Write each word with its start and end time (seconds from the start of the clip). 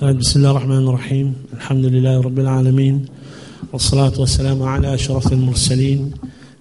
بسم 0.00 0.39
الله 0.39 0.51
الرحمن 0.51 0.87
الرحيم 0.87 1.35
الحمد 1.53 1.85
لله 1.85 2.21
رب 2.21 2.39
العالمين 2.39 3.05
والصلاة 3.73 4.19
والسلام 4.19 4.63
على 4.63 4.93
أشرف 4.93 5.33
المرسلين 5.33 6.11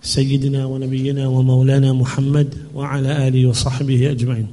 سيدنا 0.02 0.66
ونبينا 0.66 1.26
ومولانا 1.28 1.92
محمد 1.92 2.54
وعلى 2.74 3.28
آله 3.28 3.46
وصحبه 3.46 4.10
أجمعين 4.10 4.46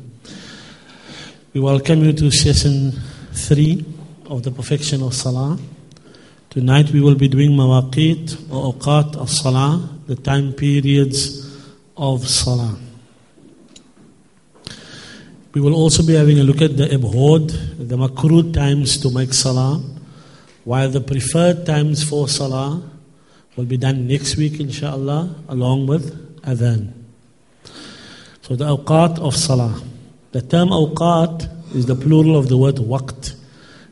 We 1.53 1.59
welcome 1.59 2.03
you 2.05 2.13
to 2.13 2.31
session 2.31 2.91
3 3.33 3.83
of 4.29 4.43
the 4.43 4.51
perfection 4.51 5.01
of 5.01 5.13
Salah. 5.13 5.57
Tonight 6.49 6.91
we 6.91 7.01
will 7.01 7.15
be 7.15 7.27
doing 7.27 7.51
mawaqit 7.51 8.51
or 8.51 8.73
awqat 8.73 9.17
of 9.17 9.29
Salah, 9.29 9.89
the 10.05 10.15
time 10.15 10.53
periods 10.53 11.49
of 11.97 12.27
Salah. 12.27 12.77
We 15.57 15.61
will 15.61 15.73
also 15.73 16.05
be 16.05 16.13
having 16.13 16.37
a 16.37 16.43
look 16.43 16.61
at 16.61 16.77
the 16.77 16.93
abhorred, 16.93 17.49
the 17.49 17.97
makruh 17.97 18.53
times 18.53 18.99
to 18.99 19.09
make 19.09 19.33
salah, 19.33 19.81
while 20.65 20.87
the 20.87 21.01
preferred 21.01 21.65
times 21.65 22.07
for 22.07 22.27
salah 22.27 22.83
will 23.55 23.65
be 23.65 23.75
done 23.75 24.05
next 24.05 24.37
week, 24.37 24.59
inshallah, 24.59 25.33
along 25.47 25.87
with 25.87 26.43
adhan. 26.43 26.93
So 28.43 28.55
the 28.55 28.65
awqat 28.65 29.17
of 29.17 29.35
salah. 29.35 29.81
The 30.31 30.43
term 30.43 30.69
awqat 30.69 31.75
is 31.75 31.87
the 31.87 31.95
plural 31.95 32.37
of 32.37 32.49
the 32.49 32.57
word 32.57 32.75
waqt, 32.75 33.33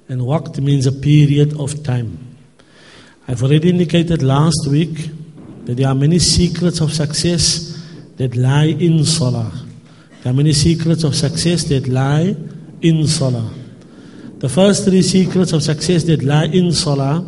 and 0.08 0.22
waqt 0.22 0.60
means 0.60 0.86
a 0.86 0.92
period 0.92 1.60
of 1.60 1.82
time. 1.82 2.38
I've 3.28 3.42
already 3.42 3.70
indicated 3.72 4.22
last 4.22 4.68
week 4.70 5.10
that 5.66 5.78
there 5.78 5.88
are 5.88 5.96
many 5.96 6.20
secrets 6.20 6.80
of 6.80 6.94
success 6.94 7.84
that 8.18 8.36
lie 8.36 8.66
in 8.66 9.04
salah. 9.04 9.65
There 10.25 10.33
are 10.33 10.37
many 10.37 10.53
secrets 10.53 11.05
of 11.05 11.15
success 11.15 11.65
that 11.65 11.89
lie 11.89 12.37
in 12.83 13.07
Salah. 13.07 13.51
The 14.39 14.49
first 14.49 14.85
three 14.85 15.03
secrets 15.03 15.53
of 15.53 15.63
success 15.63 16.05
that 16.05 16.23
lie 16.23 16.47
in 16.47 16.73
Salah 16.73 17.25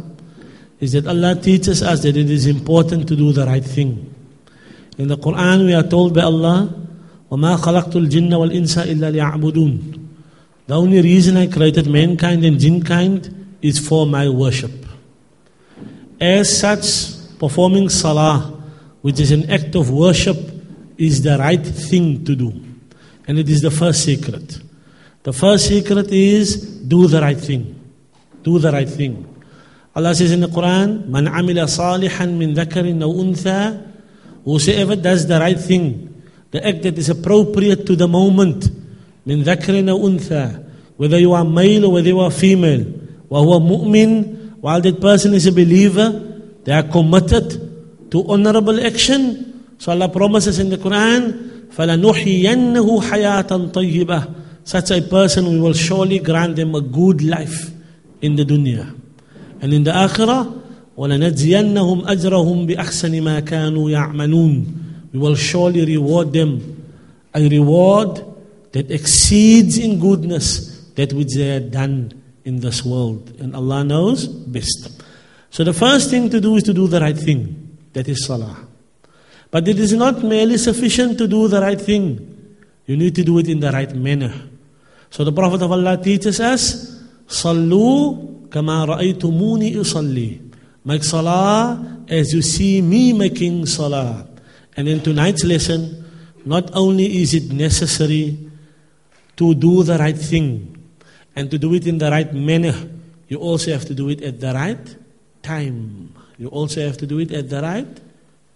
is 0.80 0.92
that 0.92 1.06
Allah 1.06 1.34
teaches 1.36 1.83
us 1.83 2.02
that 2.02 2.16
it 2.16 2.30
is 2.30 2.47
important 2.47 3.06
to 3.08 3.16
do 3.16 3.33
the 3.33 3.47
right 3.47 3.64
thing. 3.64 4.14
In 4.98 5.08
the 5.08 5.16
Quran, 5.16 5.66
we 5.66 5.75
are 5.75 5.83
told 5.83 6.14
by 6.14 6.22
Allah, 6.22 6.69
وَمَا 7.30 7.56
خَلَقْتُ 7.56 7.92
الْجِنَّ 7.92 8.28
وَالْإِنسَ 8.28 8.84
إِلَّا 8.86 9.12
لِيَعْبُدُونَ 9.12 10.08
The 10.66 10.75
only 10.75 11.00
reason 11.00 11.36
I 11.36 11.47
created 11.47 11.86
mankind 11.86 12.44
and 12.44 12.58
jinkind 12.58 13.33
is 13.62 13.78
for 13.78 14.06
my 14.06 14.28
worship. 14.28 14.72
As 16.20 16.58
such, 16.58 17.38
performing 17.38 17.88
Salah, 17.88 18.58
which 19.02 19.19
is 19.20 19.30
an 19.33 19.50
act 19.50 19.75
of 19.75 19.91
worship, 19.91 20.36
is 20.98 21.22
the 21.22 21.38
right 21.38 21.64
thing 21.64 22.25
to 22.25 22.34
do. 22.34 22.66
And 23.28 23.38
it 23.38 23.50
is 23.50 23.61
the 23.61 23.72
first 23.72 24.03
secret. 24.03 24.59
The 25.23 25.33
first 25.33 25.67
secret 25.67 26.11
is 26.11 26.56
do 26.88 27.08
the 27.08 27.22
right 27.22 27.38
thing. 27.38 27.75
Do 28.44 28.59
the 28.59 28.72
right 28.72 28.88
thing. 28.88 29.28
Allah 29.95 30.16
says 30.16 30.31
in 30.31 30.42
the 30.42 30.47
Quran, 30.47 31.08
Man 31.08 31.25
amila 31.25 31.66
salihan 31.66 32.38
min 32.38 32.53
dhakarin 32.53 33.02
aw 33.03 33.11
untha, 33.11 33.84
whosoever 34.45 34.95
does 34.95 35.28
the 35.28 35.39
right 35.39 35.59
thing, 35.59 36.23
the 36.52 36.66
act 36.66 36.84
that 36.84 36.97
is 36.97 37.09
appropriate 37.09 37.86
to 37.88 37.95
the 37.95 38.08
moment, 38.08 38.69
min 39.25 39.44
dhakarin 39.44 39.89
aw 39.89 39.97
untha, 39.97 40.64
whether 40.97 41.17
you 41.17 41.34
are 41.34 41.44
male 41.44 41.86
or 41.86 41.94
whether 41.94 42.09
you 42.09 42.19
are 42.19 42.31
female, 42.31 42.86
huwa 43.30 43.59
mu'min, 43.59 44.53
while 44.62 44.81
that 44.81 45.02
person 45.02 45.34
is 45.34 45.45
a 45.45 45.52
believer, 45.52 46.09
they 46.64 46.73
are 46.73 46.84
committed 46.84 48.12
to 48.12 48.23
honorable 48.28 48.86
action. 48.86 49.47
So 49.78 49.92
Allah 49.92 50.09
promises 50.09 50.59
in 50.59 50.70
the 50.70 50.78
Quran, 50.78 51.67
فَلَنُحْيِيَنَّهُ 51.70 53.02
حَيَاةً 53.02 53.72
طَيِّبَةً 53.72 54.36
Such 54.64 54.92
a 54.92 55.02
person, 55.02 55.50
we 55.50 55.59
will 55.59 55.73
surely 55.73 56.19
grant 56.19 56.56
them 56.56 56.75
a 56.75 56.81
good 56.81 57.23
life 57.23 57.72
in 58.22 58.36
the 58.36 58.44
dunya. 58.44 58.94
And 59.61 59.73
in 59.73 59.84
the 59.84 59.92
akhirah, 59.92 60.64
وَلَنَجْزِيَنَّهُمْ 60.97 62.06
أَجْرَهُمْ 62.06 62.67
بِأَحْسَنِ 62.67 63.22
مَا 63.22 63.42
كَانُوا 63.42 63.92
يَعْمَلُونَ 63.92 65.14
We 65.14 65.19
will 65.19 65.36
surely 65.36 65.85
reward 65.85 66.34
them 66.34 66.78
a 67.34 67.47
reward 67.47 68.24
that 68.72 68.91
exceeds 68.91 69.78
in 69.78 70.00
goodness 70.00 70.81
that 70.96 71.13
which 71.13 71.35
they 71.35 71.47
had 71.47 71.72
done 71.72 72.22
in 72.44 72.59
this 72.59 72.84
world. 72.84 73.34
And 73.40 73.56
Allah 73.56 73.84
knows 73.84 74.28
best. 74.28 75.01
So 75.50 75.63
the 75.63 75.74
first 75.74 76.09
thing 76.09 76.30
to 76.31 76.41
do 76.41 76.56
is 76.56 76.63
to 76.63 76.74
do 76.74 76.88
the 76.88 77.00
right 77.00 77.18
thing. 77.18 77.78
That 77.94 78.07
is 78.07 78.25
salah. 78.25 78.66
But 79.50 79.68
it 79.68 79.80
is 79.80 79.94
not 79.94 80.24
merely 80.24 80.58
sufficient 80.58 81.18
to 81.19 81.28
do 81.28 81.47
the 81.47 81.62
right 81.62 81.80
thing. 81.80 82.35
You 82.85 82.97
need 82.97 83.16
to 83.16 83.24
do 83.24 83.40
it 83.40 83.47
in 83.47 83.59
the 83.59 83.72
right 83.72 83.94
manner. 83.96 84.34
So 85.09 85.24
the 85.24 85.31
Prophet 85.31 85.62
of 85.62 85.72
Allah 85.72 85.97
teaches 85.97 86.40
us, 86.40 87.02
Sallu 87.28 88.50
kama 88.50 88.86
ra'aytumuni 88.88 89.75
usalli. 89.75 90.52
Make 90.84 91.03
salah 91.03 92.03
as 92.07 92.34
you 92.34 92.41
see 92.41 92.81
me 92.81 93.13
making 93.13 93.66
salah. 93.66 94.28
And 94.75 94.88
in 94.88 95.02
tonight's 95.02 95.44
lesson, 95.44 96.06
not 96.46 96.72
only 96.74 97.22
is 97.22 97.34
it 97.34 97.52
necessary 97.52 98.38
to 99.36 99.53
do 99.53 99.84
the 99.84 99.97
right 99.97 100.18
thing 100.18 100.78
and 101.36 101.52
to 101.52 101.57
do 101.57 101.74
it 101.74 101.88
in 101.88 101.97
the 101.97 102.09
right 102.09 102.34
manner, 102.34 102.75
you 103.28 103.38
also 103.38 103.72
have 103.72 103.86
to 103.86 103.94
do 103.94 104.09
it 104.09 104.22
at 104.22 104.40
the 104.40 104.53
right 104.53 104.96
time. 105.41 106.13
You 106.38 106.47
also 106.47 106.81
have 106.81 106.97
to 106.97 107.06
do 107.06 107.19
it 107.19 107.31
at 107.34 107.50
the 107.50 107.62
right 107.62 108.06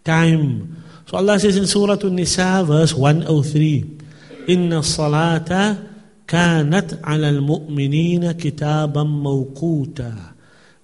time. 0.04 0.84
So 1.06 1.18
Allah 1.18 1.40
says 1.40 1.58
in 1.58 1.68
Surah 1.68 1.98
An-Nisa 2.02 2.64
verse 2.66 2.94
103, 2.94 4.00
Inna 4.48 4.80
salata 4.80 5.78
kanat 6.26 7.02
ala 7.06 7.28
al-mu'minina 7.28 8.34
kitaban 8.34 9.22
mawquta. 9.22 10.34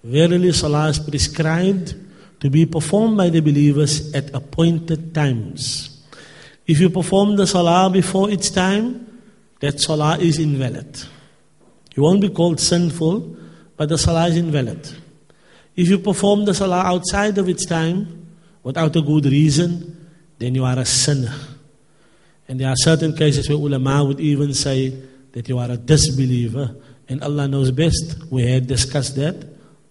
Verily 0.03 0.51
salah 0.51 0.89
is 0.89 0.99
prescribed 0.99 1.95
to 2.39 2.49
be 2.49 2.65
performed 2.65 3.17
by 3.17 3.29
the 3.29 3.39
believers 3.39 4.13
at 4.13 4.33
appointed 4.33 5.13
times. 5.13 6.03
If 6.67 6.79
you 6.79 6.89
perform 6.89 7.35
the 7.35 7.47
salah 7.47 7.89
before 7.89 8.29
its 8.29 8.49
time, 8.49 9.21
that 9.59 9.79
salah 9.79 10.17
is 10.19 10.37
invalid. 10.37 11.01
You 11.95 12.03
won't 12.03 12.21
be 12.21 12.29
called 12.29 12.59
sinful, 12.59 13.35
but 13.75 13.89
the 13.89 13.97
salah 13.97 14.27
is 14.27 14.37
invalid. 14.37 14.87
If 15.75 15.89
you 15.89 15.99
perform 15.99 16.45
the 16.45 16.53
salah 16.53 16.83
outside 16.83 17.37
of 17.37 17.49
its 17.49 17.65
time, 17.65 18.26
without 18.63 18.95
a 18.95 19.01
good 19.01 19.25
reason, 19.25 20.09
then 20.37 20.55
you 20.55 20.65
are 20.65 20.77
a 20.77 20.85
sinner. 20.85 21.33
And 22.47 22.59
there 22.59 22.69
are 22.69 22.75
certain 22.77 23.15
cases 23.15 23.49
where 23.49 23.57
ulama 23.57 24.03
would 24.05 24.19
even 24.19 24.53
say 24.53 24.93
that 25.33 25.47
you 25.49 25.57
are 25.59 25.69
a 25.71 25.77
disbeliever, 25.77 26.75
and 27.09 27.23
Allah 27.23 27.47
knows 27.47 27.71
best. 27.71 28.31
We 28.31 28.45
had 28.45 28.67
discussed 28.67 29.15
that 29.15 29.35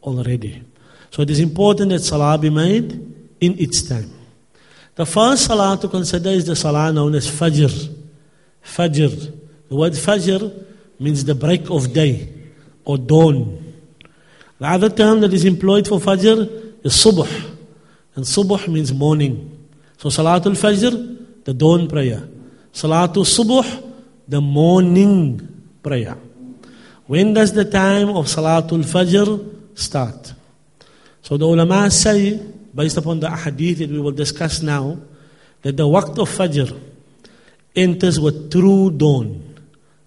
already. 0.03 0.63
So 1.11 1.23
it 1.23 1.31
is 1.31 1.41
important 1.41 1.91
that 1.91 2.01
salah 2.01 2.39
be 2.39 2.51
made 2.51 2.93
in 3.41 3.59
its 3.59 3.83
time. 3.83 4.11
The 4.95 5.07
first 5.07 5.45
salah 5.45 5.79
to 5.81 5.89
consider 5.89 6.31
is 6.31 6.47
the 6.47 6.57
salah 6.57 6.93
known 6.93 7.15
as 7.15 7.29
Fajr. 7.29 7.95
Fajr. 8.65 9.39
The 9.69 9.77
word 9.77 9.93
Fajr 9.93 10.65
means 10.99 11.25
the 11.25 11.35
break 11.35 11.71
of 11.71 11.93
day 11.93 12.33
or 12.85 12.97
dawn. 12.97 13.75
The 14.59 14.67
other 14.67 14.89
term 14.89 15.21
that 15.21 15.33
is 15.35 15.45
employed 15.45 15.87
for 15.87 15.99
Fajr 15.99 16.85
is 16.85 16.93
Subh. 16.93 17.56
And 18.17 18.25
Subh 18.25 18.67
means 18.69 18.93
morning. 18.93 19.69
So 19.99 20.09
Salatul 20.09 20.57
Fajr, 20.57 21.45
the 21.45 21.55
dawn 21.55 21.89
prayer. 21.89 22.27
Salatul 22.73 23.25
Subuh, 23.25 23.93
the 24.27 24.41
morning 24.41 25.65
prayer. 25.83 26.17
When 27.07 27.35
does 27.35 27.53
the 27.53 27.65
time 27.65 28.09
of 28.09 28.27
Salatul 28.27 28.85
Fajr 28.85 29.79
start? 29.79 30.35
So 31.23 31.37
the 31.37 31.45
ulama 31.45 31.91
say, 31.91 32.41
based 32.75 32.97
upon 32.97 33.21
the 33.21 33.31
hadith 33.31 33.79
that 33.79 33.91
we 33.91 34.01
will 34.01 34.13
discuss 34.13 34.63
now, 34.63 34.99
that 35.63 35.77
the 35.77 35.85
waqt 35.85 36.19
of 36.19 36.29
Fajr 36.29 36.79
enters 37.75 38.19
with 38.19 38.51
true 38.51 38.91
dawn. 38.91 39.55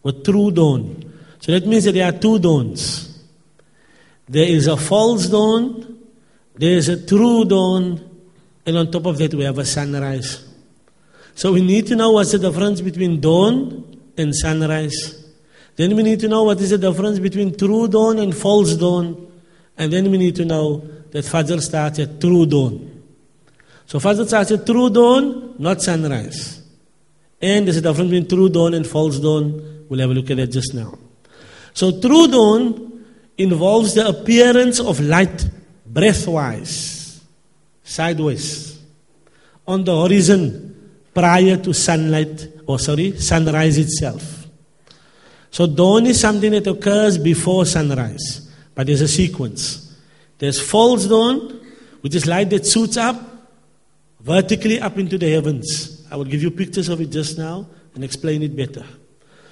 With 0.01 0.23
true 0.25 0.51
dawn. 0.51 1.13
So 1.39 1.51
that 1.51 1.67
means 1.67 1.85
that 1.85 1.93
there 1.93 2.07
are 2.07 2.17
two 2.17 2.39
dawns. 2.39 3.05
There 4.27 4.47
is 4.47 4.67
a 4.67 4.77
false 4.77 5.27
dawn, 5.27 5.97
there 6.55 6.73
is 6.73 6.89
a 6.89 7.05
true 7.05 7.45
dawn, 7.45 8.08
and 8.65 8.77
on 8.77 8.91
top 8.91 9.05
of 9.05 9.17
that 9.17 9.33
we 9.33 9.43
have 9.43 9.57
a 9.57 9.65
sunrise. 9.65 10.47
So 11.35 11.53
we 11.53 11.61
need 11.61 11.87
to 11.87 11.95
know 11.95 12.11
what's 12.11 12.31
the 12.31 12.39
difference 12.39 12.81
between 12.81 13.21
dawn 13.21 13.97
and 14.17 14.35
sunrise. 14.35 15.15
Then 15.75 15.95
we 15.95 16.03
need 16.03 16.19
to 16.19 16.27
know 16.27 16.43
what 16.43 16.59
is 16.59 16.71
the 16.71 16.77
difference 16.77 17.19
between 17.19 17.57
true 17.57 17.87
dawn 17.87 18.19
and 18.19 18.35
false 18.35 18.75
dawn. 18.75 19.31
And 19.77 19.93
then 19.93 20.11
we 20.11 20.17
need 20.17 20.35
to 20.35 20.45
know 20.45 20.79
that 21.11 21.23
Fajr 21.23 21.61
starts 21.61 21.99
at 21.99 22.19
true 22.19 22.45
dawn. 22.45 23.01
So 23.85 23.97
Fajr 23.99 24.27
starts 24.27 24.51
at 24.51 24.65
true 24.65 24.89
dawn, 24.89 25.55
not 25.57 25.81
sunrise. 25.81 26.61
And 27.41 27.65
there's 27.65 27.77
a 27.77 27.81
difference 27.81 28.11
between 28.11 28.27
true 28.27 28.49
dawn 28.49 28.73
and 28.73 28.85
false 28.85 29.19
dawn. 29.19 29.85
We'll 29.87 30.01
have 30.01 30.09
a 30.09 30.13
look 30.13 30.29
at 30.29 30.37
that 30.37 30.47
just 30.47 30.73
now. 30.73 30.97
So 31.73 32.01
true 32.01 32.27
dawn 32.27 33.05
involves 33.37 33.95
the 33.95 34.05
appearance 34.05 34.81
of 34.81 34.99
light 34.99 35.49
breathwise, 35.89 36.98
sideways, 37.89 38.79
on 39.67 39.83
the 39.83 39.95
horizon 39.95 40.91
prior 41.13 41.57
to 41.57 41.73
sunlight, 41.73 42.47
or 42.67 42.77
sorry, 42.77 43.17
sunrise 43.17 43.77
itself. 43.79 44.47
So 45.49 45.65
dawn 45.65 46.05
is 46.05 46.19
something 46.19 46.51
that 46.51 46.67
occurs 46.67 47.17
before 47.17 47.65
sunrise, 47.65 48.47
but 48.75 48.85
there's 48.85 49.01
a 49.01 49.07
sequence. 49.07 49.97
There's 50.37 50.61
false 50.61 51.07
dawn, 51.07 51.65
which 52.01 52.13
is 52.13 52.27
light 52.27 52.51
that 52.51 52.67
shoots 52.67 52.95
up 52.95 53.19
vertically 54.19 54.79
up 54.79 54.97
into 54.99 55.17
the 55.17 55.31
heavens. 55.31 56.05
I 56.11 56.15
will 56.15 56.25
give 56.25 56.43
you 56.43 56.51
pictures 56.51 56.89
of 56.89 57.01
it 57.01 57.09
just 57.09 57.39
now 57.39 57.67
and 57.95 58.03
explain 58.03 58.43
it 58.43 58.55
better. 58.55 58.85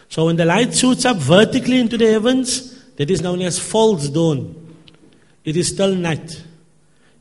So 0.10 0.28
when 0.28 0.36
the 0.36 0.45
light 0.45 0.75
shoots 0.75 1.06
up 1.06 1.18
vertically 1.18 1.80
into 1.80 1.98
the 1.98 2.12
heavens, 2.12 2.83
that 2.98 3.10
is 3.10 3.22
known 3.22 3.42
as 3.42 3.60
false 3.60 4.10
dawn. 4.10 4.75
It 5.44 5.57
is 5.57 5.69
still 5.69 5.95
night. 5.95 6.44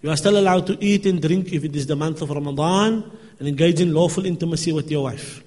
You 0.06 0.12
are 0.12 0.16
still 0.16 0.38
allowed 0.38 0.68
to 0.68 0.78
eat 0.80 1.04
and 1.06 1.20
drink 1.20 1.52
if 1.52 1.64
it 1.64 1.74
is 1.74 1.88
the 1.88 1.96
month 1.96 2.22
of 2.22 2.30
Ramadan 2.30 3.10
and 3.40 3.48
engage 3.48 3.80
in 3.80 3.92
lawful 3.92 4.24
intimacy 4.24 4.70
with 4.70 4.88
your 4.88 5.02
wife. 5.02 5.42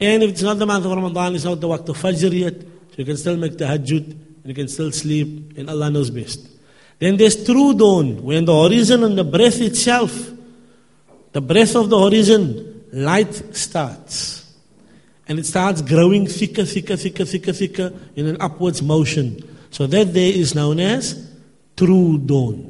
And 0.00 0.22
if 0.22 0.30
it's 0.30 0.40
not 0.40 0.58
the 0.58 0.64
month 0.64 0.86
of 0.86 0.92
Ramadan, 0.92 1.34
it's 1.34 1.44
not 1.44 1.60
the 1.60 1.68
waqt 1.68 1.86
of 1.90 1.98
Fajr 1.98 2.32
yet, 2.32 2.58
so 2.58 2.94
you 2.96 3.04
can 3.04 3.18
still 3.18 3.36
make 3.36 3.52
tahajjud 3.58 4.06
and 4.12 4.46
you 4.46 4.54
can 4.54 4.66
still 4.66 4.90
sleep, 4.90 5.58
and 5.58 5.68
Allah 5.68 5.90
knows 5.90 6.08
best. 6.08 6.48
Then 6.98 7.18
there's 7.18 7.44
true 7.44 7.74
dawn, 7.74 8.22
when 8.22 8.46
the 8.46 8.54
horizon 8.54 9.04
and 9.04 9.18
the 9.18 9.24
breath 9.24 9.60
itself, 9.60 10.30
the 11.32 11.42
breath 11.42 11.76
of 11.76 11.90
the 11.90 12.00
horizon, 12.00 12.86
light 12.94 13.54
starts. 13.54 14.50
And 15.28 15.38
it 15.38 15.44
starts 15.44 15.82
growing 15.82 16.26
thicker, 16.28 16.64
thicker, 16.64 16.96
thicker, 16.96 17.26
thicker, 17.26 17.52
thicker 17.52 17.92
in 18.16 18.26
an 18.26 18.38
upwards 18.40 18.80
motion. 18.80 19.46
So 19.70 19.86
that 19.86 20.14
day 20.14 20.30
is 20.30 20.54
known 20.54 20.80
as 20.80 21.30
true 21.76 22.16
dawn. 22.16 22.69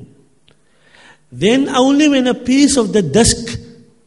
Then 1.33 1.69
only 1.69 2.09
when 2.09 2.27
a 2.27 2.35
piece 2.35 2.77
of 2.77 2.93
the 2.93 3.03
disk, 3.03 3.59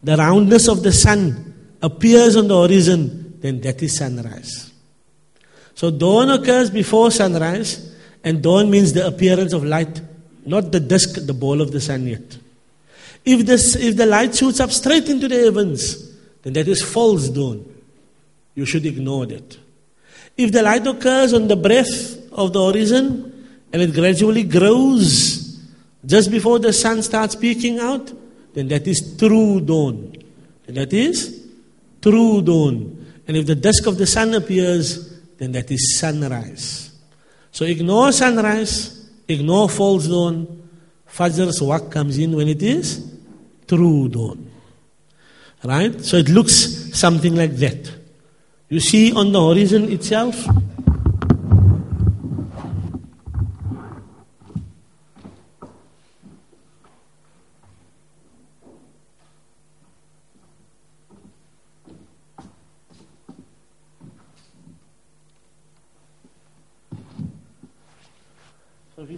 the 0.02 0.18
roundness 0.18 0.68
of 0.68 0.84
the 0.84 0.92
sun, 0.92 1.78
appears 1.82 2.36
on 2.36 2.48
the 2.48 2.62
horizon, 2.62 3.40
then 3.40 3.62
that 3.62 3.82
is 3.82 3.98
sunrise. 3.98 4.72
So 5.76 5.90
dawn 5.92 6.30
occurs 6.30 6.70
before 6.70 7.12
sunrise, 7.12 7.94
and 8.24 8.42
dawn 8.42 8.70
means 8.70 8.94
the 8.94 9.08
appearance 9.08 9.54
of 9.54 9.64
light, 9.64 10.02
not 10.46 10.72
the 10.72 10.80
disk, 10.80 11.26
the 11.26 11.34
ball 11.34 11.62
of 11.62 11.72
the 11.72 11.82
sun 11.82 12.08
yet. 12.08 12.38
If, 13.26 13.46
this, 13.46 13.76
if 13.76 13.96
the 13.96 14.06
light 14.06 14.36
shoots 14.36 14.60
up 14.60 14.72
straight 14.72 15.08
into 15.10 15.28
the 15.28 15.40
heavens, 15.40 16.12
then 16.42 16.54
that 16.54 16.68
is 16.68 16.82
false 16.82 17.30
dawn. 17.30 17.66
You 18.56 18.66
should 18.66 18.86
ignore 18.86 19.26
that. 19.28 19.58
If 20.38 20.52
the 20.52 20.62
light 20.62 20.86
occurs 20.86 21.34
on 21.34 21.48
the 21.48 21.56
breath 21.56 22.32
of 22.32 22.54
the 22.54 22.66
horizon 22.66 23.48
and 23.72 23.82
it 23.82 23.94
gradually 23.94 24.44
grows 24.44 25.43
just 26.06 26.32
before 26.32 26.60
the 26.60 26.74
sun 26.74 27.02
starts 27.02 27.36
peeking 27.36 27.80
out, 27.80 28.12
then 28.54 28.68
that 28.68 28.88
is 28.88 29.16
true 29.18 29.62
dawn. 29.62 30.16
And 30.68 30.78
that 30.78 30.94
is 30.94 31.48
true 32.02 32.42
dawn. 32.42 33.06
And 33.28 33.38
if 33.38 33.46
the 33.46 33.56
dusk 33.56 33.88
of 33.88 33.98
the 33.98 34.06
sun 34.06 34.34
appears, 34.34 35.20
then 35.38 35.54
that 35.54 35.72
is 35.72 35.98
sunrise. 35.98 36.92
So 37.52 37.66
ignore 37.66 38.12
sunrise, 38.12 39.10
ignore 39.28 39.70
false 39.70 40.08
dawn. 40.08 40.70
Fajr's 41.08 41.62
work 41.62 41.92
comes 41.92 42.18
in 42.18 42.36
when 42.36 42.48
it 42.48 42.62
is 42.62 43.12
true 43.68 44.10
dawn. 44.10 44.50
Right? 45.64 46.04
So 46.04 46.18
it 46.18 46.30
looks 46.30 46.54
something 46.98 47.36
like 47.36 47.56
that. 47.58 47.92
You 48.70 48.80
see 48.80 49.14
on 49.14 49.32
the 49.32 49.40
horizon 49.40 49.92
itself, 49.92 50.46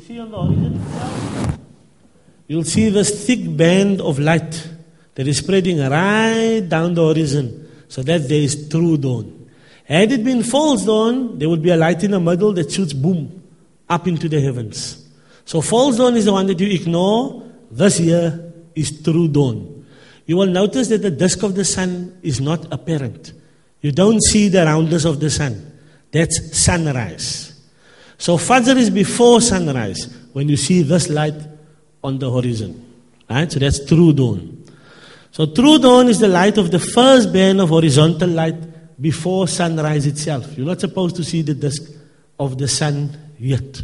see 0.06 0.20
on 0.20 0.30
the 0.30 0.38
horizon, 0.38 1.60
you'll 2.48 2.64
see 2.64 2.90
this 2.90 3.26
thick 3.26 3.40
band 3.58 4.02
of 4.02 4.20
light 4.20 4.70
that 5.16 5.28
is 5.28 5.40
spreading 5.40 5.80
right 5.80 6.60
down 6.60 6.94
the 6.94 7.02
horizon. 7.08 7.64
So 7.88 8.04
that 8.04 8.28
there 8.28 8.42
is 8.42 8.68
true 8.70 8.98
dawn. 8.98 9.50
Had 9.86 10.12
it 10.12 10.24
been 10.24 10.44
false 10.44 10.86
dawn, 10.86 11.40
there 11.40 11.48
would 11.48 11.62
be 11.62 11.70
a 11.70 11.78
light 11.78 12.04
in 12.04 12.12
the 12.12 12.20
middle 12.20 12.52
that 12.54 12.72
shoots 12.72 12.94
boom 12.94 13.44
up 13.88 14.08
into 14.08 14.28
the 14.28 14.42
heavens. 14.42 15.08
So 15.46 15.62
false 15.62 15.98
dawn 15.98 16.16
is 16.16 16.26
the 16.26 16.34
one 16.34 16.48
that 16.48 16.60
you 16.60 16.68
ignore. 16.68 17.44
This 17.72 17.98
here 17.98 18.54
is 18.76 19.02
true 19.02 19.28
dawn. 19.28 19.86
You 20.26 20.38
will 20.38 20.48
notice 20.48 20.88
that 20.90 21.02
the 21.04 21.12
disk 21.12 21.44
of 21.44 21.56
the 21.56 21.66
sun 21.66 22.20
is 22.22 22.42
not 22.42 22.72
apparent. 22.72 23.34
You 23.82 23.92
don't 23.92 24.22
see 24.22 24.50
the 24.50 24.66
roundness 24.66 25.06
of 25.06 25.20
the 25.20 25.30
sun. 25.30 25.80
That's 26.12 26.58
sunrise. 26.58 27.45
So 28.18 28.38
Fajr 28.38 28.76
is 28.78 28.90
before 28.90 29.42
sunrise 29.42 30.14
when 30.34 30.50
you 30.50 30.58
see 30.58 30.82
this 30.82 31.10
light 31.10 31.36
on 32.04 32.20
the 32.20 32.32
horizon. 32.32 32.82
Right? 33.30 33.52
So 33.52 33.60
that's 33.60 33.86
true 33.86 34.14
dawn. 34.14 34.64
So 35.32 35.46
true 35.48 35.80
dawn 35.80 36.08
is 36.08 36.20
the 36.20 36.28
light 36.28 36.58
of 36.58 36.72
the 36.72 36.80
first 36.80 37.34
band 37.34 37.60
of 37.60 37.70
horizontal 37.70 38.30
light 38.30 38.56
before 39.02 39.48
sunrise 39.48 40.06
itself. 40.06 40.58
You're 40.58 40.68
not 40.68 40.80
supposed 40.80 41.16
to 41.18 41.24
see 41.24 41.42
the 41.42 41.54
disk 41.54 41.92
of 42.40 42.58
the 42.58 42.68
sun 42.68 43.34
yet. 43.38 43.82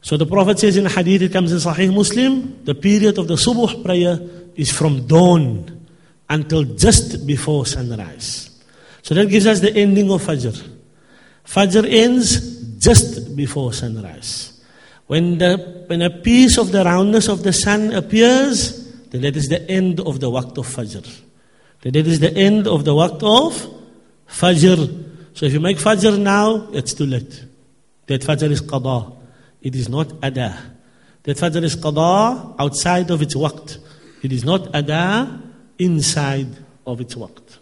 So 0.00 0.16
the 0.16 0.26
Prophet 0.26 0.58
says 0.58 0.76
in 0.76 0.86
hadith, 0.86 1.22
it 1.22 1.32
comes 1.32 1.52
in 1.52 1.58
Sahih 1.58 1.94
Muslim, 1.94 2.64
the 2.64 2.74
period 2.74 3.18
of 3.18 3.28
the 3.28 3.34
subuh 3.34 3.84
prayer 3.84 4.18
is 4.54 4.70
from 4.70 5.06
dawn 5.06 5.86
until 6.28 6.64
just 6.64 7.26
before 7.26 7.66
sunrise. 7.66 8.50
So 9.02 9.14
that 9.14 9.28
gives 9.28 9.46
us 9.46 9.60
the 9.60 9.74
ending 9.74 10.10
of 10.10 10.22
Fajr. 10.22 10.66
Fajr 11.44 11.86
ends 11.90 12.58
just 12.78 13.36
before 13.36 13.72
sunrise. 13.72 14.60
When, 15.06 15.38
the, 15.38 15.84
when 15.86 16.02
a 16.02 16.10
piece 16.10 16.58
of 16.58 16.70
the 16.70 16.84
roundness 16.84 17.28
of 17.28 17.42
the 17.42 17.52
sun 17.52 17.92
appears, 17.92 18.86
then 19.10 19.22
that 19.22 19.36
is 19.36 19.48
the 19.48 19.68
end 19.68 20.00
of 20.00 20.20
the 20.20 20.30
waqt 20.30 20.58
of 20.58 20.66
Fajr. 20.66 21.22
Then 21.82 21.92
that 21.92 22.06
is 22.06 22.20
the 22.20 22.34
end 22.34 22.66
of 22.66 22.84
the 22.84 22.92
waqt 22.92 23.22
of 23.22 23.74
Fajr. 24.28 25.06
So 25.34 25.46
if 25.46 25.52
you 25.52 25.60
make 25.60 25.78
Fajr 25.78 26.18
now, 26.20 26.68
it's 26.72 26.94
too 26.94 27.06
late. 27.06 27.44
That 28.06 28.20
Fajr 28.20 28.50
is 28.50 28.62
qada. 28.62 29.16
It 29.62 29.74
is 29.74 29.88
not 29.88 30.12
ada. 30.22 30.58
That 31.22 31.36
Fajr 31.36 31.62
is 31.62 31.76
qada 31.76 32.56
outside 32.58 33.10
of 33.10 33.22
its 33.22 33.34
waqt. 33.34 33.78
It 34.22 34.32
is 34.32 34.44
not 34.44 34.74
ada 34.74 35.40
inside 35.78 36.48
of 36.86 37.00
its 37.00 37.14
waqt. 37.14 37.58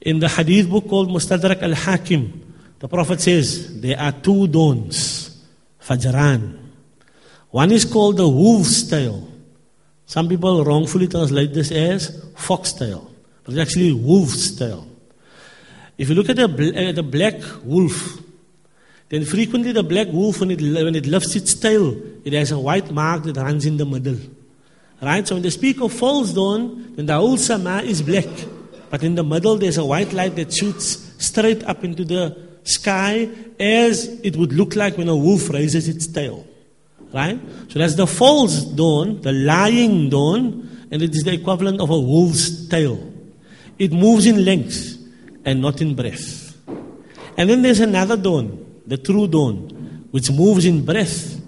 In 0.00 0.18
the 0.18 0.28
hadith 0.28 0.68
book 0.68 0.88
called 0.88 1.08
Mustadrak 1.08 1.62
al-Hakim, 1.62 2.51
the 2.82 2.88
Prophet 2.88 3.20
says 3.20 3.80
there 3.80 3.96
are 3.96 4.10
two 4.10 4.48
dawns, 4.48 5.40
Fajran. 5.80 6.58
One 7.50 7.70
is 7.70 7.84
called 7.84 8.16
the 8.16 8.28
wolf's 8.28 8.82
tail. 8.90 9.28
Some 10.04 10.28
people 10.28 10.64
wrongfully 10.64 11.06
translate 11.06 11.54
this 11.54 11.70
as 11.70 12.26
fox 12.34 12.72
tail, 12.72 13.08
but 13.44 13.54
it's 13.54 13.62
actually 13.62 13.92
wolf's 13.92 14.56
tail. 14.56 14.88
If 15.96 16.08
you 16.08 16.16
look 16.16 16.28
at 16.28 16.34
the, 16.34 16.46
uh, 16.88 16.90
the 16.90 17.04
black 17.04 17.34
wolf, 17.62 18.18
then 19.10 19.26
frequently 19.26 19.70
the 19.70 19.84
black 19.84 20.08
wolf, 20.08 20.40
when 20.40 20.50
it, 20.50 20.60
when 20.60 20.96
it 20.96 21.06
lifts 21.06 21.36
its 21.36 21.54
tail, 21.54 21.96
it 22.24 22.32
has 22.32 22.50
a 22.50 22.58
white 22.58 22.90
mark 22.90 23.22
that 23.22 23.36
runs 23.36 23.64
in 23.64 23.76
the 23.76 23.86
middle. 23.86 24.18
Right? 25.00 25.26
So 25.28 25.36
when 25.36 25.42
they 25.42 25.50
speak 25.50 25.80
of 25.80 25.92
false 25.92 26.32
dawn, 26.32 26.96
then 26.96 27.06
the 27.06 27.14
whole 27.14 27.36
sama 27.36 27.82
is 27.82 28.02
black. 28.02 28.26
But 28.90 29.04
in 29.04 29.14
the 29.14 29.22
middle, 29.22 29.56
there's 29.56 29.78
a 29.78 29.84
white 29.84 30.12
light 30.12 30.34
that 30.34 30.52
shoots 30.52 31.14
straight 31.24 31.62
up 31.62 31.84
into 31.84 32.04
the 32.04 32.50
sky 32.64 33.28
as 33.58 34.08
it 34.22 34.36
would 34.36 34.52
look 34.52 34.76
like 34.76 34.96
when 34.96 35.08
a 35.08 35.16
wolf 35.16 35.50
raises 35.50 35.88
its 35.88 36.06
tail. 36.06 36.46
Right? 37.12 37.38
So 37.68 37.78
that's 37.78 37.94
the 37.94 38.06
false 38.06 38.64
dawn, 38.64 39.20
the 39.20 39.32
lying 39.32 40.08
dawn, 40.08 40.86
and 40.90 41.02
it 41.02 41.14
is 41.14 41.24
the 41.24 41.32
equivalent 41.32 41.80
of 41.80 41.90
a 41.90 41.98
wolf's 41.98 42.68
tail. 42.68 43.12
It 43.78 43.92
moves 43.92 44.26
in 44.26 44.44
length 44.44 44.98
and 45.44 45.60
not 45.60 45.80
in 45.80 45.94
breadth. 45.94 46.56
And 47.36 47.50
then 47.50 47.62
there's 47.62 47.80
another 47.80 48.16
dawn, 48.16 48.82
the 48.86 48.96
true 48.96 49.26
dawn, 49.26 50.06
which 50.10 50.30
moves 50.30 50.64
in 50.64 50.84
breadth, 50.84 51.40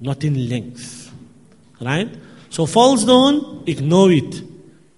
not 0.00 0.22
in 0.24 0.48
length. 0.48 1.12
Right? 1.80 2.08
So 2.50 2.66
false 2.66 3.04
dawn, 3.04 3.64
ignore 3.66 4.12
it. 4.12 4.42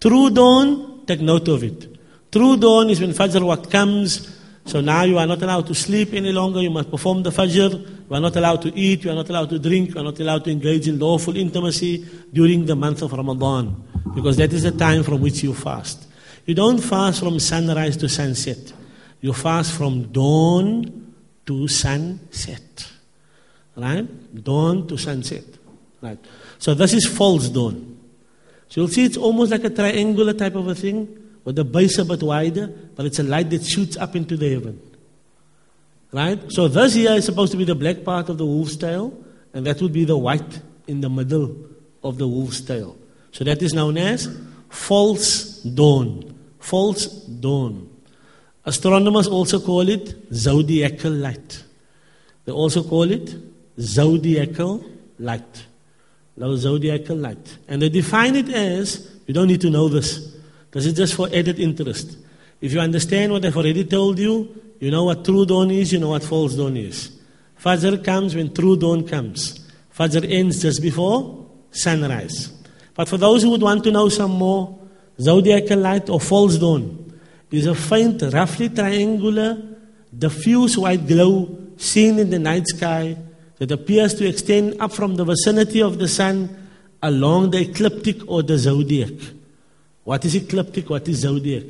True 0.01 0.31
dawn, 0.31 1.05
take 1.07 1.21
note 1.21 1.49
of 1.49 1.65
it. 1.65 1.97
True 2.31 2.57
dawn 2.57 2.91
is 2.91 3.01
when 3.01 3.11
Fajr 3.11 3.71
comes, 3.71 4.36
so 4.67 4.81
now 4.81 5.05
you 5.05 5.17
are 5.17 5.27
not 5.29 5.41
allowed 5.41 5.69
to 5.69 5.75
sleep 5.75 6.13
any 6.13 6.33
longer. 6.33 6.61
You 6.61 6.71
must 6.71 6.91
perform 6.91 7.23
the 7.23 7.31
Fajr. 7.31 8.11
You 8.11 8.17
are 8.17 8.21
not 8.21 8.35
allowed 8.35 8.63
to 8.63 8.77
eat. 8.77 9.05
You 9.05 9.13
are 9.13 9.15
not 9.15 9.29
allowed 9.31 9.51
to 9.51 9.61
drink. 9.61 9.95
You 9.95 10.01
are 10.01 10.05
not 10.05 10.19
allowed 10.19 10.45
to 10.45 10.51
engage 10.51 10.89
in 10.89 10.99
lawful 10.99 11.37
intimacy 11.37 12.05
during 12.33 12.67
the 12.67 12.75
month 12.75 13.03
of 13.03 13.13
Ramadan. 13.13 13.85
Because 14.13 14.37
that 14.39 14.53
is 14.53 14.65
the 14.65 14.73
time 14.73 15.05
from 15.05 15.21
which 15.21 15.45
you 15.45 15.55
fast. 15.55 16.09
You 16.47 16.57
don't 16.57 16.79
fast 16.79 17.21
from 17.21 17.39
sunrise 17.39 17.97
to 17.99 18.09
sunset. 18.09 18.73
You 19.21 19.33
fast 19.33 19.73
from 19.73 20.11
dawn 20.11 21.15
to 21.47 21.69
sunset. 21.69 22.91
Right? 23.77 24.05
Dawn 24.43 24.89
to 24.89 24.97
sunset. 24.97 25.45
Right? 26.01 26.19
So 26.59 26.75
this 26.75 26.93
is 26.93 27.07
false 27.07 27.49
dawn. 27.51 28.01
So 28.69 28.81
you'll 28.81 28.89
see 28.89 29.05
it's 29.05 29.17
almost 29.17 29.53
like 29.53 29.63
a 29.63 29.71
triangular 29.71 30.33
type 30.33 30.57
of 30.57 30.67
a 30.67 30.75
thing 30.75 31.26
with 31.47 31.55
the 31.55 31.65
base 31.65 31.97
a 31.97 32.05
bit 32.05 32.25
wider, 32.25 32.67
but 32.97 33.07
it's 33.07 33.21
a 33.21 33.23
light 33.23 33.49
that 33.51 33.65
shoots 33.65 33.97
up 33.97 34.17
into 34.17 34.37
the 34.37 34.53
heaven. 34.53 34.81
Right? 36.11 36.41
So 36.51 36.67
this 36.67 36.95
here 36.95 37.13
is 37.13 37.25
supposed 37.25 37.53
to 37.53 37.57
be 37.57 37.65
the 37.65 37.77
black 37.77 38.03
part 38.03 38.29
of 38.29 38.37
the 38.37 38.45
wolf's 38.45 38.77
tail, 38.77 39.17
and 39.55 39.65
that 39.65 39.81
would 39.81 39.93
be 39.93 40.05
the 40.05 40.19
white 40.19 40.61
in 40.89 41.01
the 41.01 41.09
middle 41.09 41.57
of 42.03 42.19
the 42.19 42.27
wolf's 42.27 42.61
tail. 42.61 42.97
So 43.31 43.45
that 43.45 43.63
is 43.63 43.73
known 43.73 43.97
as 43.97 44.29
false 44.69 45.61
dawn. 45.63 46.37
False 46.59 47.07
dawn. 47.07 47.91
Astronomers 48.65 49.29
also 49.29 49.61
call 49.61 49.89
it 49.89 50.17
zodiacal 50.35 51.13
light. 51.13 51.63
They 52.45 52.51
also 52.51 52.83
call 52.83 53.09
it 53.13 53.33
zodiacal 53.79 54.85
light. 55.21 55.67
No 56.37 56.57
zodiacal 56.57 57.17
light. 57.17 57.59
And 57.69 57.81
they 57.81 57.89
define 57.89 58.35
it 58.35 58.49
as, 58.49 59.09
you 59.29 59.35
don't 59.35 59.47
need 59.47 59.61
to 59.61 59.71
know 59.71 59.89
this. 59.89 60.36
This 60.77 60.85
is 60.85 60.93
just 60.93 61.15
for 61.15 61.27
added 61.29 61.59
interest. 61.59 62.19
If 62.61 62.75
you 62.75 62.81
understand 62.81 63.33
what 63.33 63.43
I've 63.47 63.57
already 63.57 63.85
told 63.85 64.19
you, 64.19 64.55
you 64.79 64.91
know 64.91 65.05
what 65.05 65.25
true 65.25 65.47
dawn 65.47 65.71
is, 65.71 65.91
you 65.91 65.99
know 65.99 66.11
what 66.11 66.23
false 66.23 66.53
dawn 66.53 66.77
is. 66.77 67.19
Fajr 67.59 68.05
comes 68.05 68.35
when 68.35 68.53
true 68.53 68.77
dawn 68.77 69.09
comes. 69.09 69.67
Fajr 69.99 70.31
ends 70.31 70.61
just 70.61 70.83
before 70.83 71.47
sunrise. 71.71 72.53
But 72.95 73.09
for 73.09 73.17
those 73.17 73.43
who 73.43 73.53
would 73.53 73.63
want 73.63 73.85
to 73.85 73.91
know 73.91 74.11
some 74.11 74.33
more, 74.33 74.79
zodiacal 75.19 75.79
light 75.79 76.11
or 76.11 76.21
false 76.21 76.59
dawn 76.59 77.19
is 77.51 77.65
a 77.65 77.75
faint, 77.75 78.21
roughly 78.21 78.69
triangular, 78.69 79.57
diffuse 80.15 80.77
white 80.77 81.07
glow 81.07 81.57
seen 81.79 82.19
in 82.19 82.29
the 82.29 82.39
night 82.39 82.67
sky 82.67 83.17
that 83.57 83.71
appears 83.71 84.13
to 84.13 84.29
extend 84.29 84.79
up 84.79 84.93
from 84.93 85.17
the 85.17 85.25
vicinity 85.25 85.81
of 85.81 85.99
the 85.99 86.07
sun 86.07 86.69
along 87.03 87.53
the 87.53 87.61
ecliptic 87.63 88.19
or 88.29 88.43
the 88.43 88.59
zodiac. 88.59 89.15
What 90.07 90.25
is 90.25 90.37
ecliptic? 90.37 90.89
What 90.89 91.09
is 91.09 91.17
zodiac? 91.19 91.65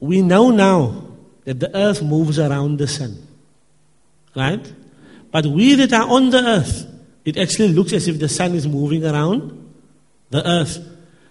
We 0.00 0.20
know 0.20 0.50
now 0.50 1.04
that 1.44 1.60
the 1.60 1.70
earth 1.76 2.02
moves 2.02 2.40
around 2.40 2.78
the 2.78 2.88
sun. 2.88 3.24
Right? 4.34 4.72
But 5.30 5.46
we 5.46 5.76
that 5.76 5.92
are 5.92 6.08
on 6.08 6.30
the 6.30 6.42
earth, 6.42 6.88
it 7.24 7.36
actually 7.36 7.68
looks 7.68 7.92
as 7.92 8.08
if 8.08 8.18
the 8.18 8.28
sun 8.28 8.56
is 8.56 8.66
moving 8.66 9.06
around 9.06 9.72
the 10.30 10.44
earth. 10.44 10.76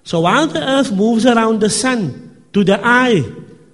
So 0.05 0.21
while 0.21 0.47
the 0.47 0.63
earth 0.63 0.93
moves 0.93 1.25
around 1.25 1.59
the 1.59 1.69
sun, 1.69 2.45
to 2.53 2.63
the 2.63 2.79
eye, 2.81 3.25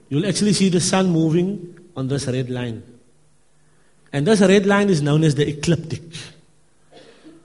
you'll 0.10 0.26
actually 0.26 0.54
see 0.54 0.70
the 0.70 0.82
sun 0.82 1.12
moving 1.12 1.78
on 1.96 2.08
this 2.08 2.26
red 2.26 2.50
line. 2.50 2.82
And 4.12 4.26
this 4.26 4.42
red 4.42 4.66
line 4.66 4.90
is 4.90 5.04
known 5.04 5.24
as 5.24 5.36
the 5.36 5.48
ecliptic. 5.48 6.02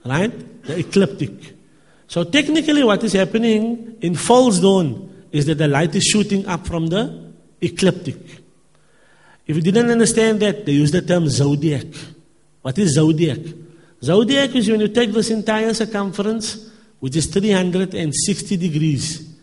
Right? 0.03 0.63
The 0.63 0.79
ecliptic. 0.79 1.53
So 2.13 2.23
technically 2.23 2.83
what 2.83 3.03
is 3.03 3.13
happening 3.13 3.97
in 3.99 4.13
false 4.13 4.59
dawn 4.59 5.25
is 5.31 5.47
that 5.47 5.57
the 5.57 5.67
light 5.67 5.95
is 5.95 6.03
shooting 6.03 6.45
up 6.45 6.67
from 6.67 6.85
the 6.85 7.33
ecliptic. 7.59 8.17
If 9.47 9.55
you 9.55 9.63
didn't 9.63 9.89
understand 9.89 10.39
that, 10.41 10.63
they 10.63 10.73
use 10.73 10.91
the 10.91 11.01
term 11.01 11.27
zodiac. 11.27 11.87
What 12.61 12.77
is 12.77 12.93
zodiac? 12.93 13.39
Zodiac 14.03 14.55
is 14.55 14.69
when 14.69 14.81
you 14.81 14.89
take 14.89 15.11
this 15.11 15.31
entire 15.31 15.73
circumference, 15.73 16.69
which 16.99 17.15
is 17.15 17.25
360 17.25 18.57
degrees, 18.57 19.35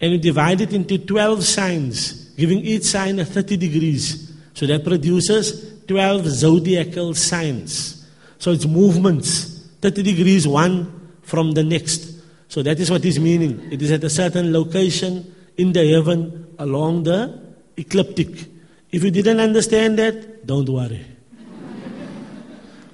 and 0.00 0.10
you 0.10 0.18
divide 0.18 0.62
it 0.62 0.72
into 0.72 0.98
12 0.98 1.44
signs, 1.44 2.30
giving 2.34 2.58
each 2.58 2.86
sign 2.86 3.20
a 3.20 3.24
30 3.24 3.56
degrees. 3.56 4.32
So 4.52 4.66
that 4.66 4.82
produces 4.82 5.80
12 5.86 6.26
zodiacal 6.26 7.14
signs. 7.14 8.04
So 8.40 8.50
it's 8.50 8.66
movements, 8.66 9.68
30 9.80 10.02
degrees 10.02 10.48
one 10.48 11.18
from 11.22 11.52
the 11.52 11.62
next. 11.62 12.15
So 12.48 12.62
that 12.62 12.78
is 12.78 12.90
what 12.90 13.04
is 13.04 13.18
meaning. 13.18 13.68
It 13.70 13.82
is 13.82 13.90
at 13.90 14.04
a 14.04 14.10
certain 14.10 14.52
location 14.52 15.34
in 15.56 15.72
the 15.72 15.86
heaven 15.92 16.54
along 16.58 17.04
the 17.04 17.40
ecliptic. 17.76 18.46
If 18.90 19.02
you 19.02 19.10
didn't 19.10 19.40
understand 19.40 19.98
that, 19.98 20.46
don't 20.46 20.68
worry. 20.68 21.04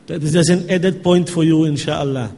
that 0.07 0.23
is 0.23 0.33
just 0.33 0.51
an 0.51 0.71
added 0.71 1.03
point 1.03 1.29
for 1.29 1.45
you, 1.45 1.65
inshallah. 1.65 2.35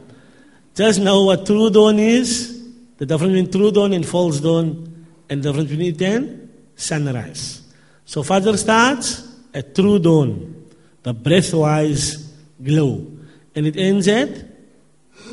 Just 0.73 0.99
know 0.99 1.23
what 1.23 1.45
true 1.45 1.69
dawn 1.69 1.99
is, 1.99 2.63
the 2.97 3.05
difference 3.05 3.33
between 3.33 3.51
true 3.51 3.71
dawn 3.71 3.93
and 3.93 4.05
false 4.05 4.39
dawn, 4.39 5.05
and 5.29 5.41
the 5.41 5.49
difference 5.49 5.69
between 5.69 5.95
it 5.95 6.01
and 6.01 6.49
sunrise. 6.75 7.61
So 8.05 8.23
Fajr 8.23 8.57
starts 8.57 9.27
at 9.53 9.73
true 9.73 9.99
dawn, 9.99 10.65
the 11.01 11.13
breathwise 11.15 12.27
glow, 12.61 13.07
and 13.55 13.65
it 13.65 13.77
ends 13.77 14.07
at 14.07 14.29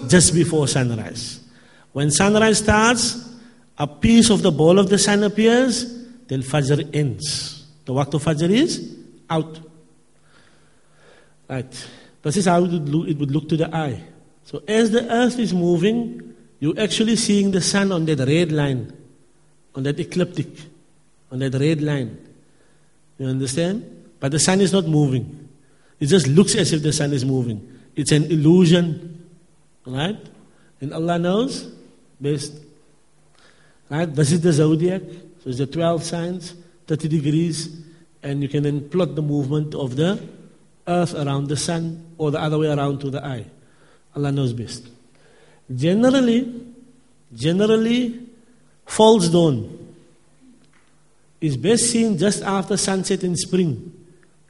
just 0.09 0.33
before 0.33 0.69
sunrise. 0.69 1.42
When 1.93 2.11
sunrise 2.11 2.59
starts, 2.59 3.29
a 3.79 3.87
piece 3.87 4.31
of 4.31 4.43
the 4.43 4.51
ball 4.51 4.79
of 4.79 4.89
the 4.89 4.99
sun 4.99 5.23
appears, 5.25 5.85
then 6.29 6.43
Fajr 6.43 6.95
ends. 6.95 7.67
The 7.85 7.93
waqt 7.93 8.15
of 8.15 8.25
Fajr 8.25 8.51
is 8.51 8.97
out. 9.29 9.59
Right. 11.49 11.89
This 12.23 12.37
is 12.37 12.47
how 12.47 12.65
it 12.65 12.71
would, 12.71 12.89
look, 12.89 13.09
it 13.09 13.19
would 13.19 13.31
look 13.31 13.49
to 13.49 13.57
the 13.57 13.75
eye. 13.75 14.03
So 14.45 14.63
as 14.67 14.91
the 14.91 15.11
earth 15.13 15.39
is 15.39 15.53
moving, 15.53 16.35
you're 16.61 16.79
actually 16.79 17.17
seeing 17.17 17.51
the 17.51 17.61
sun 17.61 17.93
on 17.93 18.05
that 18.07 18.21
red 18.21 18.53
line, 18.53 18.93
on 19.75 19.83
that 19.83 19.99
ecliptic, 19.99 20.49
on 21.31 21.41
that 21.41 21.55
red 21.55 21.83
line. 21.83 22.19
You 23.19 23.27
understand? 23.27 24.05
But 24.21 24.33
the 24.33 24.39
sun 24.39 24.61
is 24.61 24.73
not 24.73 24.87
moving. 24.87 25.49
It 25.99 26.07
just 26.07 26.27
looks 26.29 26.55
as 26.55 26.73
if 26.73 26.83
the 26.83 26.93
sun 26.93 27.13
is 27.13 27.25
moving. 27.25 27.69
It's 27.97 28.13
an 28.13 28.25
illusion. 28.25 29.29
Right? 29.85 30.19
And 30.81 30.95
Allah 30.95 31.19
knows 31.19 31.73
best. 32.23 32.55
Right? 33.91 34.07
This 34.07 34.33
is 34.33 34.41
the 34.41 34.53
zodiac. 34.53 35.03
So 35.43 35.51
it's 35.51 35.59
the 35.59 35.67
12 35.67 36.05
signs, 36.05 36.55
30 36.87 37.09
degrees, 37.09 37.83
and 38.23 38.43
you 38.43 38.49
can 38.49 38.63
then 38.63 38.89
plot 38.89 39.15
the 39.15 39.23
movement 39.23 39.75
of 39.75 39.97
the 39.97 40.23
earth 40.87 41.15
around 41.15 41.49
the 41.49 41.57
sun 41.57 42.15
or 42.17 42.31
the 42.31 42.41
other 42.41 42.59
way 42.59 42.69
around 42.69 43.01
to 43.01 43.11
the 43.11 43.25
eye. 43.25 43.45
Allah 44.15 44.31
knows 44.31 44.53
best. 44.53 44.89
Generally, 45.75 46.65
generally, 47.35 48.21
false 48.87 49.29
dawn 49.29 49.95
is 51.41 51.57
best 51.57 51.91
seen 51.91 52.17
just 52.17 52.43
after 52.43 52.77
sunset 52.77 53.25
in 53.25 53.37
spring 53.37 53.93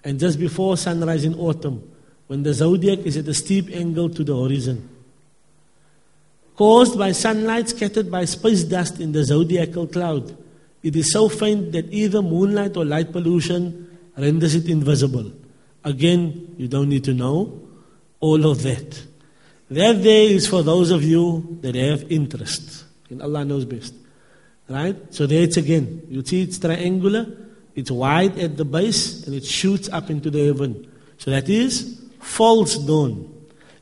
and 0.04 0.18
just 0.18 0.38
before 0.38 0.76
sunrise 0.76 1.24
in 1.24 1.34
autumn 1.34 1.90
when 2.26 2.42
the 2.42 2.52
zodiac 2.52 3.00
is 3.00 3.16
at 3.16 3.28
a 3.28 3.34
steep 3.34 3.70
angle 3.72 4.10
to 4.10 4.24
the 4.24 4.36
horizon. 4.36 4.88
Caused 6.56 6.98
by 6.98 7.12
sunlight 7.12 7.68
scattered 7.70 8.10
by 8.10 8.24
space 8.24 8.64
dust 8.64 9.00
in 9.00 9.12
the 9.12 9.24
zodiacal 9.24 9.86
cloud, 9.86 10.36
it 10.82 10.96
is 10.96 11.12
so 11.12 11.28
faint 11.28 11.72
that 11.72 11.92
either 11.92 12.20
moonlight 12.20 12.76
or 12.76 12.84
light 12.84 13.12
pollution 13.12 13.98
renders 14.16 14.54
it 14.54 14.68
invisible. 14.68 15.32
Again, 15.84 16.54
you 16.58 16.68
don't 16.68 16.88
need 16.88 17.04
to 17.04 17.14
know 17.14 17.60
all 18.20 18.46
of 18.50 18.62
that. 18.62 19.02
That 19.70 20.02
day 20.02 20.32
is 20.32 20.46
for 20.46 20.62
those 20.62 20.90
of 20.90 21.02
you 21.02 21.58
that 21.62 21.74
have 21.74 22.10
interest. 22.12 22.84
And 23.08 23.22
Allah 23.22 23.44
knows 23.44 23.64
best. 23.64 23.94
Right? 24.68 24.96
So 25.14 25.26
there 25.26 25.42
it's 25.42 25.56
again. 25.56 26.02
You 26.08 26.24
see 26.24 26.42
it's 26.42 26.58
triangular, 26.58 27.26
it's 27.74 27.90
wide 27.90 28.38
at 28.38 28.56
the 28.56 28.64
base, 28.64 29.26
and 29.26 29.34
it 29.34 29.44
shoots 29.44 29.88
up 29.88 30.10
into 30.10 30.30
the 30.30 30.46
heaven. 30.46 30.90
So 31.18 31.30
that 31.30 31.48
is 31.48 32.00
false 32.20 32.76
dawn. 32.76 33.32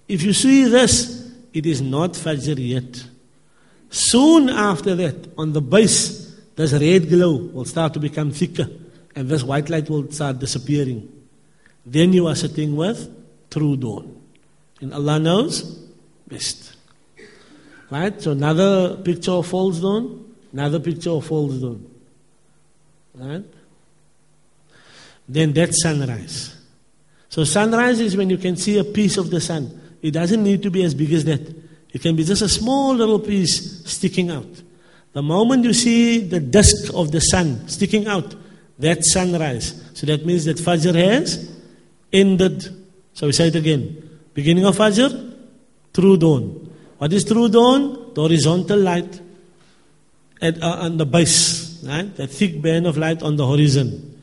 If 0.08 0.22
you 0.22 0.32
see 0.32 0.64
this, 0.64 1.19
it 1.52 1.66
is 1.66 1.80
not 1.80 2.12
Fajr 2.12 2.56
yet. 2.58 3.04
Soon 3.90 4.48
after 4.48 4.94
that, 4.94 5.32
on 5.36 5.52
the 5.52 5.60
base, 5.60 6.36
this 6.56 6.72
red 6.72 7.08
glow 7.08 7.36
will 7.36 7.64
start 7.64 7.94
to 7.94 8.00
become 8.00 8.30
thicker 8.30 8.68
and 9.16 9.28
this 9.28 9.42
white 9.42 9.68
light 9.68 9.90
will 9.90 10.10
start 10.10 10.38
disappearing. 10.38 11.10
Then 11.84 12.12
you 12.12 12.26
are 12.26 12.34
sitting 12.34 12.76
with 12.76 13.08
true 13.50 13.76
dawn. 13.76 14.20
And 14.80 14.94
Allah 14.94 15.18
knows 15.18 15.62
best. 16.28 16.76
Right? 17.90 18.20
So 18.20 18.30
another 18.32 18.96
picture 18.96 19.32
of 19.32 19.46
false 19.46 19.80
dawn, 19.80 20.34
another 20.52 20.78
picture 20.78 21.10
of 21.10 21.26
false 21.26 21.54
dawn. 21.54 21.86
Right? 23.14 23.44
Then 25.28 25.52
that's 25.52 25.82
sunrise. 25.82 26.56
So 27.28 27.44
sunrise 27.44 28.00
is 28.00 28.16
when 28.16 28.30
you 28.30 28.38
can 28.38 28.56
see 28.56 28.78
a 28.78 28.84
piece 28.84 29.16
of 29.16 29.30
the 29.30 29.40
sun. 29.40 29.80
It 30.02 30.12
doesn't 30.12 30.42
need 30.42 30.62
to 30.62 30.70
be 30.70 30.82
as 30.82 30.94
big 30.94 31.12
as 31.12 31.24
that. 31.24 31.40
It 31.92 32.02
can 32.02 32.16
be 32.16 32.24
just 32.24 32.42
a 32.42 32.48
small 32.48 32.94
little 32.94 33.18
piece 33.18 33.84
sticking 33.84 34.30
out. 34.30 34.62
The 35.12 35.22
moment 35.22 35.64
you 35.64 35.72
see 35.72 36.20
the 36.20 36.40
disk 36.40 36.92
of 36.94 37.10
the 37.10 37.20
sun 37.20 37.68
sticking 37.68 38.06
out, 38.06 38.34
that's 38.78 39.12
sunrise. 39.12 39.82
So 39.94 40.06
that 40.06 40.24
means 40.24 40.44
that 40.44 40.56
Fajr 40.56 40.94
has 40.94 41.50
ended. 42.12 42.64
So 43.12 43.26
we 43.26 43.32
say 43.32 43.48
it 43.48 43.56
again. 43.56 44.20
Beginning 44.32 44.64
of 44.64 44.76
Fajr, 44.76 45.36
true 45.92 46.16
dawn. 46.16 46.72
What 46.98 47.12
is 47.12 47.24
true 47.24 47.48
dawn? 47.48 48.14
The 48.14 48.22
horizontal 48.22 48.78
light 48.78 49.20
at, 50.40 50.62
uh, 50.62 50.78
on 50.82 50.96
the 50.96 51.06
base, 51.06 51.82
right? 51.84 52.14
That 52.16 52.28
thick 52.28 52.62
band 52.62 52.86
of 52.86 52.96
light 52.96 53.22
on 53.22 53.36
the 53.36 53.46
horizon. 53.46 54.22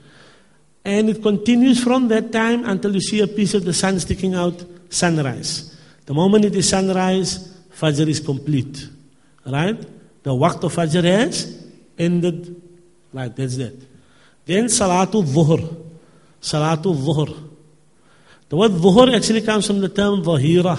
And 0.86 1.10
it 1.10 1.22
continues 1.22 1.84
from 1.84 2.08
that 2.08 2.32
time 2.32 2.66
until 2.66 2.94
you 2.94 3.02
see 3.02 3.20
a 3.20 3.28
piece 3.28 3.54
of 3.54 3.66
the 3.66 3.74
sun 3.74 4.00
sticking 4.00 4.34
out, 4.34 4.64
sunrise. 4.90 5.76
The 6.06 6.14
moment 6.14 6.46
it 6.46 6.56
is 6.56 6.70
sunrise, 6.70 7.58
Fajr 7.78 8.08
is 8.08 8.20
complete. 8.20 8.88
Right? 9.46 9.80
The 10.24 10.32
waqt 10.32 10.64
of 10.64 10.74
Fajr 10.74 11.04
has 11.04 11.64
ended. 11.98 12.62
Right, 13.14 13.34
that's 13.36 13.58
that. 13.58 13.76
Then 14.46 14.66
Salatul 14.66 15.24
Dhuhr. 15.24 15.86
Salatul 16.42 16.96
Dhuhr. 16.96 17.50
The 18.50 18.56
word 18.56 18.72
Dhuhr 18.72 19.16
actually 19.16 19.42
comes 19.42 19.68
from 19.68 19.80
the 19.80 19.90
term 19.90 20.24
Dhahira. 20.24 20.78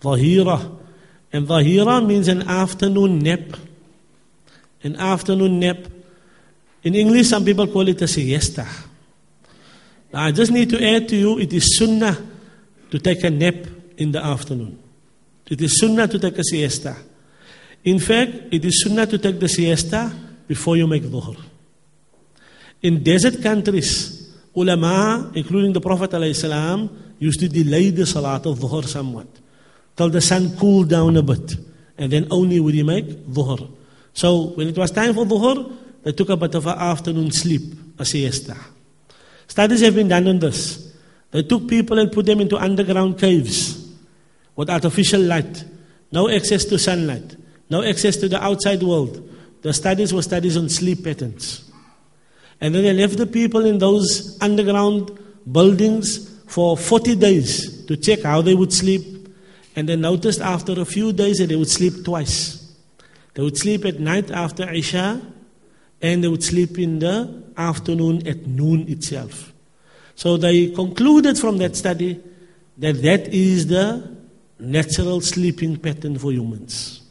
Dhahira. 0.00 0.78
And 1.32 1.46
Dhahira 1.46 2.04
means 2.04 2.28
an 2.28 2.42
afternoon 2.42 3.20
nap. 3.20 3.56
An 4.82 4.96
afternoon 4.96 5.60
nap. 5.60 5.78
In 6.82 6.96
English, 6.96 7.28
some 7.28 7.44
people 7.44 7.68
call 7.68 7.86
it 7.86 8.02
a 8.02 8.08
siesta. 8.08 8.66
Now, 10.12 10.24
I 10.24 10.32
just 10.32 10.50
need 10.50 10.68
to 10.70 10.84
add 10.84 11.08
to 11.08 11.16
you, 11.16 11.38
it 11.38 11.52
is 11.52 11.78
sunnah 11.78 12.31
to 12.92 12.98
take 12.98 13.24
a 13.24 13.30
nap 13.30 13.54
in 13.96 14.12
the 14.12 14.22
afternoon. 14.22 14.78
It 15.48 15.62
is 15.62 15.80
sunnah 15.80 16.06
to 16.08 16.18
take 16.18 16.36
a 16.36 16.44
siesta. 16.44 16.94
In 17.84 17.98
fact, 17.98 18.52
it 18.52 18.62
is 18.66 18.82
sunnah 18.84 19.06
to 19.06 19.16
take 19.16 19.40
the 19.40 19.48
siesta 19.48 20.12
before 20.46 20.76
you 20.76 20.86
make 20.86 21.02
dhuhr. 21.02 21.40
In 22.82 23.02
desert 23.02 23.42
countries, 23.42 24.36
ulama, 24.54 25.32
including 25.34 25.72
the 25.72 25.80
Prophet 25.80 26.10
ﷺ, 26.10 26.90
used 27.18 27.40
to 27.40 27.48
delay 27.48 27.88
the 27.88 28.04
salat 28.04 28.44
of 28.44 28.58
dhuhr 28.58 28.84
somewhat 28.84 29.28
till 29.96 30.10
the 30.10 30.20
sun 30.20 30.54
cooled 30.58 30.90
down 30.90 31.16
a 31.16 31.22
bit, 31.22 31.56
and 31.96 32.12
then 32.12 32.26
only 32.30 32.60
would 32.60 32.74
he 32.74 32.82
make 32.82 33.06
dhuhr. 33.26 33.70
So 34.12 34.48
when 34.50 34.68
it 34.68 34.76
was 34.76 34.90
time 34.90 35.14
for 35.14 35.24
dhuhr, 35.24 35.74
they 36.02 36.12
took 36.12 36.28
a 36.28 36.36
bit 36.36 36.54
of 36.56 36.66
an 36.66 36.78
afternoon 36.78 37.30
sleep, 37.30 37.72
a 37.98 38.04
siesta. 38.04 38.56
Studies 39.48 39.80
have 39.80 39.94
been 39.94 40.08
done 40.08 40.28
on 40.28 40.40
this. 40.40 40.91
They 41.32 41.42
took 41.42 41.66
people 41.66 41.98
and 41.98 42.12
put 42.12 42.26
them 42.26 42.40
into 42.40 42.56
underground 42.56 43.18
caves 43.18 43.90
with 44.54 44.70
artificial 44.70 45.20
light, 45.20 45.64
no 46.12 46.28
access 46.28 46.64
to 46.66 46.78
sunlight, 46.78 47.36
no 47.70 47.82
access 47.82 48.16
to 48.18 48.28
the 48.28 48.42
outside 48.42 48.82
world. 48.82 49.28
The 49.62 49.72
studies 49.72 50.12
were 50.12 50.22
studies 50.22 50.56
on 50.56 50.68
sleep 50.68 51.04
patterns. 51.04 51.70
And 52.60 52.74
then 52.74 52.84
they 52.84 52.92
left 52.92 53.16
the 53.16 53.26
people 53.26 53.64
in 53.64 53.78
those 53.78 54.38
underground 54.40 55.18
buildings 55.50 56.28
for 56.48 56.76
40 56.76 57.16
days 57.16 57.86
to 57.86 57.96
check 57.96 58.20
how 58.22 58.42
they 58.42 58.54
would 58.54 58.72
sleep. 58.72 59.28
And 59.74 59.88
they 59.88 59.96
noticed 59.96 60.40
after 60.40 60.78
a 60.78 60.84
few 60.84 61.14
days 61.14 61.38
that 61.38 61.46
they 61.46 61.56
would 61.56 61.70
sleep 61.70 62.04
twice. 62.04 62.76
They 63.34 63.42
would 63.42 63.56
sleep 63.56 63.86
at 63.86 63.98
night 63.98 64.30
after 64.30 64.70
Isha, 64.70 65.22
and 66.02 66.22
they 66.22 66.28
would 66.28 66.44
sleep 66.44 66.78
in 66.78 66.98
the 66.98 67.42
afternoon 67.56 68.26
at 68.26 68.46
noon 68.46 68.86
itself. 68.88 69.51
So 70.14 70.36
they 70.36 70.70
concluded 70.70 71.38
from 71.38 71.58
that 71.58 71.76
study 71.76 72.22
that 72.78 73.02
that 73.02 73.28
is 73.28 73.66
the 73.66 74.16
natural 74.58 75.20
sleeping 75.20 75.76
pattern 75.76 76.18
for 76.18 76.32
humans. 76.32 77.02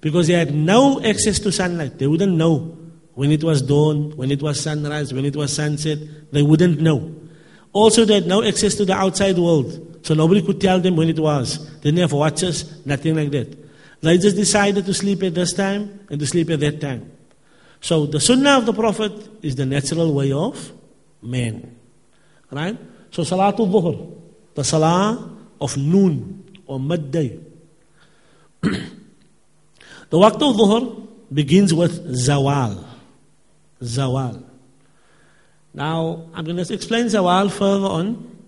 Because 0.00 0.26
they 0.26 0.34
had 0.34 0.54
no 0.54 1.02
access 1.02 1.38
to 1.40 1.52
sunlight. 1.52 1.98
They 1.98 2.06
wouldn't 2.06 2.36
know 2.36 2.76
when 3.14 3.30
it 3.30 3.42
was 3.42 3.62
dawn, 3.62 4.16
when 4.16 4.30
it 4.30 4.42
was 4.42 4.60
sunrise, 4.60 5.14
when 5.14 5.24
it 5.24 5.36
was 5.36 5.52
sunset. 5.52 5.98
They 6.32 6.42
wouldn't 6.42 6.80
know. 6.80 7.14
Also, 7.72 8.04
they 8.04 8.14
had 8.14 8.26
no 8.26 8.42
access 8.42 8.74
to 8.76 8.84
the 8.84 8.94
outside 8.94 9.38
world. 9.38 10.00
So 10.02 10.14
nobody 10.14 10.42
could 10.42 10.60
tell 10.60 10.78
them 10.80 10.96
when 10.96 11.08
it 11.08 11.18
was. 11.18 11.66
They 11.80 11.90
didn't 11.90 12.00
have 12.00 12.12
watches, 12.12 12.84
nothing 12.86 13.16
like 13.16 13.30
that. 13.30 13.56
They 14.02 14.18
just 14.18 14.36
decided 14.36 14.84
to 14.84 14.92
sleep 14.92 15.22
at 15.22 15.34
this 15.34 15.54
time 15.54 16.00
and 16.10 16.20
to 16.20 16.26
sleep 16.26 16.50
at 16.50 16.60
that 16.60 16.80
time. 16.80 17.10
So 17.80 18.06
the 18.06 18.20
sunnah 18.20 18.58
of 18.58 18.66
the 18.66 18.74
Prophet 18.74 19.12
is 19.42 19.56
the 19.56 19.64
natural 19.64 20.12
way 20.12 20.30
of 20.32 20.72
man. 21.22 21.76
Right? 22.54 22.78
So 23.10 23.22
Salatul 23.22 23.68
Dhuhr, 23.68 24.14
the 24.54 24.62
Salah 24.62 25.28
of 25.60 25.76
noon 25.76 26.44
or 26.66 26.78
midday. 26.78 27.36
the 28.62 28.70
waqt 30.12 30.34
of 30.36 30.54
Dhuhr 30.54 31.06
begins 31.32 31.74
with 31.74 32.06
Zawal. 32.14 32.84
Zawal. 33.82 34.44
Now, 35.74 36.28
I'm 36.32 36.44
going 36.44 36.64
to 36.64 36.74
explain 36.74 37.06
Zawal 37.06 37.50
further 37.50 37.86
on, 37.86 38.38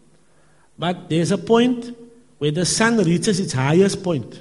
but 0.78 1.10
there's 1.10 1.32
a 1.32 1.38
point 1.38 1.96
where 2.38 2.52
the 2.52 2.64
sun 2.64 2.98
reaches 2.98 3.40
its 3.40 3.54
highest 3.54 4.04
point. 4.04 4.40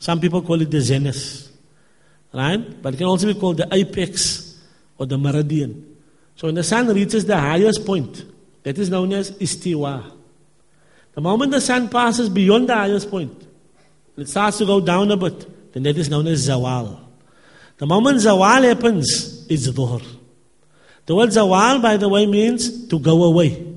Some 0.00 0.20
people 0.20 0.42
call 0.42 0.60
it 0.60 0.70
the 0.72 0.80
zenith, 0.80 1.56
right? 2.34 2.82
But 2.82 2.94
it 2.94 2.96
can 2.96 3.06
also 3.06 3.32
be 3.32 3.38
called 3.38 3.58
the 3.58 3.68
apex 3.72 4.60
or 4.98 5.06
the 5.06 5.16
meridian. 5.16 5.96
So 6.34 6.48
when 6.48 6.56
the 6.56 6.64
sun 6.64 6.88
reaches 6.88 7.24
the 7.24 7.38
highest 7.38 7.86
point, 7.86 8.24
that 8.66 8.78
is 8.78 8.90
known 8.90 9.12
as 9.12 9.30
istiwa. 9.30 10.10
The 11.14 11.20
moment 11.20 11.52
the 11.52 11.60
sun 11.60 11.88
passes 11.88 12.28
beyond 12.28 12.68
the 12.68 12.74
highest 12.74 13.08
point, 13.08 13.46
it 14.16 14.28
starts 14.28 14.58
to 14.58 14.66
go 14.66 14.80
down 14.80 15.08
a 15.12 15.16
bit, 15.16 15.72
then 15.72 15.84
that 15.84 15.96
is 15.96 16.10
known 16.10 16.26
as 16.26 16.48
zawal. 16.48 16.98
The 17.76 17.86
moment 17.86 18.18
zawal 18.18 18.64
happens, 18.64 19.46
it's 19.48 19.68
dhuhr. 19.68 20.04
The 21.06 21.14
word 21.14 21.28
zawal, 21.28 21.80
by 21.80 21.96
the 21.96 22.08
way, 22.08 22.26
means 22.26 22.88
to 22.88 22.98
go 22.98 23.22
away. 23.22 23.72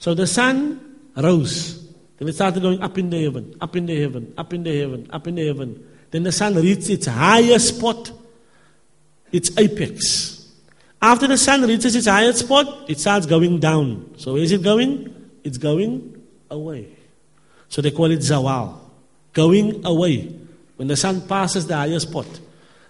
So 0.00 0.14
the 0.14 0.26
sun 0.26 0.80
rose. 1.16 1.80
Then 2.16 2.26
it 2.26 2.34
started 2.34 2.60
going 2.60 2.82
up 2.82 2.98
in 2.98 3.10
the 3.10 3.22
heaven, 3.22 3.54
up 3.60 3.76
in 3.76 3.86
the 3.86 4.00
heaven, 4.00 4.34
up 4.36 4.52
in 4.52 4.64
the 4.64 4.80
heaven, 4.80 5.08
up 5.10 5.28
in 5.28 5.36
the 5.36 5.46
heaven. 5.46 5.88
Then 6.10 6.24
the 6.24 6.32
sun 6.32 6.56
reached 6.56 6.90
its 6.90 7.06
highest 7.06 7.76
spot, 7.76 8.10
its 9.30 9.56
apex. 9.56 10.37
After 11.00 11.28
the 11.28 11.38
sun 11.38 11.62
reaches 11.62 11.94
its 11.94 12.06
highest 12.06 12.40
spot, 12.40 12.90
it 12.90 12.98
starts 12.98 13.26
going 13.26 13.60
down. 13.60 14.14
So 14.16 14.32
where 14.32 14.42
is 14.42 14.52
it 14.52 14.62
going? 14.62 15.30
It's 15.44 15.58
going 15.58 16.22
away. 16.50 16.88
So 17.68 17.82
they 17.82 17.90
call 17.90 18.10
it 18.10 18.20
zawal, 18.20 18.78
going 19.32 19.84
away. 19.84 20.34
When 20.76 20.88
the 20.88 20.96
sun 20.96 21.26
passes 21.26 21.66
the 21.66 21.76
highest 21.76 22.08
spot. 22.08 22.26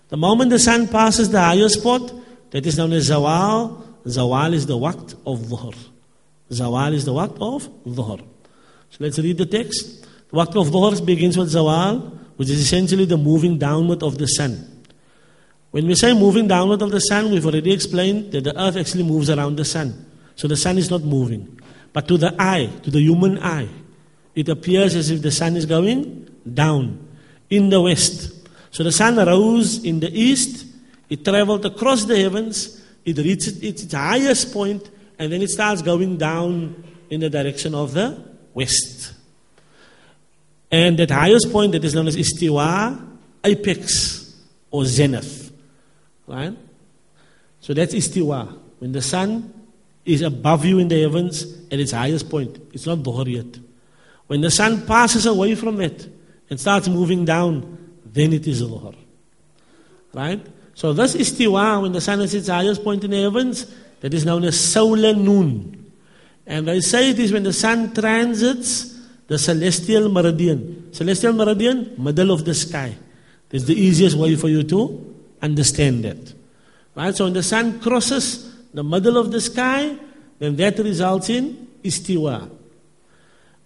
The 0.08 0.16
moment 0.16 0.50
the 0.50 0.58
sun 0.58 0.88
passes 0.88 1.30
the 1.30 1.40
highest 1.40 1.80
spot, 1.80 2.12
that 2.50 2.64
is 2.66 2.78
known 2.78 2.92
as 2.92 3.10
zawal. 3.10 3.82
Zawal 4.06 4.54
is 4.54 4.64
the 4.64 4.76
waqt 4.76 5.14
of 5.26 5.40
dhuhr. 5.40 5.76
Zawal 6.50 6.94
is 6.94 7.04
the 7.04 7.12
waqt 7.12 7.36
of 7.42 7.68
dhuhr. 7.84 8.20
So 8.90 8.96
let's 9.00 9.18
read 9.18 9.36
the 9.36 9.44
text. 9.44 10.06
The 10.30 10.36
waqt 10.36 10.58
of 10.58 10.68
dhuhr 10.68 11.04
begins 11.04 11.36
with 11.36 11.52
zawal, 11.52 12.18
which 12.36 12.48
is 12.48 12.60
essentially 12.60 13.04
the 13.04 13.18
moving 13.18 13.58
downward 13.58 14.02
of 14.02 14.16
the 14.16 14.26
sun. 14.26 14.77
When 15.70 15.86
we 15.86 15.94
say 15.94 16.14
moving 16.14 16.48
downward 16.48 16.80
of 16.82 16.90
the 16.90 17.00
sun, 17.00 17.30
we've 17.30 17.44
already 17.44 17.72
explained 17.72 18.32
that 18.32 18.44
the 18.44 18.58
earth 18.60 18.76
actually 18.76 19.04
moves 19.04 19.28
around 19.28 19.56
the 19.56 19.64
sun. 19.64 20.06
So 20.34 20.48
the 20.48 20.56
sun 20.56 20.78
is 20.78 20.90
not 20.90 21.02
moving. 21.02 21.60
But 21.92 22.08
to 22.08 22.16
the 22.16 22.34
eye, 22.38 22.70
to 22.82 22.90
the 22.90 23.00
human 23.00 23.38
eye, 23.38 23.68
it 24.34 24.48
appears 24.48 24.94
as 24.94 25.10
if 25.10 25.20
the 25.20 25.30
sun 25.30 25.56
is 25.56 25.66
going 25.66 26.28
down 26.54 27.06
in 27.50 27.70
the 27.70 27.80
west. 27.80 28.48
So 28.70 28.84
the 28.84 28.92
sun 28.92 29.16
rose 29.16 29.84
in 29.84 30.00
the 30.00 30.10
east, 30.10 30.66
it 31.08 31.24
traveled 31.24 31.66
across 31.66 32.04
the 32.04 32.16
heavens, 32.16 32.82
it 33.04 33.18
reached 33.18 33.62
its 33.62 33.92
highest 33.92 34.52
point, 34.52 34.88
and 35.18 35.32
then 35.32 35.42
it 35.42 35.48
starts 35.50 35.82
going 35.82 36.16
down 36.16 36.84
in 37.10 37.20
the 37.20 37.30
direction 37.30 37.74
of 37.74 37.92
the 37.94 38.22
west. 38.54 39.12
And 40.70 40.98
that 40.98 41.10
highest 41.10 41.50
point 41.50 41.72
that 41.72 41.84
is 41.84 41.94
known 41.94 42.06
as 42.06 42.16
istiwa, 42.16 43.18
apex, 43.42 44.36
or 44.70 44.84
zenith. 44.84 45.47
Right? 46.28 46.56
So 47.60 47.74
that's 47.74 47.94
istiwa. 47.94 48.56
When 48.78 48.92
the 48.92 49.02
sun 49.02 49.52
is 50.04 50.22
above 50.22 50.64
you 50.64 50.78
in 50.78 50.88
the 50.88 51.00
heavens 51.00 51.42
at 51.72 51.80
its 51.80 51.92
highest 51.92 52.30
point, 52.30 52.58
it's 52.72 52.86
not 52.86 52.98
dhuhr 52.98 53.26
yet. 53.26 53.58
When 54.26 54.42
the 54.42 54.50
sun 54.50 54.86
passes 54.86 55.26
away 55.26 55.54
from 55.54 55.80
it 55.80 56.06
and 56.50 56.60
starts 56.60 56.88
moving 56.88 57.24
down, 57.24 57.96
then 58.04 58.32
it 58.32 58.46
is 58.46 58.62
dhuhr. 58.62 58.94
Right? 60.12 60.44
So 60.74 60.92
this 60.92 61.16
istiwa, 61.16 61.82
when 61.82 61.92
the 61.92 62.00
sun 62.00 62.20
is 62.20 62.34
its 62.34 62.48
highest 62.48 62.84
point 62.84 63.04
in 63.04 63.10
the 63.10 63.22
heavens, 63.22 63.74
that 64.00 64.14
is 64.14 64.24
known 64.24 64.44
as 64.44 64.60
solar 64.60 65.14
noon. 65.14 65.92
And 66.46 66.68
they 66.68 66.80
say 66.80 67.10
it 67.10 67.18
is 67.18 67.32
when 67.32 67.42
the 67.42 67.52
sun 67.52 67.92
transits 67.92 68.96
the 69.26 69.38
celestial 69.38 70.08
meridian. 70.08 70.92
Celestial 70.92 71.32
meridian, 71.32 71.94
middle 71.98 72.30
of 72.30 72.44
the 72.44 72.54
sky. 72.54 72.94
That's 73.48 73.64
the 73.64 73.74
easiest 73.74 74.16
way 74.16 74.36
for 74.36 74.48
you 74.48 74.62
to 74.62 75.07
understand 75.42 76.04
that. 76.04 76.34
Right? 76.94 77.14
So 77.14 77.24
when 77.24 77.32
the 77.32 77.42
sun 77.42 77.80
crosses 77.80 78.54
the 78.74 78.84
middle 78.84 79.16
of 79.16 79.30
the 79.30 79.40
sky, 79.40 79.96
then 80.38 80.56
that 80.56 80.78
results 80.78 81.30
in 81.30 81.68
istiwa. 81.82 82.50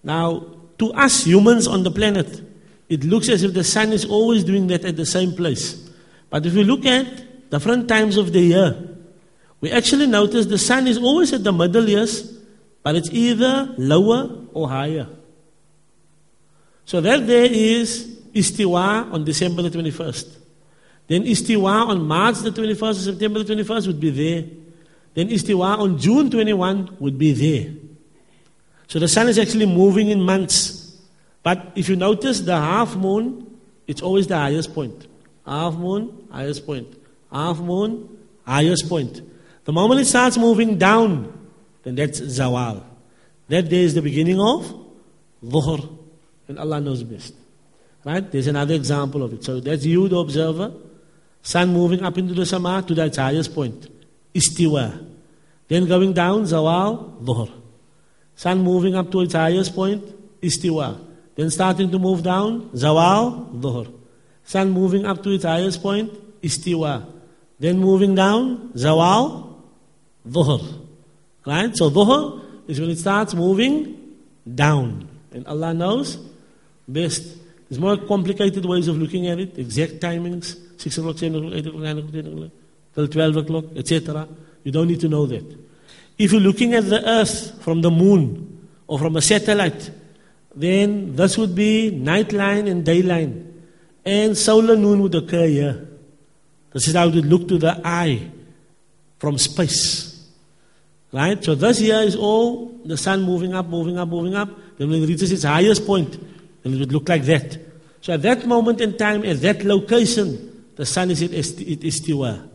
Now, 0.03 0.47
to 0.79 0.93
us 0.93 1.25
humans 1.25 1.67
on 1.67 1.83
the 1.83 1.91
planet, 1.91 2.43
it 2.89 3.05
looks 3.05 3.29
as 3.29 3.43
if 3.43 3.55
the 3.55 3.65
sun 3.65 3.93
is 3.93 4.05
always 4.05 4.45
doing 4.45 4.67
that 4.69 4.85
at 4.85 4.97
the 4.97 5.07
same 5.07 5.35
place. 5.35 5.91
But 6.29 6.45
if 6.47 6.55
we 6.55 6.65
look 6.65 6.85
at 6.85 7.51
different 7.51 7.89
times 7.89 8.17
of 8.17 8.33
the 8.33 8.41
year, 8.41 8.89
we 9.61 9.71
actually 9.71 10.07
notice 10.07 10.47
the 10.47 10.59
sun 10.59 10.87
is 10.87 10.99
always 10.99 11.33
at 11.33 11.45
the 11.45 11.53
middle, 11.53 11.89
yes, 11.89 12.23
but 12.83 12.97
it's 12.97 13.11
either 13.11 13.75
lower 13.79 14.45
or 14.53 14.69
higher. 14.69 15.07
So 16.85 17.01
that 17.01 17.27
there 17.27 17.47
is 17.51 18.19
Istiwa 18.35 19.13
on 19.13 19.25
December 19.25 19.63
the 19.63 19.71
21st. 19.71 20.37
Then 21.13 21.25
Istiwa 21.25 21.89
on 21.89 22.07
March 22.07 22.39
the 22.39 22.49
21st 22.49 22.91
or 22.91 22.95
September 22.95 23.43
the 23.43 23.55
21st 23.55 23.87
would 23.87 24.01
be 24.01 24.09
there. 24.09 24.45
Then 25.13 25.29
Istiwa 25.29 25.77
on 25.79 25.99
June 25.99 26.31
21 26.31 26.97
would 27.01 27.19
be 27.19 27.35
there. 27.35 27.75
So 28.87 28.99
the 28.99 29.09
sun 29.09 29.29
is 29.29 29.39
actually 29.39 29.67
moving 29.67 30.09
in 30.09 30.23
months. 30.23 30.97
But 31.43 31.73
if 31.75 31.91
you 31.91 31.97
notice 31.97 32.41
the 32.41 32.57
half 32.57 32.97
moon, 32.97 33.61
it's 33.87 34.01
always 34.01 34.27
the 34.27 34.39
highest 34.39 34.73
point. 34.73 35.07
Half 35.45 35.75
moon, 35.75 36.29
highest 36.31 36.65
point. 36.65 36.89
Half 37.31 37.59
moon, 37.59 38.09
highest 38.47 38.89
point. 38.89 39.21
The 39.67 39.73
moment 39.75 40.01
it 40.01 40.07
starts 40.07 40.39
moving 40.39 40.79
down, 40.79 41.31
then 41.83 41.95
that's 41.95 42.23
zawal. 42.23 42.85
That 43.49 43.69
day 43.69 43.83
is 43.83 43.93
the 43.93 44.01
beginning 44.01 44.41
of 44.41 44.75
dhuhr. 45.45 45.95
And 46.49 46.59
Allah 46.59 46.81
knows 46.81 47.03
best. 47.03 47.35
Right? 48.03 48.33
There's 48.33 48.47
another 48.47 48.73
example 48.73 49.23
of 49.23 49.35
it. 49.35 49.45
So 49.45 49.61
that's 49.61 49.85
you, 49.85 50.09
the 50.09 50.17
observer. 50.17 50.73
Sun 51.43 51.73
moving 51.73 52.03
up 52.05 52.17
into 52.17 52.35
the 52.35 52.47
sama 52.47 52.85
to 52.87 52.95
that 52.95 53.17
highest 53.17 53.55
point. 53.55 53.89
Istiwa. 54.35 55.09
Then 55.69 55.87
going 55.87 56.13
down, 56.13 56.45
zawal, 56.45 57.23
dhuhr. 57.23 57.51
Sun 58.37 58.61
moving 58.61 58.95
up 58.95 59.11
to 59.11 59.21
its 59.21 59.35
highest 59.35 59.75
point, 59.75 60.05
istiwa. 60.43 60.99
Then 61.35 61.51
starting 61.51 61.91
to 61.91 61.99
move 61.99 62.23
down, 62.23 62.71
zawal, 62.71 63.61
dhuhr. 63.61 63.93
Sun 64.45 64.71
moving 64.71 65.07
up 65.07 65.23
to 65.23 65.31
its 65.31 65.45
highest 65.45 65.81
point, 65.81 66.13
istiwa. 66.43 67.07
Then 67.59 67.79
moving 67.79 68.15
down, 68.15 68.73
zawal, 68.75 69.55
dhuhr. 70.29 70.81
Right? 71.47 71.77
So 71.77 71.91
dhuhr 71.91 72.43
is 72.69 72.81
when 72.81 72.91
it 72.91 72.99
starts 72.99 73.35
moving 73.35 73.97
down. 74.45 75.09
And 75.33 75.47
Allah 75.47 75.73
knows 75.73 76.19
best. 76.87 77.39
There's 77.73 77.81
more 77.81 77.97
complicated 77.97 78.67
ways 78.67 78.87
of 78.87 78.99
looking 78.99 79.29
at 79.29 79.41
it, 79.41 79.59
exact 79.59 79.93
timings, 79.93 80.59
6 80.79 80.99
o'clock, 80.99 81.17
7 81.17 81.35
o'clock, 81.39 81.55
8 81.55 81.67
o'clock, 81.69 81.83
9 81.83 81.99
o'clock, 81.99 82.13
10 82.13 82.27
o'clock, 82.27 82.51
till 82.95 83.09
12 83.09 83.37
o'clock, 83.39 83.65
etc. 83.77 84.29
You 84.63 84.73
don't 84.73 84.89
need 84.89 85.01
to 85.01 85.09
know 85.09 85.25
that. 85.25 85.59
If 86.19 86.33
you're 86.33 86.43
looking 86.43 86.75
at 86.75 86.85
the 86.85 87.03
earth 87.09 87.63
from 87.63 87.81
the 87.81 87.91
moon 87.91 88.69
or 88.87 88.99
from 88.99 89.17
a 89.17 89.23
satellite, 89.23 89.91
then 90.55 91.17
this 91.17 91.39
would 91.39 91.55
be 91.55 91.91
night 91.91 92.35
line 92.35 92.69
and 92.69 92.85
day 92.85 93.01
line. 93.01 93.65
And 94.05 94.37
solar 94.37 94.77
noon 94.77 95.01
would 95.01 95.15
occur 95.15 95.47
here. 95.47 95.89
This 96.75 96.89
is 96.89 96.95
how 96.95 97.09
it 97.09 97.15
would 97.15 97.25
look 97.25 97.49
to 97.49 97.57
the 97.57 97.81
eye 97.83 98.31
from 99.19 99.39
space. 99.39 100.29
Right? 101.11 101.43
So 101.43 101.55
this 101.55 101.79
here 101.79 102.03
is 102.03 102.17
all 102.17 102.79
the 102.85 102.99
sun 102.99 103.23
moving 103.23 103.55
up, 103.55 103.67
moving 103.67 103.97
up, 103.97 104.11
moving 104.11 104.35
up. 104.35 104.51
Then 104.77 104.91
when 104.91 105.03
it 105.03 105.07
reaches 105.07 105.33
its 105.33 105.45
highest 105.45 105.87
point, 105.87 106.19
then 106.63 106.75
it 106.75 106.81
would 106.81 106.93
look 106.93 107.09
like 107.09 107.25
that. 107.25 107.59
So 108.01 108.13
at 108.13 108.23
that 108.23 108.47
moment 108.47 108.81
in 108.81 108.97
time, 108.97 109.25
at 109.25 109.41
that 109.43 109.65
location, 109.65 110.65
the 110.77 110.87
sun 110.87 111.11
is 111.11 111.23
at 111.23 111.31
istiwa. 111.31 112.49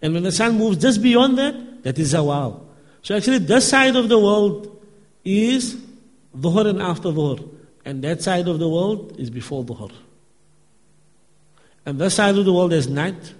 And 0.00 0.14
when 0.14 0.22
the 0.22 0.32
sun 0.32 0.56
moves 0.58 0.78
just 0.78 1.02
beyond 1.02 1.38
that, 1.38 1.82
that 1.82 1.98
is 1.98 2.14
zawal. 2.14 2.62
So 3.02 3.16
actually 3.16 3.38
this 3.38 3.68
side 3.68 3.96
of 3.96 4.08
the 4.08 4.18
world 4.18 4.80
is 5.24 5.76
dhuhr 6.36 6.68
and 6.68 6.80
after 6.80 7.08
dhuhr. 7.08 7.48
And 7.84 8.02
that 8.04 8.22
side 8.22 8.48
of 8.48 8.58
the 8.58 8.68
world 8.68 9.18
is 9.18 9.30
before 9.30 9.64
dhuhr. 9.64 9.92
And 11.86 11.98
this 11.98 12.14
side 12.14 12.36
of 12.36 12.44
the 12.44 12.52
world 12.52 12.72
is 12.72 12.86
night. 12.86 13.34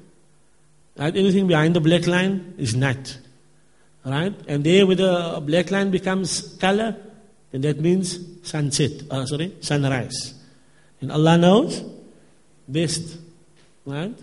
Right? 0.97 1.15
Anything 1.15 1.47
behind 1.47 1.77
the 1.77 1.81
black 1.81 2.07
line 2.07 2.55
is 2.59 2.75
night. 2.75 3.19
Right? 4.05 4.35
And 4.49 4.65
there 4.65 4.87
where 4.87 4.97
the 4.97 5.43
black 5.45 5.71
line 5.71 5.91
becomes 5.91 6.57
color, 6.59 6.97
then 7.51 7.63
that 7.63 7.81
means 7.81 8.19
sunset. 8.43 8.91
Uh, 9.11 9.25
sorry, 9.25 9.55
sunrise. 9.61 10.35
And 11.01 11.13
Allah 11.13 11.39
knows 11.39 11.83
best. 12.67 13.19
Right? 13.87 14.15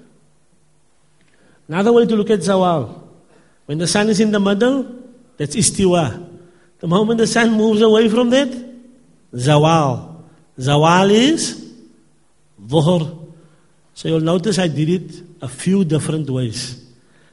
Another 1.67 1.91
way 1.91 2.05
to 2.05 2.15
look 2.15 2.29
at 2.29 2.39
zawal. 2.39 3.01
When 3.65 3.79
the 3.79 3.87
sun 3.87 4.09
is 4.09 4.19
in 4.19 4.31
the 4.31 4.39
middle, 4.39 4.85
that's 5.37 5.55
istiwa. 5.55 6.29
The 6.79 6.87
moment 6.87 7.17
the 7.17 7.27
sun 7.27 7.51
moves 7.51 7.81
away 7.81 8.09
from 8.09 8.29
that, 8.29 8.49
zawal. 9.33 10.23
Zawal 10.59 11.09
is 11.11 11.73
dhuhr. 12.61 13.33
So 13.95 14.07
you'll 14.07 14.19
notice 14.19 14.59
I 14.59 14.67
did 14.67 14.89
it 14.89 15.23
a 15.41 15.47
few 15.47 15.83
different 15.83 16.29
ways 16.29 16.85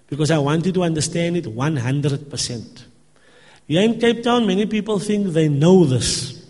because 0.08 0.30
I 0.30 0.38
wanted 0.38 0.74
to 0.74 0.82
understand 0.82 1.36
it 1.36 1.44
100%. 1.44 2.84
Here 3.66 3.82
in 3.82 3.98
Cape 3.98 4.22
Town, 4.22 4.46
many 4.46 4.66
people 4.66 4.98
think 4.98 5.28
they 5.28 5.48
know 5.48 5.84
this. 5.84 6.46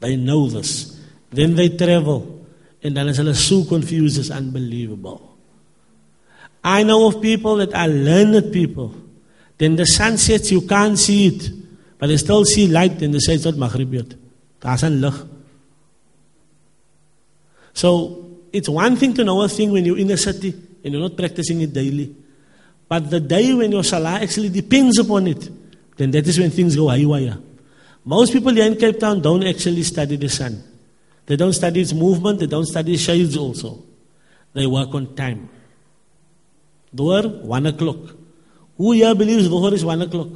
They 0.00 0.16
know 0.16 0.48
this. 0.48 1.00
Then 1.30 1.54
they 1.54 1.68
travel. 1.68 2.46
And 2.82 2.96
then 2.96 3.08
it's 3.08 3.40
so 3.40 3.64
confused, 3.64 4.18
it's 4.18 4.30
unbelievable. 4.30 5.36
I 6.62 6.82
know 6.82 7.08
of 7.08 7.20
people 7.20 7.56
that 7.56 7.74
are 7.74 7.88
learned 7.88 8.52
people. 8.52 8.94
Then 9.58 9.76
the 9.76 9.86
sun 9.86 10.18
sets, 10.18 10.50
you 10.50 10.62
can't 10.62 10.98
see 10.98 11.28
it. 11.28 11.50
But 11.98 12.08
they 12.08 12.16
still 12.16 12.44
see 12.44 12.68
light 12.68 13.00
and 13.02 13.14
they 13.14 13.18
say 13.18 13.34
it's 13.34 13.44
not 13.44 13.56
Maghrib 13.56 13.94
yet. 13.94 14.14
So 17.72 18.30
it's 18.52 18.68
one 18.68 18.96
thing 18.96 19.14
to 19.14 19.24
know 19.24 19.42
a 19.42 19.48
thing 19.48 19.72
when 19.72 19.84
you're 19.84 19.98
in 19.98 20.10
a 20.10 20.16
city 20.16 20.54
and 20.82 20.92
you're 20.92 21.02
not 21.02 21.16
practicing 21.16 21.60
it 21.60 21.72
daily. 21.72 22.14
But 22.88 23.10
the 23.10 23.20
day 23.20 23.52
when 23.54 23.72
your 23.72 23.84
salah 23.84 24.20
actually 24.20 24.50
depends 24.50 24.98
upon 24.98 25.26
it, 25.26 25.48
then 25.96 26.10
that 26.10 26.26
is 26.26 26.38
when 26.38 26.50
things 26.50 26.76
go 26.76 26.88
haywire. 26.88 27.38
Most 28.04 28.32
people 28.32 28.52
here 28.52 28.66
in 28.66 28.76
Cape 28.76 28.98
Town 28.98 29.20
don't 29.20 29.44
actually 29.44 29.82
study 29.82 30.16
the 30.16 30.28
sun. 30.28 30.62
They 31.26 31.36
don't 31.36 31.52
study 31.52 31.80
its 31.80 31.92
movement, 31.92 32.40
they 32.40 32.46
don't 32.46 32.66
study 32.66 32.96
shades 32.96 33.36
also. 33.36 33.82
They 34.52 34.66
work 34.66 34.94
on 34.94 35.14
time. 35.14 35.48
Dhuhr, 36.94 37.42
one 37.42 37.66
o'clock. 37.66 37.96
Who 38.76 38.92
here 38.92 39.14
believes 39.14 39.48
Dhuhr 39.48 39.72
is 39.72 39.84
one 39.84 40.02
o'clock? 40.02 40.28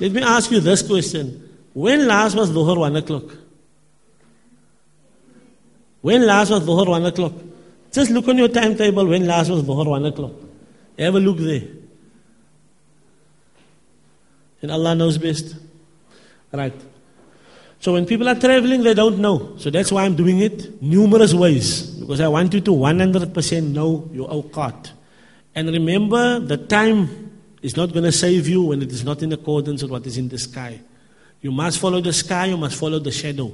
Let 0.00 0.12
me 0.12 0.22
ask 0.22 0.50
you 0.50 0.60
this 0.60 0.82
question. 0.82 1.48
When 1.74 2.08
last 2.08 2.34
was 2.34 2.50
Dhuhr 2.50 2.76
1 2.78 2.96
o'clock? 2.96 3.24
When 6.00 6.26
last 6.26 6.50
was 6.50 6.62
Dhuhr 6.62 6.88
1 6.88 7.04
o'clock? 7.04 7.32
Just 7.90 8.10
look 8.10 8.28
on 8.28 8.38
your 8.38 8.48
timetable 8.48 9.06
when 9.06 9.26
last 9.26 9.50
was 9.50 9.62
Dhuhr 9.62 9.86
1 9.86 10.06
o'clock. 10.06 10.32
Have 10.98 11.14
a 11.14 11.20
look 11.20 11.38
there. 11.38 11.62
And 14.62 14.70
Allah 14.70 14.94
knows 14.94 15.18
best. 15.18 15.56
Right. 16.52 16.74
So 17.80 17.94
when 17.94 18.04
people 18.04 18.28
are 18.28 18.34
traveling, 18.34 18.82
they 18.82 18.92
don't 18.92 19.18
know. 19.18 19.56
So 19.56 19.70
that's 19.70 19.90
why 19.90 20.04
I'm 20.04 20.14
doing 20.14 20.40
it 20.40 20.82
numerous 20.82 21.32
ways. 21.32 21.82
Because 21.82 22.20
I 22.20 22.28
want 22.28 22.52
you 22.52 22.60
to 22.60 22.70
100% 22.70 23.72
know 23.72 24.08
your 24.12 24.28
awqat. 24.28 24.90
And 25.54 25.68
remember, 25.68 26.38
the 26.40 26.58
time 26.58 27.40
is 27.62 27.76
not 27.76 27.92
going 27.92 28.04
to 28.04 28.12
save 28.12 28.46
you 28.48 28.64
when 28.64 28.82
it 28.82 28.92
is 28.92 29.02
not 29.02 29.22
in 29.22 29.32
accordance 29.32 29.82
with 29.82 29.90
what 29.90 30.06
is 30.06 30.18
in 30.18 30.28
the 30.28 30.38
sky. 30.38 30.80
You 31.40 31.52
must 31.52 31.78
follow 31.78 32.02
the 32.02 32.12
sky, 32.12 32.46
you 32.46 32.58
must 32.58 32.78
follow 32.78 32.98
the 32.98 33.10
shadow. 33.10 33.50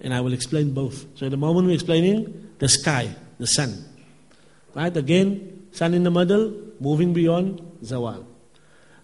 And 0.00 0.12
I 0.12 0.20
will 0.20 0.32
explain 0.32 0.74
both. 0.74 1.06
So 1.16 1.26
at 1.26 1.30
the 1.30 1.36
moment 1.36 1.68
we're 1.68 1.74
explaining 1.74 2.54
the 2.58 2.68
sky, 2.68 3.14
the 3.42 3.46
sun. 3.46 3.84
Right? 4.74 4.96
Again, 4.96 5.66
sun 5.72 5.94
in 5.94 6.04
the 6.04 6.10
middle, 6.10 6.54
moving 6.80 7.12
beyond 7.12 7.60
zawal. 7.82 8.24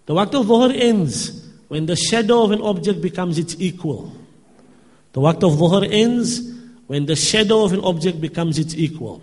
The 0.07 0.15
waqt 0.15 0.41
of 0.41 0.47
dhuhr 0.47 0.75
ends 0.75 1.47
when 1.69 1.85
the 1.85 1.97
shadow 1.97 2.45
of 2.45 2.53
an 2.53 2.63
object 2.63 3.03
becomes 3.03 3.37
its 3.37 3.55
equal. 3.59 4.13
The 5.13 5.21
waqt 5.21 5.43
of 5.43 5.59
dhuhr 5.59 5.87
ends 5.91 6.41
when 6.87 7.05
the 7.05 7.17
shadow 7.17 7.65
of 7.65 7.73
an 7.75 7.81
object 7.81 8.21
becomes 8.21 8.59
its 8.59 8.75
equal. 8.75 9.21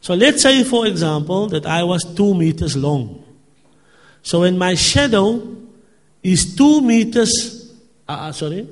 So 0.00 0.14
let's 0.14 0.42
say, 0.42 0.62
for 0.64 0.86
example, 0.86 1.48
that 1.48 1.64
I 1.64 1.84
was 1.84 2.04
two 2.14 2.34
meters 2.34 2.76
long. 2.76 3.24
So 4.22 4.40
when 4.40 4.58
my 4.58 4.74
shadow 4.74 5.56
is 6.22 6.54
two 6.54 6.82
meters 6.82 7.68
uh, 8.08 8.32
sorry? 8.32 8.66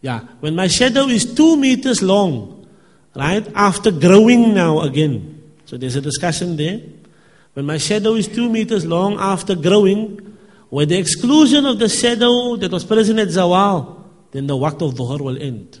Yeah, 0.00 0.20
when 0.40 0.54
my 0.54 0.68
shadow 0.68 1.06
is 1.08 1.34
two 1.34 1.56
meters 1.56 2.02
long, 2.02 2.61
right, 3.14 3.46
after 3.54 3.90
growing 3.90 4.54
now 4.54 4.80
again. 4.80 5.42
So 5.66 5.76
there's 5.76 5.96
a 5.96 6.00
discussion 6.00 6.56
there. 6.56 6.80
When 7.54 7.66
my 7.66 7.78
shadow 7.78 8.14
is 8.14 8.28
two 8.28 8.48
meters 8.48 8.86
long 8.86 9.18
after 9.18 9.54
growing, 9.54 10.36
with 10.70 10.88
the 10.88 10.96
exclusion 10.96 11.66
of 11.66 11.78
the 11.78 11.88
shadow 11.88 12.56
that 12.56 12.70
was 12.70 12.84
present 12.84 13.18
at 13.18 13.28
Zawal, 13.28 14.04
then 14.30 14.46
the 14.46 14.54
waqt 14.54 14.80
of 14.80 14.94
Dhuhr 14.94 15.20
will 15.20 15.40
end. 15.40 15.78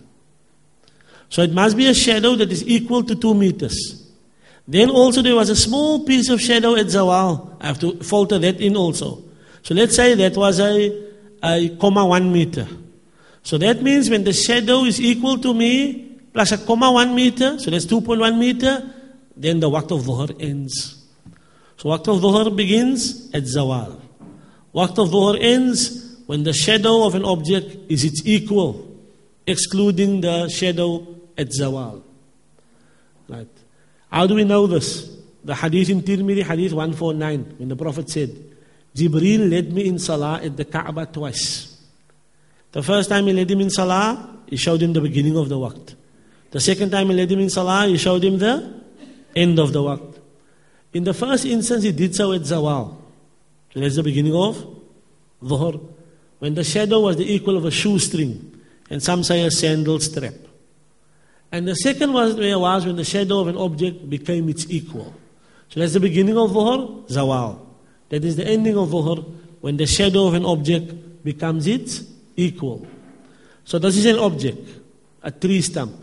So 1.30 1.40
it 1.40 1.52
must 1.52 1.76
be 1.76 1.86
a 1.88 1.94
shadow 1.94 2.34
that 2.36 2.52
is 2.52 2.66
equal 2.66 3.02
to 3.04 3.14
two 3.14 3.32
meters. 3.32 4.06
Then 4.68 4.90
also 4.90 5.22
there 5.22 5.34
was 5.34 5.48
a 5.48 5.56
small 5.56 6.04
piece 6.04 6.28
of 6.28 6.40
shadow 6.40 6.76
at 6.76 6.86
Zawal. 6.86 7.56
I 7.60 7.68
have 7.68 7.78
to 7.80 7.96
filter 8.00 8.38
that 8.38 8.60
in 8.60 8.76
also. 8.76 9.22
So 9.62 9.74
let's 9.74 9.96
say 9.96 10.14
that 10.14 10.36
was 10.36 10.60
a 10.60 11.12
a 11.42 11.76
comma 11.76 12.06
one 12.06 12.32
meter. 12.32 12.66
So 13.42 13.58
that 13.58 13.82
means 13.82 14.08
when 14.08 14.24
the 14.24 14.32
shadow 14.32 14.84
is 14.84 15.00
equal 15.00 15.38
to 15.38 15.52
me 15.52 16.11
plus 16.32 16.52
a 16.52 16.58
comma 16.58 16.90
one 16.90 17.14
meter, 17.14 17.58
so 17.58 17.70
that's 17.70 17.86
2.1 17.86 18.38
meter, 18.38 18.94
then 19.36 19.60
the 19.60 19.68
waqt 19.68 19.90
of 19.90 20.02
dhuhr 20.04 20.34
ends. 20.40 21.04
So 21.76 21.88
waqt 21.88 22.08
of 22.08 22.22
dhuhr 22.22 22.54
begins 22.54 23.30
at 23.34 23.44
zawal. 23.44 24.00
Waqt 24.74 24.98
of 24.98 25.10
dhuhr 25.10 25.38
ends 25.40 26.16
when 26.26 26.44
the 26.44 26.52
shadow 26.52 27.04
of 27.04 27.14
an 27.14 27.24
object 27.24 27.90
is 27.90 28.04
its 28.04 28.22
equal, 28.24 28.96
excluding 29.46 30.20
the 30.20 30.48
shadow 30.48 31.06
at 31.36 31.48
zawal. 31.48 32.02
Right. 33.28 33.48
How 34.10 34.26
do 34.26 34.34
we 34.34 34.44
know 34.44 34.66
this? 34.66 35.10
The 35.44 35.54
hadith 35.54 35.90
in 35.90 36.02
Tirmidhi, 36.02 36.44
hadith 36.44 36.72
149, 36.72 37.56
when 37.58 37.68
the 37.68 37.76
Prophet 37.76 38.08
said, 38.08 38.30
Jibril 38.94 39.50
led 39.50 39.72
me 39.72 39.88
in 39.88 39.98
Salah 39.98 40.40
at 40.42 40.56
the 40.56 40.64
Kaaba 40.64 41.06
twice. 41.06 41.80
The 42.72 42.82
first 42.82 43.08
time 43.08 43.26
he 43.26 43.32
led 43.32 43.50
him 43.50 43.60
in 43.60 43.70
Salah, 43.70 44.38
he 44.46 44.56
showed 44.56 44.82
him 44.82 44.92
the 44.92 45.00
beginning 45.00 45.36
of 45.36 45.48
the 45.48 45.56
waqt. 45.56 45.94
The 46.52 46.60
second 46.60 46.90
time 46.90 47.08
he 47.08 47.14
led 47.14 47.32
him 47.32 47.40
in 47.40 47.50
Salah, 47.50 47.88
he 47.88 47.96
showed 47.96 48.22
him 48.22 48.38
the 48.38 48.82
end 49.34 49.58
of 49.58 49.72
the 49.72 49.80
waqt. 49.80 50.18
In 50.92 51.04
the 51.04 51.14
first 51.14 51.46
instance, 51.46 51.82
he 51.82 51.92
did 51.92 52.14
so 52.14 52.32
at 52.32 52.42
Zawal. 52.42 52.96
So 53.72 53.80
that's 53.80 53.96
the 53.96 54.02
beginning 54.02 54.34
of 54.34 54.64
Dhuhr. 55.42 55.80
When 56.38 56.54
the 56.54 56.64
shadow 56.64 57.00
was 57.00 57.16
the 57.16 57.32
equal 57.32 57.56
of 57.56 57.64
a 57.64 57.70
shoestring, 57.70 58.60
and 58.90 59.02
some 59.02 59.24
say 59.24 59.44
a 59.44 59.50
sandal 59.50 59.98
strap. 60.00 60.34
And 61.50 61.66
the 61.66 61.74
second 61.74 62.12
was, 62.12 62.34
where 62.34 62.58
was 62.58 62.84
when 62.84 62.96
the 62.96 63.04
shadow 63.04 63.40
of 63.40 63.48
an 63.48 63.56
object 63.56 64.10
became 64.10 64.50
its 64.50 64.66
equal. 64.68 65.14
So 65.70 65.80
that's 65.80 65.94
the 65.94 66.00
beginning 66.00 66.36
of 66.36 66.50
Dhuhr, 66.50 67.08
Zawal. 67.08 67.60
That 68.10 68.24
is 68.24 68.36
the 68.36 68.46
ending 68.46 68.76
of 68.76 68.90
Dhuhr, 68.90 69.24
when 69.62 69.78
the 69.78 69.86
shadow 69.86 70.26
of 70.26 70.34
an 70.34 70.44
object 70.44 71.24
becomes 71.24 71.66
its 71.66 72.02
equal. 72.36 72.86
So 73.64 73.78
this 73.78 73.96
is 73.96 74.04
an 74.04 74.18
object, 74.18 74.68
a 75.22 75.30
tree 75.30 75.62
stump. 75.62 75.94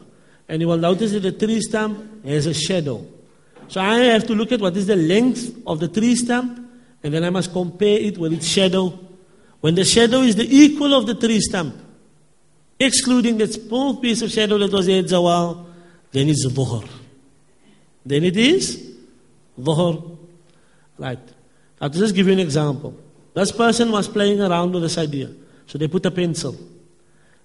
And 0.50 0.62
you 0.62 0.68
will 0.68 0.78
notice 0.78 1.12
that 1.12 1.20
the 1.22 1.32
tree 1.32 1.62
stump 1.62 2.26
has 2.26 2.48
a 2.48 2.54
shadow. 2.54 3.06
So 3.68 3.80
I 3.80 4.00
have 4.00 4.26
to 4.26 4.34
look 4.34 4.52
at 4.52 4.60
what 4.60 4.76
is 4.76 4.88
the 4.88 4.96
length 4.96 5.56
of 5.68 5.80
the 5.80 5.88
tree 5.88 6.16
stump, 6.16 6.60
and 7.04 7.14
then 7.14 7.24
I 7.24 7.30
must 7.30 7.54
compare 7.54 8.00
it 8.00 8.18
with 8.18 8.34
its 8.34 8.48
shadow. 8.48 9.00
When 9.62 9.76
the 9.76 9.86
shadow 9.86 10.22
is 10.22 10.36
the 10.36 10.48
equal 10.50 10.96
of 10.96 11.06
the 11.06 11.14
tree 11.14 11.40
stump, 11.40 11.76
excluding 12.80 13.38
that 13.38 13.54
small 13.54 13.98
piece 13.98 14.24
of 14.24 14.32
shadow 14.32 14.58
that 14.58 14.72
was 14.72 14.90
at 14.90 15.06
Zawal, 15.06 15.68
then 16.12 16.30
it's 16.30 16.48
Dhuhr. 16.48 16.88
Then 18.04 18.24
it 18.24 18.36
is 18.36 18.96
Dhuhr. 19.60 20.18
Right. 20.98 21.20
I'll 21.80 21.90
just 21.90 22.16
give 22.16 22.26
you 22.26 22.34
an 22.34 22.40
example. 22.40 22.96
This 23.36 23.52
person 23.52 23.92
was 23.92 24.08
playing 24.08 24.42
around 24.42 24.74
with 24.74 24.82
this 24.82 24.98
idea. 24.98 25.30
So 25.68 25.78
they 25.78 25.88
put 25.88 26.06
a 26.08 26.12
pencil. 26.12 26.56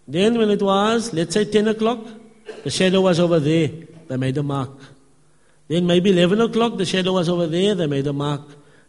Then 0.08 0.38
when 0.38 0.48
it 0.50 0.62
was, 0.62 1.12
let's 1.12 1.34
say 1.34 1.44
10 1.44 1.68
o'clock, 1.68 1.98
the 2.62 2.70
shadow 2.70 3.00
was 3.00 3.20
over 3.20 3.40
there. 3.40 3.70
They 4.08 4.16
made 4.16 4.36
a 4.38 4.42
mark. 4.42 4.70
Then 5.68 5.86
maybe 5.86 6.10
11 6.10 6.40
o'clock, 6.40 6.76
the 6.76 6.84
shadow 6.84 7.14
was 7.14 7.28
over 7.28 7.46
there. 7.46 7.74
They 7.74 7.86
made 7.86 8.06
a 8.06 8.12
mark. 8.12 8.42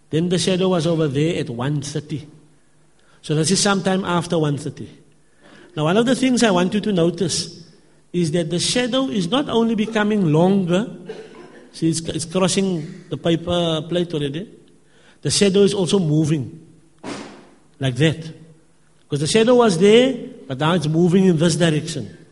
Then 0.09 0.29
the 0.29 0.37
shadow 0.37 0.69
was 0.69 0.85
over 0.85 1.07
there 1.07 1.39
at 1.39 1.47
1.30. 1.47 2.27
So 3.21 3.35
this 3.35 3.51
is 3.51 3.59
sometime 3.59 4.05
after 4.05 4.35
1.30. 4.35 4.87
Now 5.75 5.85
one 5.85 5.97
of 5.97 6.05
the 6.05 6.15
things 6.15 6.43
I 6.43 6.51
want 6.51 6.73
you 6.73 6.79
to 6.81 6.93
notice 6.93 7.65
is 8.13 8.31
that 8.31 8.49
the 8.49 8.59
shadow 8.59 9.09
is 9.09 9.27
not 9.27 9.49
only 9.49 9.75
becoming 9.75 10.31
longer, 10.31 10.87
see 11.73 11.89
it's, 11.89 11.99
it's 12.01 12.25
crossing 12.25 13.03
the 13.09 13.17
paper 13.17 13.81
plate 13.89 14.13
already, 14.13 14.49
the 15.21 15.31
shadow 15.31 15.61
is 15.61 15.73
also 15.73 15.99
moving 15.99 16.65
like 17.79 17.95
that. 17.95 18.33
Because 19.01 19.19
the 19.19 19.27
shadow 19.27 19.55
was 19.55 19.77
there, 19.79 20.29
but 20.47 20.59
now 20.59 20.73
it's 20.75 20.87
moving 20.87 21.25
in 21.25 21.37
this 21.37 21.55
direction. 21.55 22.24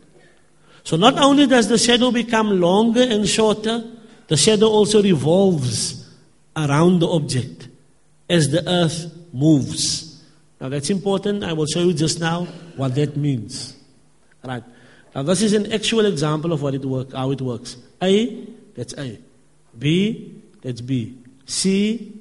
So 0.84 0.96
not 0.96 1.18
only 1.18 1.46
does 1.46 1.68
the 1.68 1.78
shadow 1.78 2.10
become 2.10 2.60
longer 2.60 3.02
and 3.02 3.26
shorter, 3.26 3.82
the 4.28 4.36
shadow 4.36 4.68
also 4.68 5.02
revolves 5.02 6.08
around 6.54 7.00
the 7.00 7.08
object 7.08 7.68
as 8.28 8.50
the 8.50 8.68
earth 8.68 9.10
moves. 9.32 10.22
Now 10.60 10.68
that's 10.68 10.90
important. 10.90 11.42
I 11.42 11.54
will 11.54 11.66
show 11.66 11.80
you 11.80 11.94
just 11.94 12.20
now 12.20 12.44
what 12.76 12.94
that 12.94 13.16
means. 13.16 13.76
Right. 14.44 14.62
Now 15.14 15.22
this 15.22 15.42
is 15.42 15.54
an 15.54 15.72
actual 15.72 16.04
example 16.04 16.52
of 16.52 16.62
what 16.62 16.74
it 16.74 16.84
work, 16.84 17.12
how 17.12 17.30
it 17.30 17.40
works. 17.40 17.76
A, 18.02 18.46
that's 18.74 18.94
A. 18.94 19.18
B, 19.78 20.42
that's 20.62 20.82
B. 20.82 21.16
C, 21.46 22.12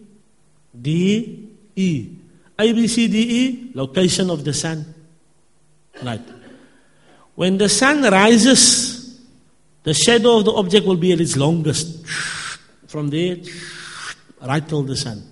D, 0.80 1.50
E. 1.76 2.10
A, 2.58 2.74
B, 2.74 2.88
C, 2.88 3.08
D, 3.08 3.18
E, 3.20 3.72
location 3.74 4.30
of 4.30 4.46
the 4.46 4.54
sun. 4.54 4.94
Right. 6.02 6.22
When 7.36 7.58
the 7.58 7.70
sun 7.70 8.04
rises, 8.04 9.20
the 9.84 9.94
shadow 9.94 10.38
of 10.38 10.46
the 10.46 10.52
object 10.52 10.86
will 10.86 10.98
be 10.98 11.12
at 11.12 11.20
its 11.20 11.36
longest. 11.36 12.06
From 12.88 13.10
there, 13.10 13.38
right 14.42 14.68
till 14.68 14.84
the 14.84 14.96
sun. 14.96 15.24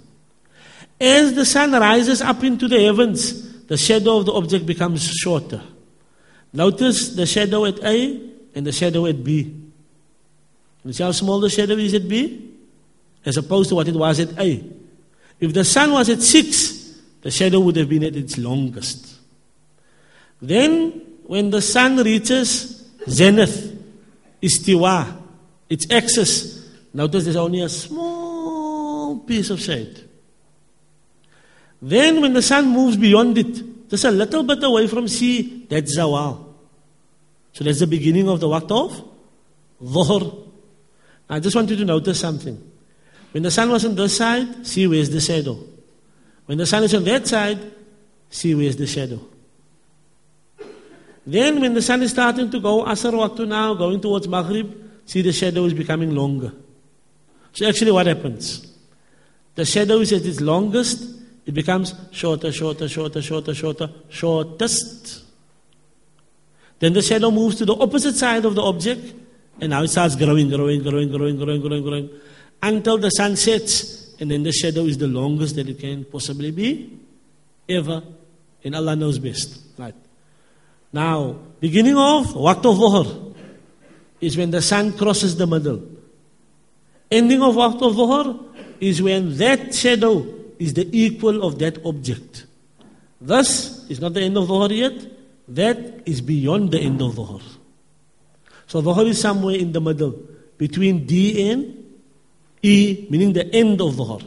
As 1.00 1.34
the 1.34 1.46
sun 1.46 1.72
rises 1.72 2.22
up 2.22 2.44
into 2.44 2.68
the 2.68 2.80
heavens, 2.84 3.66
the 3.68 3.78
shadow 3.78 4.18
of 4.18 4.26
the 4.26 4.34
object 4.34 4.66
becomes 4.66 5.08
shorter. 5.08 5.62
Notice 6.54 7.16
the 7.16 7.26
shadow 7.26 7.66
at 7.66 7.84
A 7.84 8.30
and 8.54 8.66
the 8.66 8.72
shadow 8.72 9.06
at 9.06 9.24
B. 9.24 9.56
You 10.84 10.94
see 10.94 11.04
how 11.04 11.12
small 11.12 11.40
the 11.40 11.50
shadow 11.50 11.76
is 11.76 11.94
at 11.94 12.08
B? 12.08 12.50
As 13.24 13.38
opposed 13.38 13.70
to 13.70 13.76
what 13.76 13.88
it 13.88 13.96
was 13.96 14.20
at 14.20 14.38
A. 14.40 14.64
If 15.40 15.54
the 15.54 15.64
sun 15.64 15.92
was 15.92 16.10
at 16.10 16.22
6, 16.22 17.00
the 17.22 17.32
shadow 17.32 17.60
would 17.60 17.76
have 17.76 17.88
been 17.90 18.04
at 18.04 18.16
its 18.16 18.38
longest. 18.38 19.16
Then, 20.42 21.02
when 21.32 21.50
the 21.50 21.62
sun 21.62 21.96
reaches 21.96 22.84
zenith, 23.08 23.56
istiwa, 24.42 25.18
its 25.70 25.90
axis, 25.90 26.70
notice 26.94 27.24
there's 27.24 27.38
only 27.38 27.62
a 27.62 27.70
small 27.70 29.18
piece 29.20 29.50
of 29.50 29.62
shade. 29.62 29.98
Then, 31.82 32.20
when 32.20 32.34
the 32.34 32.42
sun 32.42 32.68
moves 32.68 32.98
beyond 32.98 33.38
it, 33.38 33.90
just 33.90 34.04
a 34.04 34.12
little 34.12 34.44
bit 34.44 34.62
away 34.62 34.88
from 34.88 35.08
C, 35.08 35.66
that's 35.70 35.98
zawal. 35.98 36.54
So 37.54 37.64
that's 37.64 37.80
the 37.80 37.88
beginning 37.88 38.28
of 38.28 38.42
the 38.42 38.48
waqt 38.48 38.70
of 38.70 39.02
dhuhr. 39.82 40.50
I 41.30 41.40
just 41.40 41.56
want 41.56 41.70
you 41.70 41.78
to 41.78 41.86
notice 41.86 42.20
something. 42.20 42.62
When 43.32 43.44
the 43.44 43.52
sun 43.52 43.70
was 43.70 43.86
on 43.86 43.96
this 43.96 44.18
side, 44.18 44.68
see 44.68 44.86
where's 44.86 45.10
the 45.10 45.22
shadow. 45.22 45.58
When 46.46 46.58
the 46.58 46.66
sun 46.66 46.84
is 46.84 46.94
on 46.94 47.06
that 47.06 47.26
side, 47.26 47.72
see 48.30 48.54
where's 48.54 48.76
the 48.76 48.86
shadow. 48.86 49.31
Then 51.26 51.62
when 51.62 51.74
the 51.74 51.82
sun 51.82 52.02
is 52.02 52.12
starting 52.12 52.50
to 52.52 52.60
go 52.60 52.84
Asr 52.84 53.12
Waqtu 53.14 53.48
now, 53.48 53.74
going 53.74 54.02
towards 54.02 54.28
Maghrib, 54.28 54.74
see 55.06 55.22
the 55.22 55.32
shadow 55.32 55.66
is 55.66 55.74
becoming 55.74 56.16
longer. 56.16 56.52
So 57.54 57.68
actually 57.68 57.92
what 57.92 58.08
happens? 58.08 58.68
The 59.56 59.66
shadow 59.66 60.00
is 60.00 60.14
at 60.14 60.26
its 60.26 60.42
longest, 60.42 61.04
it 61.46 61.54
becomes 61.54 61.94
shorter, 62.12 62.52
shorter, 62.52 62.88
shorter, 62.88 63.22
shorter, 63.22 63.54
shorter, 63.54 63.90
shortest. 64.10 65.24
Then 66.80 66.94
the 66.94 67.02
shadow 67.02 67.30
moves 67.30 67.58
to 67.58 67.66
the 67.66 67.76
opposite 67.76 68.16
side 68.16 68.46
of 68.46 68.56
the 68.56 68.62
object, 68.62 69.14
and 69.60 69.70
now 69.70 69.84
it 69.84 69.90
starts 69.90 70.16
growing, 70.16 70.50
growing, 70.50 70.82
growing, 70.82 71.12
growing, 71.12 71.38
growing, 71.38 71.62
growing, 71.62 71.84
growing, 71.84 72.10
until 72.64 72.98
the 72.98 73.10
sun 73.10 73.36
sets 73.36 74.02
and 74.22 74.30
then 74.30 74.44
the 74.44 74.52
shadow 74.52 74.86
is 74.86 75.00
the 75.00 75.08
longest 75.08 75.56
that 75.56 75.68
it 75.68 75.80
can 75.80 76.06
possibly 76.06 76.52
be 76.52 77.00
ever. 77.68 78.04
And 78.64 78.76
Allah 78.76 78.96
knows 78.96 79.18
best. 79.18 79.60
Right. 79.80 79.96
Now, 80.94 81.38
beginning 81.60 81.98
of 81.98 82.34
Waqt 82.34 82.66
of 82.66 82.78
Dhuhr 82.78 83.36
is 84.20 84.38
when 84.38 84.52
the 84.52 84.62
sun 84.62 84.98
crosses 84.98 85.36
the 85.38 85.48
middle. 85.48 85.82
Ending 87.10 87.42
of 87.42 87.56
Waqt 87.56 87.82
of 87.82 87.96
Dhuhr 87.96 88.46
is 88.80 89.02
when 89.02 89.38
that 89.38 89.74
shadow 89.74 90.26
is 90.60 90.74
the 90.74 90.88
equal 90.92 91.44
of 91.44 91.60
that 91.60 91.84
object. 91.86 92.46
Thus, 93.20 93.90
it's 93.90 94.00
not 94.00 94.14
the 94.14 94.22
end 94.22 94.38
of 94.38 94.48
Dhuhr 94.48 94.76
yet. 94.76 94.94
That 95.48 96.04
is 96.06 96.22
beyond 96.22 96.72
the 96.72 96.80
end 96.80 97.02
of 97.02 97.16
Dhuhr. 97.16 97.42
So 98.68 98.82
Dhuhr 98.82 99.08
is 99.08 99.20
somewhere 99.20 99.56
in 99.56 99.72
the 99.72 99.82
middle 99.82 100.20
between 100.58 101.06
D 101.06 101.50
and 101.50 101.78
E, 102.62 103.08
meaning 103.10 103.34
the 103.34 103.54
end 103.54 103.82
of 103.82 103.96
Dhuhr. 103.96 104.24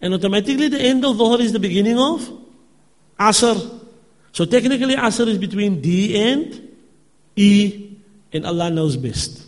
And 0.00 0.14
automatically 0.14 0.68
the 0.68 0.80
end 0.80 1.04
of 1.04 1.16
Dhuhr 1.16 1.40
is 1.40 1.52
the 1.52 1.58
beginning 1.58 1.98
of 1.98 2.30
Asr. 3.18 3.80
So 4.36 4.44
technically 4.44 4.94
Asr 4.94 5.28
is 5.28 5.38
between 5.38 5.80
D 5.80 6.14
and 6.14 6.76
E, 7.36 7.96
and 8.34 8.44
Allah 8.44 8.68
knows 8.68 8.98
best. 8.98 9.46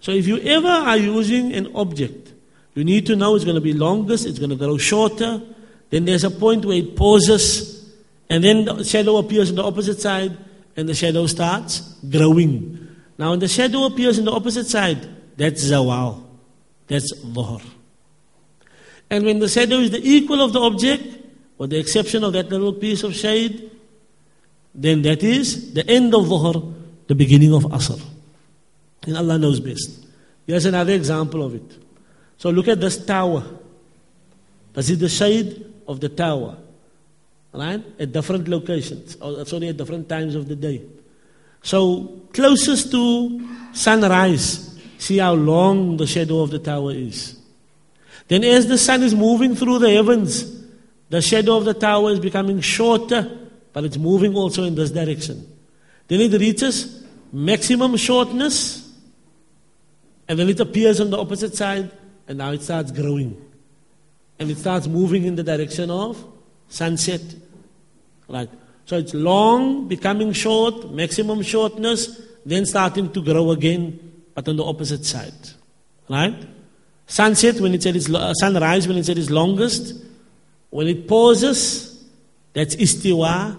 So 0.00 0.12
if 0.12 0.26
you 0.26 0.38
ever 0.38 0.66
are 0.66 0.96
using 0.96 1.52
an 1.52 1.76
object, 1.76 2.32
you 2.74 2.84
need 2.84 3.04
to 3.08 3.16
know 3.16 3.34
it's 3.34 3.44
going 3.44 3.56
to 3.56 3.60
be 3.60 3.74
longest, 3.74 4.24
it's 4.24 4.38
going 4.38 4.48
to 4.48 4.56
grow 4.56 4.78
shorter, 4.78 5.42
then 5.90 6.06
there's 6.06 6.24
a 6.24 6.30
point 6.30 6.64
where 6.64 6.78
it 6.78 6.96
pauses, 6.96 7.92
and 8.30 8.42
then 8.42 8.64
the 8.64 8.82
shadow 8.82 9.18
appears 9.18 9.50
on 9.50 9.56
the 9.56 9.62
opposite 9.62 10.00
side, 10.00 10.34
and 10.74 10.88
the 10.88 10.94
shadow 10.94 11.26
starts 11.26 11.80
growing. 12.08 12.96
Now 13.18 13.28
when 13.32 13.40
the 13.40 13.48
shadow 13.48 13.84
appears 13.84 14.18
on 14.18 14.24
the 14.24 14.32
opposite 14.32 14.68
side, 14.68 15.06
that's 15.36 15.62
zawal. 15.70 16.24
That's 16.86 17.12
dhuhr. 17.12 17.62
And 19.10 19.26
when 19.26 19.38
the 19.40 19.48
shadow 19.50 19.80
is 19.80 19.90
the 19.90 20.00
equal 20.02 20.40
of 20.40 20.54
the 20.54 20.60
object, 20.60 21.26
with 21.58 21.68
the 21.68 21.78
exception 21.78 22.24
of 22.24 22.32
that 22.32 22.48
little 22.48 22.72
piece 22.72 23.02
of 23.02 23.14
shade, 23.14 23.70
then 24.74 25.02
that 25.02 25.22
is 25.22 25.72
the 25.72 25.88
end 25.88 26.14
of 26.14 26.24
dhuhr, 26.24 26.74
the 27.06 27.14
beginning 27.14 27.54
of 27.54 27.64
asr. 27.64 28.00
And 29.06 29.16
Allah 29.16 29.38
knows 29.38 29.60
best. 29.60 30.06
Here's 30.46 30.66
another 30.66 30.92
example 30.92 31.42
of 31.42 31.54
it. 31.54 31.78
So 32.38 32.50
look 32.50 32.68
at 32.68 32.80
this 32.80 33.04
tower. 33.04 33.44
This 34.72 34.90
is 34.90 34.98
the 34.98 35.08
shade 35.08 35.72
of 35.86 36.00
the 36.00 36.08
tower. 36.08 36.56
Right? 37.52 37.82
At 38.00 38.12
different 38.12 38.48
locations. 38.48 39.16
Oh, 39.20 39.40
it's 39.40 39.52
only 39.52 39.68
at 39.68 39.76
different 39.76 40.08
times 40.08 40.34
of 40.34 40.48
the 40.48 40.56
day. 40.56 40.82
So 41.62 42.22
closest 42.32 42.90
to 42.90 43.48
sunrise, 43.72 44.74
See 45.04 45.18
how 45.18 45.34
long 45.34 45.98
the 45.98 46.06
shadow 46.06 46.40
of 46.40 46.50
the 46.50 46.58
tower 46.58 46.92
is. 46.92 47.38
Then, 48.28 48.42
as 48.42 48.66
the 48.66 48.78
sun 48.78 49.02
is 49.02 49.14
moving 49.14 49.54
through 49.54 49.80
the 49.80 49.90
heavens, 49.90 50.64
the 51.10 51.20
shadow 51.20 51.58
of 51.58 51.66
the 51.66 51.74
tower 51.74 52.10
is 52.12 52.20
becoming 52.20 52.62
shorter, 52.62 53.30
but 53.74 53.84
it's 53.84 53.98
moving 53.98 54.34
also 54.34 54.64
in 54.64 54.74
this 54.74 54.90
direction. 54.90 55.46
Then 56.08 56.22
it 56.22 56.32
reaches 56.40 57.04
maximum 57.30 57.98
shortness, 57.98 58.90
and 60.26 60.38
then 60.38 60.48
it 60.48 60.58
appears 60.60 60.98
on 60.98 61.10
the 61.10 61.18
opposite 61.18 61.54
side, 61.54 61.90
and 62.26 62.38
now 62.38 62.52
it 62.52 62.62
starts 62.62 62.90
growing. 62.90 63.36
and 64.38 64.50
it 64.50 64.58
starts 64.58 64.86
moving 64.86 65.24
in 65.24 65.36
the 65.36 65.42
direction 65.42 65.90
of 65.90 66.22
sunset. 66.68 67.22
Right. 68.28 68.50
So 68.86 68.96
it's 68.98 69.14
long, 69.14 69.88
becoming 69.88 70.32
short, 70.32 70.90
maximum 70.92 71.42
shortness, 71.42 72.20
then 72.44 72.66
starting 72.66 73.10
to 73.12 73.22
grow 73.22 73.50
again, 73.52 73.98
but 74.34 74.48
on 74.48 74.56
the 74.56 74.64
opposite 74.64 75.04
side. 75.04 75.32
Right? 76.08 76.34
Sunset 77.06 77.60
when 77.60 77.74
it's 77.74 77.86
at 77.86 77.96
its 77.96 78.12
uh, 78.12 78.32
sunrise 78.34 78.88
when 78.88 78.96
it's 78.96 79.08
at 79.08 79.18
its 79.18 79.30
longest. 79.30 80.02
When 80.70 80.88
it 80.88 81.06
pauses, 81.06 82.04
that's 82.52 82.76
istiwa. 82.76 83.58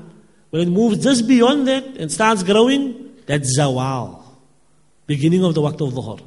When 0.55 0.69
it 0.69 0.71
moves 0.71 1.03
just 1.03 1.27
beyond 1.27 1.67
that 1.67 1.83
and 1.97 2.09
starts 2.09 2.41
growing, 2.41 3.11
that's 3.25 3.59
zawal. 3.59 4.23
Beginning 5.05 5.43
of 5.43 5.53
the 5.53 5.59
waqt 5.59 5.85
of 5.85 5.93
dhuhr. 5.93 6.21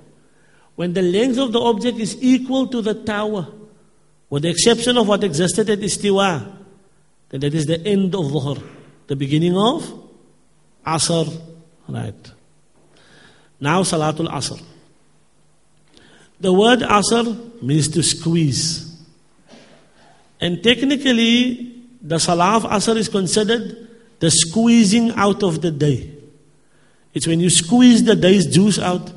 When 0.77 0.93
the 0.93 1.01
length 1.01 1.39
of 1.39 1.53
the 1.53 1.59
object 1.59 1.99
is 1.99 2.15
equal 2.21 2.67
to 2.67 2.83
the 2.83 2.93
tower, 2.93 3.49
with 4.29 4.43
the 4.43 4.51
exception 4.51 4.99
of 4.99 5.09
what 5.09 5.25
existed 5.25 5.71
at 5.71 5.79
istiwa, 5.79 6.45
then 7.31 7.41
that 7.41 7.55
is 7.55 7.65
the 7.65 7.81
end 7.87 8.15
of 8.15 8.27
dhuhr 8.27 8.63
the 9.07 9.17
beginning 9.17 9.57
of 9.57 9.91
Asr. 10.87 11.35
Right. 11.89 12.33
Now 13.59 13.81
Salatul 13.81 14.29
Asr. 14.29 14.63
The 16.39 16.53
word 16.53 16.81
Asr 16.81 17.63
means 17.63 17.89
to 17.89 18.03
squeeze. 18.03 18.95
And 20.39 20.63
technically, 20.63 21.83
the 22.03 22.19
Salah 22.19 22.57
of 22.57 22.65
Asr 22.65 22.95
is 22.99 23.09
considered 23.09 23.88
the 24.21 24.31
squeezing 24.31 25.13
out 25.13 25.43
of 25.43 25.63
the 25.63 25.71
day. 25.71 26.15
It's 27.15 27.27
when 27.27 27.41
you 27.41 27.51
squeeze 27.51 28.05
the 28.05 28.17
day's 28.17 28.47
juice 28.47 28.79
out 28.79 29.13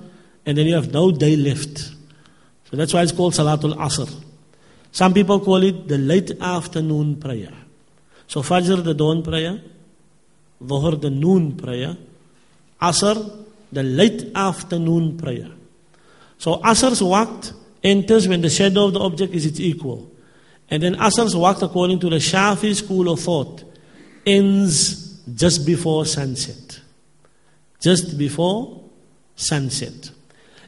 and 0.46 0.58
then 0.58 0.66
you 0.66 0.76
have 0.76 0.92
no 0.92 1.12
day 1.12 1.36
left. 1.36 1.78
So 2.70 2.78
that's 2.78 2.94
why 2.94 3.04
it's 3.04 3.12
called 3.12 3.34
Salatul 3.34 3.76
Asr. 3.76 4.14
Some 4.92 5.14
people 5.14 5.40
call 5.40 5.64
it 5.64 5.88
the 5.88 5.98
late 5.98 6.32
afternoon 6.40 7.18
prayer. 7.18 7.54
So 8.28 8.42
Fajr, 8.42 8.84
the 8.84 8.94
dawn 8.94 9.24
prayer, 9.24 9.62
Dhuhr, 10.64 11.00
the 11.02 11.10
noon 11.10 11.58
prayer. 11.58 11.98
Asr, 12.82 13.46
the 13.72 13.84
late 13.84 14.32
afternoon 14.36 15.18
prayer. 15.18 15.50
So 16.38 16.58
Asr's 16.58 17.02
waqt 17.02 17.54
enters 17.84 18.28
when 18.28 18.42
the 18.42 18.50
shadow 18.50 18.88
of 18.88 18.94
the 18.94 19.00
object 19.00 19.34
is 19.34 19.46
its 19.46 19.60
equal. 19.60 20.12
And 20.70 20.82
then 20.82 20.96
Asr's 20.96 21.36
waqt, 21.36 21.62
according 21.62 22.00
to 22.00 22.10
the 22.10 22.18
Shafi 22.18 22.76
school 22.76 23.12
of 23.12 23.20
thought, 23.20 23.64
ends 24.26 25.20
just 25.34 25.66
before 25.66 26.06
sunset. 26.06 26.80
Just 27.80 28.18
before 28.18 28.84
sunset. 29.36 30.12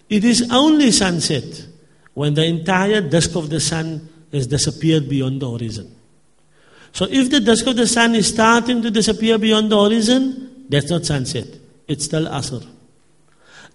It 0.09 0.23
is 0.23 0.49
only 0.51 0.91
sunset 0.91 1.67
when 2.13 2.33
the 2.33 2.45
entire 2.45 3.01
disk 3.01 3.35
of 3.35 3.49
the 3.49 3.59
sun 3.59 4.09
has 4.31 4.47
disappeared 4.47 5.09
beyond 5.09 5.41
the 5.41 5.49
horizon. 5.49 5.95
So 6.91 7.07
if 7.09 7.29
the 7.29 7.39
disk 7.39 7.65
of 7.65 7.75
the 7.75 7.87
sun 7.87 8.13
is 8.15 8.27
starting 8.27 8.81
to 8.83 8.91
disappear 8.91 9.37
beyond 9.37 9.71
the 9.71 9.81
horizon, 9.81 10.65
that's 10.69 10.89
not 10.89 11.05
sunset. 11.05 11.47
It's 11.87 12.05
still 12.05 12.25
Asr. 12.25 12.65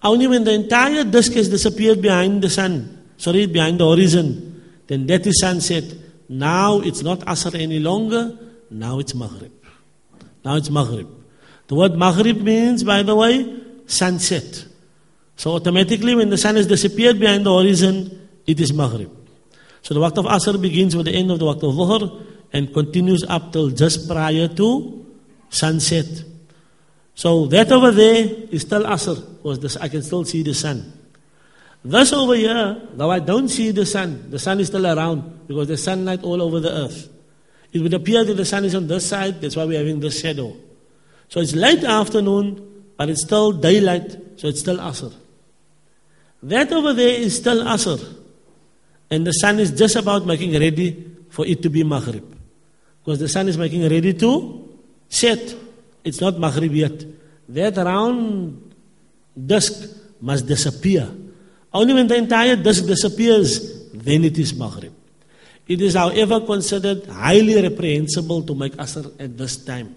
Only 0.03 0.29
when 0.29 0.45
the 0.45 0.53
entire 0.53 1.05
disk 1.05 1.33
has 1.33 1.49
disappeared 1.49 2.01
behind 2.01 2.43
the 2.43 2.51
sun, 2.51 3.07
sorry, 3.17 3.47
behind 3.47 3.81
the 3.81 3.89
horizon, 3.89 4.63
then 4.87 5.07
that 5.09 5.27
is 5.27 5.41
sunset. 5.41 5.85
Now 6.29 6.81
it's 6.81 7.03
not 7.03 7.21
Asr 7.21 7.61
any 7.61 7.81
longer, 7.81 8.39
now 8.71 9.01
it's 9.01 9.15
Maghrib. 9.15 9.53
Now 10.49 10.57
it's 10.57 10.71
Maghrib. 10.71 11.07
The 11.67 11.75
word 11.75 11.95
Maghrib 11.99 12.41
means, 12.41 12.83
by 12.83 13.03
the 13.03 13.15
way, 13.15 13.35
sunset. 13.85 14.65
So 15.37 15.53
automatically 15.53 16.15
when 16.15 16.31
the 16.31 16.39
sun 16.39 16.57
has 16.57 16.67
disappeared 16.67 17.21
behind 17.21 17.45
the 17.45 17.55
horizon, 17.55 18.31
it 18.47 18.59
is 18.59 18.73
Maghrib. 18.73 19.11
So 19.83 19.93
the 19.93 20.01
waqt 20.01 20.17
of 20.17 20.25
Asr 20.25 20.59
begins 20.59 20.97
with 20.97 21.05
the 21.05 21.13
end 21.13 21.31
of 21.31 21.39
the 21.39 21.45
waqt 21.45 21.63
of 21.69 21.75
Dhuhr 21.75 22.25
and 22.55 22.73
continues 22.73 23.25
up 23.29 23.53
till 23.53 23.69
just 23.69 24.09
prior 24.09 24.49
to 24.49 25.05
sunset. 25.51 26.07
So 27.15 27.45
that 27.49 27.71
over 27.71 27.91
there 27.91 28.25
is 28.51 28.63
still 28.63 28.85
Asr, 28.85 29.21
because 29.43 29.77
I 29.77 29.89
can 29.89 30.03
still 30.03 30.25
see 30.25 30.43
the 30.43 30.55
sun. 30.55 30.95
This 31.85 32.11
over 32.15 32.35
here, 32.35 32.89
though 32.95 33.11
I 33.11 33.19
don't 33.19 33.49
see 33.51 33.71
the 33.71 33.85
sun, 33.85 34.31
the 34.31 34.39
sun 34.39 34.61
is 34.61 34.69
still 34.69 34.87
around 34.87 35.47
because 35.47 35.69
there's 35.69 35.85
sunlight 35.85 36.23
all 36.23 36.41
over 36.41 36.59
the 36.59 36.73
earth. 36.73 37.18
It 37.73 37.81
would 37.81 37.95
appear 37.95 38.25
that 38.25 38.35
the 38.35 38.45
sun 38.45 38.65
is 38.65 38.75
on 38.75 38.87
this 38.87 39.07
side, 39.07 39.41
that's 39.41 39.57
why 39.57 39.65
we're 39.65 39.79
having 39.79 40.01
this 40.01 40.21
shadow. 40.21 40.57
So 41.29 41.41
it's 41.41 41.55
late 41.55 41.85
afternoon, 41.85 42.85
but 42.97 43.11
it's 43.11 43.23
still 43.23 43.53
daylight, 43.53 44.17
so 44.37 44.49
it's 44.49 44.61
still 44.61 44.79
Asr. 44.79 45.13
That 46.43 46.73
over 46.73 46.95
there 46.95 47.21
is 47.21 47.37
still 47.37 47.65
Asr. 47.65 48.17
And 49.11 49.27
the 49.27 49.33
sun 49.33 49.59
is 49.59 49.71
just 49.71 49.97
about 49.97 50.27
making 50.27 50.53
ready 50.53 51.15
for 51.31 51.47
it 51.47 51.63
to 51.63 51.71
be 51.71 51.83
Maghrib. 51.85 52.25
Because 53.03 53.19
the 53.19 53.29
sun 53.29 53.49
is 53.49 53.57
making 53.57 53.83
ready 53.83 54.15
to 54.15 54.79
set. 55.09 55.55
It's 56.05 56.21
not 56.21 56.39
Maghrib 56.39 56.73
yet. 56.73 57.05
That 57.49 57.77
round 57.77 58.75
dusk 59.47 59.89
must 60.21 60.47
disappear. 60.47 61.11
Only 61.73 61.95
when 61.95 62.07
the 62.07 62.17
entire 62.17 62.57
dusk 62.57 62.87
disappears, 62.87 63.91
then 63.93 64.25
it 64.25 64.39
is 64.39 64.55
Maghrib. 64.55 64.93
It 65.69 65.83
is, 65.83 65.95
however, 65.95 66.41
considered 66.41 67.07
highly 67.07 67.61
reprehensible 67.61 68.43
to 68.43 68.55
make 68.55 68.73
Asr 68.77 69.13
at 69.21 69.37
this 69.37 69.63
time. 69.63 69.95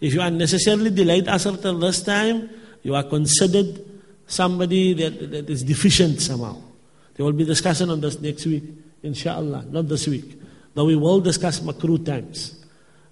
If 0.00 0.12
you 0.12 0.20
unnecessarily 0.20 0.90
delayed 0.90 1.26
Asr 1.26 1.60
till 1.62 1.78
this 1.78 2.02
time, 2.02 2.50
you 2.82 2.96
are 2.96 3.04
considered 3.04 3.84
somebody 4.26 4.94
that, 4.94 5.30
that 5.30 5.50
is 5.50 5.62
deficient 5.62 6.20
somehow. 6.20 6.60
There 7.14 7.24
will 7.24 7.32
be 7.32 7.44
discussion 7.44 7.90
on 7.90 8.00
this 8.00 8.20
next 8.20 8.44
week, 8.46 8.64
inshallah, 9.02 9.66
not 9.70 9.88
this 9.88 10.06
week. 10.06 10.40
Though 10.74 10.84
we 10.84 10.96
will 10.96 11.20
discuss 11.20 11.60
makruh 11.60 12.04
times. 12.04 12.64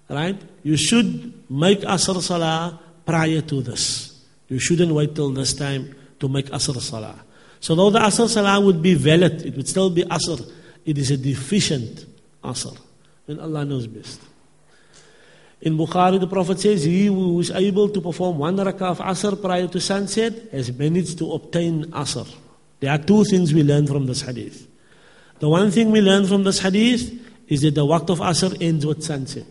Right? 0.09 0.39
You 0.63 0.77
should 0.77 1.33
make 1.49 1.81
Asr 1.81 2.21
Salah 2.21 2.79
prior 3.05 3.41
to 3.41 3.61
this. 3.61 4.23
You 4.47 4.59
shouldn't 4.59 4.93
wait 4.93 5.15
till 5.15 5.31
this 5.31 5.53
time 5.53 5.95
to 6.19 6.29
make 6.29 6.45
Asr 6.47 6.79
Salah. 6.79 7.19
So 7.59 7.75
though 7.75 7.89
the 7.89 7.99
Asr 7.99 8.29
Salah 8.29 8.61
would 8.61 8.81
be 8.81 8.93
valid, 8.93 9.45
it 9.45 9.55
would 9.55 9.67
still 9.67 9.89
be 9.89 10.03
Asr. 10.03 10.49
It 10.87 10.97
is 10.97 11.11
a 11.11 11.17
deficient 11.17 12.05
Asr. 12.41 12.75
And 13.27 13.41
Allah 13.41 13.65
knows 13.65 13.87
best. 13.87 14.21
In 15.61 15.77
Bukhari, 15.77 16.17
the 16.17 16.27
Prophet 16.27 16.61
says, 16.61 16.85
He 16.85 17.07
who 17.07 17.41
is 17.41 17.51
able 17.51 17.89
to 17.89 17.99
perform 17.99 18.37
one 18.37 18.55
rakah 18.55 18.91
of 18.91 18.99
Asr 18.99 19.39
prior 19.41 19.67
to 19.67 19.81
sunset 19.81 20.33
has 20.53 20.71
managed 20.71 21.17
to 21.17 21.33
obtain 21.33 21.85
Asr. 21.91 22.25
There 22.79 22.89
are 22.89 22.97
two 22.97 23.25
things 23.25 23.53
we 23.53 23.63
learn 23.63 23.85
from 23.85 24.05
this 24.05 24.21
hadith. 24.21 24.65
The 25.39 25.49
one 25.49 25.71
thing 25.71 25.91
we 25.91 25.99
learn 25.99 26.25
from 26.25 26.43
this 26.43 26.59
hadith 26.59 27.11
is 27.49 27.63
that 27.63 27.75
the 27.75 27.85
waqt 27.85 28.09
of 28.09 28.19
Asr 28.19 28.55
ends 28.61 28.85
with 28.85 29.03
sunset. 29.03 29.47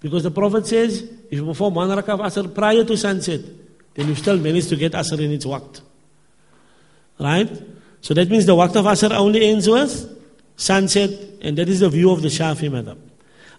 Because 0.00 0.24
the 0.24 0.30
Prophet 0.30 0.66
says, 0.66 1.02
if 1.30 1.38
you 1.38 1.46
perform 1.46 1.74
one 1.74 1.88
rakah 1.88 2.08
of 2.08 2.20
Asr 2.20 2.54
prior 2.54 2.84
to 2.84 2.96
sunset, 2.98 3.40
then 3.94 4.08
you 4.08 4.14
still 4.14 4.36
manage 4.36 4.66
to 4.68 4.76
get 4.76 4.92
Asr 4.92 5.20
in 5.20 5.30
its 5.30 5.46
waqt. 5.46 5.80
Right? 7.18 7.50
So 8.02 8.12
that 8.12 8.28
means 8.28 8.44
the 8.44 8.54
waqt 8.54 8.76
of 8.76 8.84
Asr 8.84 9.10
only 9.12 9.48
ends 9.48 9.66
with 9.66 10.13
sunset, 10.56 11.10
and 11.40 11.58
that 11.58 11.68
is 11.68 11.80
the 11.80 11.88
view 11.88 12.10
of 12.10 12.22
the 12.22 12.28
Shafi 12.28 12.70
madhab. 12.70 12.98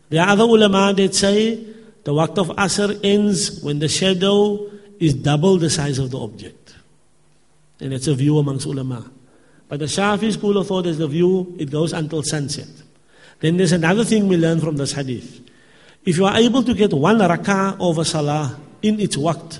The 0.09 0.19
other 0.19 0.43
ulama 0.43 0.93
that 0.93 1.15
say 1.15 1.55
the 2.03 2.13
waqt 2.13 2.37
of 2.37 2.47
Asr 2.55 2.99
ends 3.03 3.61
when 3.61 3.79
the 3.79 3.89
shadow 3.89 4.69
is 4.99 5.13
double 5.13 5.57
the 5.57 5.69
size 5.69 5.99
of 5.99 6.11
the 6.11 6.19
object. 6.19 6.75
And 7.79 7.91
that's 7.91 8.07
a 8.07 8.13
view 8.13 8.37
amongst 8.37 8.65
ulama. 8.65 9.09
But 9.67 9.79
the 9.79 9.85
Shafi 9.85 10.31
school 10.31 10.57
of 10.57 10.67
thought 10.67 10.85
is 10.85 10.97
the 10.97 11.07
view, 11.07 11.55
it 11.57 11.71
goes 11.71 11.91
until 11.91 12.21
sunset. 12.23 12.69
Then 13.39 13.57
there's 13.57 13.71
another 13.71 14.03
thing 14.03 14.27
we 14.27 14.37
learn 14.37 14.59
from 14.59 14.77
this 14.77 14.93
hadith. 14.93 15.41
If 16.05 16.17
you 16.17 16.25
are 16.25 16.37
able 16.37 16.63
to 16.63 16.73
get 16.73 16.93
one 16.93 17.17
rak'ah 17.17 17.77
of 17.79 17.97
a 17.97 18.05
salah 18.05 18.59
in 18.81 18.99
its 18.99 19.17
waqt, 19.17 19.59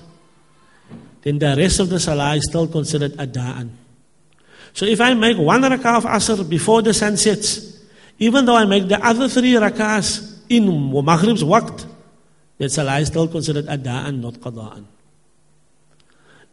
then 1.24 1.39
the 1.39 1.56
rest 1.58 1.80
of 1.80 1.89
the 1.89 2.00
salah 2.00 2.36
is 2.36 2.43
still 2.48 2.67
considered 2.67 3.13
ada'an. 3.13 3.69
So 4.76 4.86
if 4.86 5.00
I 5.00 5.14
make 5.14 5.38
one 5.38 5.62
rak'ah 5.62 5.97
of 5.97 6.04
asr 6.04 6.47
before 6.47 6.82
the 6.82 6.93
sun 6.93 7.16
sets, 7.16 7.80
even 8.20 8.45
though 8.45 8.58
I 8.58 8.66
make 8.66 8.89
the 8.89 9.04
other 9.04 9.30
three 9.30 9.54
rak'ahs 9.54 10.41
in 10.49 10.68
maghrib's 10.68 11.43
waqt, 11.43 11.86
that 12.58 12.70
salah 12.70 12.99
is 12.99 13.08
still 13.08 13.30
considered 13.30 13.68
ada'an, 13.68 14.20
not 14.20 14.34
qada'an. 14.34 14.84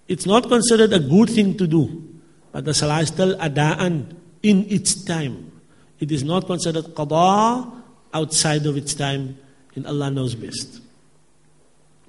It's 0.06 0.24
not 0.24 0.48
considered 0.48 0.92
a 0.92 1.00
good 1.00 1.30
thing 1.30 1.56
to 1.56 1.66
do, 1.66 2.14
but 2.52 2.64
the 2.64 2.72
salah 2.72 3.00
is 3.00 3.08
still 3.08 3.34
ada'an 3.38 4.14
in 4.44 4.66
its 4.70 5.04
time. 5.04 5.50
It 5.98 6.12
is 6.12 6.22
not 6.22 6.46
considered 6.46 6.84
qada 6.94 7.72
outside 8.14 8.66
of 8.66 8.76
its 8.76 8.94
time, 8.94 9.36
and 9.74 9.84
Allah 9.84 10.12
knows 10.12 10.36
best. 10.36 10.80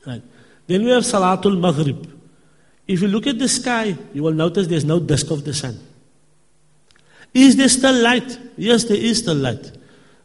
Right. 0.06 0.22
Then 0.68 0.86
we 0.86 0.92
have 0.92 1.04
Salatul 1.04 1.60
Maghrib. 1.60 2.08
If 2.88 3.02
you 3.02 3.08
look 3.08 3.26
at 3.26 3.40
the 3.40 3.48
sky, 3.48 3.98
you 4.14 4.22
will 4.22 4.34
notice 4.34 4.68
there's 4.68 4.86
no 4.86 5.00
disk 5.00 5.32
of 5.32 5.44
the 5.44 5.56
sun. 5.56 5.80
Is 7.34 7.56
there 7.56 7.70
still 7.70 8.02
light? 8.02 8.40
Yes, 8.58 8.84
there 8.86 8.98
is 8.98 9.20
still 9.20 9.36
light. 9.36 9.72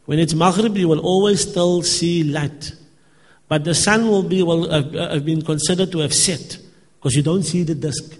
When 0.05 0.19
it's 0.19 0.33
Maghrib, 0.33 0.77
you 0.77 0.87
will 0.87 0.99
always 0.99 1.41
still 1.41 1.81
see 1.81 2.23
light. 2.23 2.73
But 3.47 3.63
the 3.63 3.73
sun 3.73 4.07
will 4.07 4.23
be 4.23 4.43
will 4.43 4.69
have, 4.69 4.93
have 4.93 5.25
been 5.25 5.41
considered 5.41 5.91
to 5.91 5.99
have 5.99 6.13
set 6.13 6.59
because 6.97 7.15
you 7.15 7.23
don't 7.23 7.43
see 7.43 7.63
the 7.63 7.75
disk. 7.75 8.15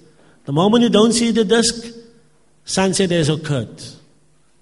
The 0.46 0.52
moment 0.52 0.84
you 0.84 0.90
don't 0.90 1.14
see 1.14 1.32
the 1.32 1.46
disk, 1.46 1.94
sunset 2.66 3.12
has 3.12 3.30
occurred 3.30 3.84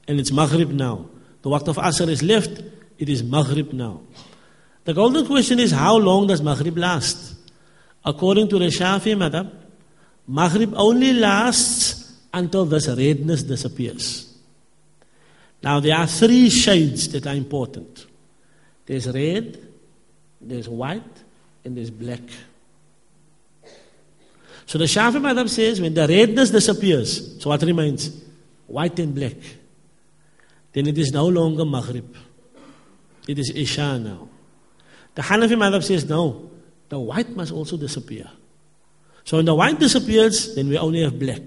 and 0.07 0.19
it's 0.19 0.31
Maghrib 0.31 0.71
now. 0.71 1.05
The 1.41 1.49
the 1.49 1.55
waqt 1.55 1.67
of 1.67 1.77
Asr 1.77 2.09
is 2.09 2.23
left, 2.23 2.61
it 2.97 3.09
is 3.09 3.23
Maghrib 3.23 3.73
now. 3.73 4.01
The 4.85 4.93
golden 4.93 5.25
question 5.25 5.59
is 5.59 5.71
how 5.71 5.97
long 5.97 6.27
does 6.27 6.41
Maghrib 6.41 6.77
last? 6.77 7.35
According 8.03 8.49
to 8.49 8.59
the 8.59 8.65
Shafi 8.65 9.15
madhab, 9.15 9.51
Maghrib 10.27 10.73
only 10.75 11.13
lasts 11.13 12.06
until 12.33 12.65
this 12.65 12.87
redness 12.87 13.43
disappears. 13.43 14.35
Now 15.63 15.79
there 15.79 15.95
are 15.95 16.07
three 16.07 16.49
shades 16.49 17.09
that 17.09 17.25
are 17.27 17.35
important. 17.35 18.05
There's 18.85 19.07
red, 19.07 19.57
there's 20.39 20.69
white, 20.69 21.03
and 21.65 21.75
there's 21.75 21.89
black. 21.89 22.21
So 24.65 24.77
the 24.77 24.85
Shafi 24.85 25.19
madhab 25.21 25.49
says 25.49 25.79
when 25.81 25.93
the 25.93 26.07
redness 26.07 26.49
disappears, 26.49 27.41
so 27.41 27.49
what 27.49 27.61
remains? 27.61 28.23
White 28.67 28.99
and 28.99 29.15
black. 29.15 29.37
Then 30.73 30.87
it 30.87 30.97
is 30.97 31.11
no 31.11 31.27
longer 31.27 31.65
Maghrib. 31.65 32.15
It 33.27 33.39
is 33.39 33.51
Isha 33.55 33.99
now. 33.99 34.27
The 35.15 35.21
Hanafi 35.21 35.55
madhab 35.57 35.83
says 35.83 36.07
no, 36.07 36.51
the 36.89 36.99
white 36.99 37.29
must 37.35 37.51
also 37.51 37.77
disappear. 37.77 38.29
So 39.23 39.37
when 39.37 39.45
the 39.45 39.55
white 39.55 39.79
disappears, 39.79 40.55
then 40.55 40.69
we 40.69 40.77
only 40.77 41.01
have 41.01 41.17
black. 41.17 41.41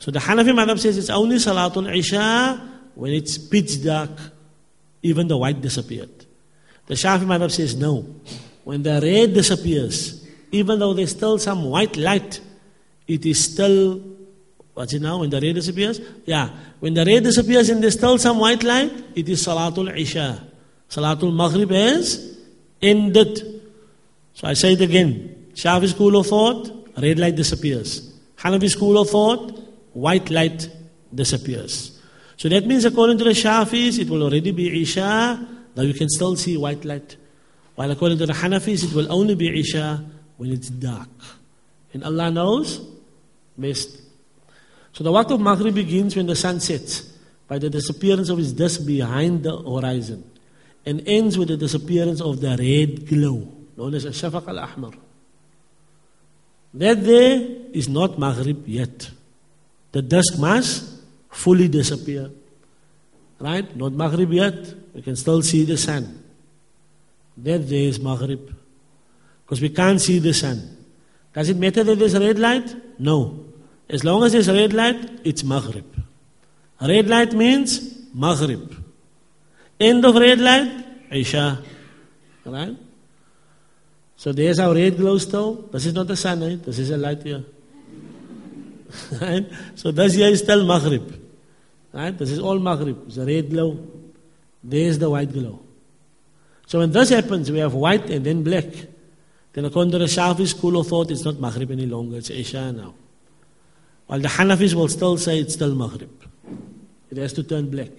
So 0.00 0.10
the 0.10 0.18
Hanafi 0.18 0.52
madhab 0.52 0.78
says 0.80 0.98
it's 0.98 1.10
only 1.10 1.36
Salatul 1.36 1.94
Isha 1.94 2.68
when 2.94 3.12
it's 3.12 3.38
pitch 3.38 3.84
dark, 3.84 4.10
even 5.02 5.28
the 5.28 5.36
white 5.36 5.60
disappeared. 5.60 6.10
The 6.86 6.94
Shafi 6.94 7.20
Madhab 7.20 7.52
says 7.52 7.76
no. 7.76 8.04
When 8.64 8.82
the 8.82 9.00
red 9.00 9.32
disappears, 9.32 10.26
even 10.50 10.80
though 10.80 10.92
there's 10.92 11.12
still 11.12 11.38
some 11.38 11.64
white 11.64 11.96
light, 11.96 12.40
it 13.06 13.24
is 13.24 13.44
still, 13.44 14.02
what's 14.74 14.92
it 14.92 15.00
now, 15.00 15.20
when 15.20 15.30
the 15.30 15.40
red 15.40 15.54
disappears? 15.54 16.00
Yeah, 16.26 16.50
when 16.80 16.94
the 16.94 17.04
red 17.04 17.22
disappears 17.22 17.68
and 17.68 17.80
there's 17.80 17.94
still 17.94 18.18
some 18.18 18.38
white 18.38 18.64
light, 18.64 18.92
it 19.14 19.28
is 19.28 19.46
Salatul 19.46 19.96
Isha. 19.96 20.44
Salatul 20.88 21.32
Maghrib 21.32 21.70
has 21.70 22.38
ended. 22.82 23.38
So 24.34 24.48
I 24.48 24.54
say 24.54 24.72
it 24.72 24.80
again. 24.80 25.52
Shafi 25.54 25.88
school 25.88 26.16
of 26.16 26.26
thought, 26.26 26.70
red 27.00 27.20
light 27.20 27.36
disappears. 27.36 28.12
Hanafi 28.36 28.68
school 28.68 28.98
of 28.98 29.10
thought, 29.10 29.60
white 29.92 30.30
light 30.30 30.68
disappears. 31.14 32.00
So 32.36 32.48
that 32.48 32.66
means 32.66 32.84
according 32.84 33.18
to 33.18 33.24
the 33.24 33.30
Shafis, 33.30 33.98
it 33.98 34.08
will 34.08 34.22
already 34.22 34.50
be 34.50 34.82
Isha, 34.82 35.46
now 35.76 35.82
you 35.82 35.94
can 35.94 36.08
still 36.08 36.36
see 36.36 36.56
white 36.56 36.84
light. 36.84 37.16
While 37.74 37.90
according 37.90 38.18
to 38.18 38.26
the 38.26 38.32
Hanafis, 38.32 38.84
it 38.84 38.92
will 38.94 39.10
only 39.12 39.34
be 39.34 39.60
Isha 39.60 40.04
when 40.36 40.50
it's 40.52 40.68
dark. 40.68 41.08
And 41.92 42.04
Allah 42.04 42.30
knows 42.30 42.80
best. 43.56 44.00
So 44.92 45.04
the 45.04 45.10
waqt 45.10 45.30
of 45.30 45.40
Maghrib 45.40 45.74
begins 45.74 46.16
when 46.16 46.26
the 46.26 46.36
sun 46.36 46.60
sets 46.60 47.02
by 47.46 47.58
the 47.58 47.70
disappearance 47.70 48.28
of 48.28 48.38
its 48.38 48.52
disk 48.52 48.86
behind 48.86 49.42
the 49.42 49.56
horizon 49.56 50.24
and 50.84 51.02
ends 51.06 51.38
with 51.38 51.48
the 51.48 51.56
disappearance 51.56 52.20
of 52.20 52.40
the 52.40 52.50
red 52.50 53.06
glow 53.08 53.50
known 53.76 53.94
as 53.94 54.04
Shafaq 54.04 54.46
al-Ahmar. 54.46 54.92
That 56.74 57.02
there 57.02 57.48
is 57.72 57.88
not 57.88 58.18
Maghrib 58.18 58.66
yet. 58.68 59.10
The 59.92 60.02
dusk 60.02 60.38
must 60.38 61.00
fully 61.30 61.68
disappear. 61.68 62.30
Right? 63.38 63.74
Not 63.74 63.92
Maghrib 63.92 64.32
yet. 64.32 64.74
We 64.94 65.02
can 65.02 65.16
still 65.16 65.42
see 65.42 65.64
the 65.64 65.76
sun. 65.76 66.22
That 67.36 67.68
day 67.68 67.86
is 67.86 67.98
Maghrib. 67.98 68.54
Because 69.44 69.60
we 69.60 69.70
can't 69.70 70.00
see 70.00 70.18
the 70.18 70.34
sun. 70.34 70.76
Does 71.32 71.48
it 71.48 71.56
matter 71.56 71.82
that 71.82 71.98
there's 71.98 72.14
a 72.14 72.20
red 72.20 72.38
light? 72.38 72.74
No. 72.98 73.44
As 73.88 74.04
long 74.04 74.22
as 74.24 74.32
there's 74.32 74.48
a 74.48 74.54
red 74.54 74.72
light, 74.72 75.20
it's 75.24 75.42
Maghrib. 75.42 75.86
Red 76.80 77.08
light 77.08 77.32
means 77.32 77.98
Maghrib. 78.14 78.74
End 79.78 80.04
of 80.04 80.14
red 80.14 80.38
light, 80.38 80.84
Isha. 81.10 81.62
Right? 82.44 82.76
So 84.16 84.32
there's 84.32 84.58
our 84.58 84.74
red 84.74 84.96
glow 84.96 85.16
still. 85.18 85.54
This 85.72 85.86
is 85.86 85.94
not 85.94 86.06
the 86.06 86.16
sun, 86.16 86.42
eh? 86.42 86.56
This 86.62 86.78
is 86.78 86.90
a 86.90 86.96
light 86.98 87.22
here. 87.22 87.42
Right? 89.20 89.50
So 89.74 89.90
this 89.90 90.14
here 90.14 90.28
is 90.28 90.40
still 90.40 90.66
Maghrib. 90.66 91.20
Right? 91.92 92.16
This 92.16 92.30
is 92.30 92.38
all 92.38 92.58
Maghrib. 92.58 93.06
It's 93.06 93.16
a 93.16 93.26
red 93.26 93.50
glow. 93.50 93.78
There's 94.62 94.98
the 94.98 95.10
white 95.10 95.32
glow. 95.32 95.60
So 96.66 96.78
when 96.78 96.92
this 96.92 97.08
happens, 97.08 97.50
we 97.50 97.58
have 97.58 97.74
white 97.74 98.08
and 98.10 98.24
then 98.24 98.44
black. 98.44 98.64
Then 99.52 99.64
according 99.64 99.90
to 99.92 99.98
the 99.98 100.04
Shafi 100.04 100.46
school 100.46 100.78
of 100.78 100.86
thought, 100.86 101.10
it's 101.10 101.24
not 101.24 101.40
Maghrib 101.40 101.70
any 101.72 101.86
longer, 101.86 102.18
it's 102.18 102.30
Isha 102.30 102.72
now. 102.72 102.94
While 104.06 104.20
the 104.20 104.28
Hanafis 104.28 104.74
will 104.74 104.88
still 104.88 105.16
say 105.16 105.40
it's 105.40 105.54
still 105.54 105.74
Maghrib. 105.74 106.10
It 107.10 107.16
has 107.16 107.32
to 107.32 107.42
turn 107.42 107.70
black. 107.70 107.90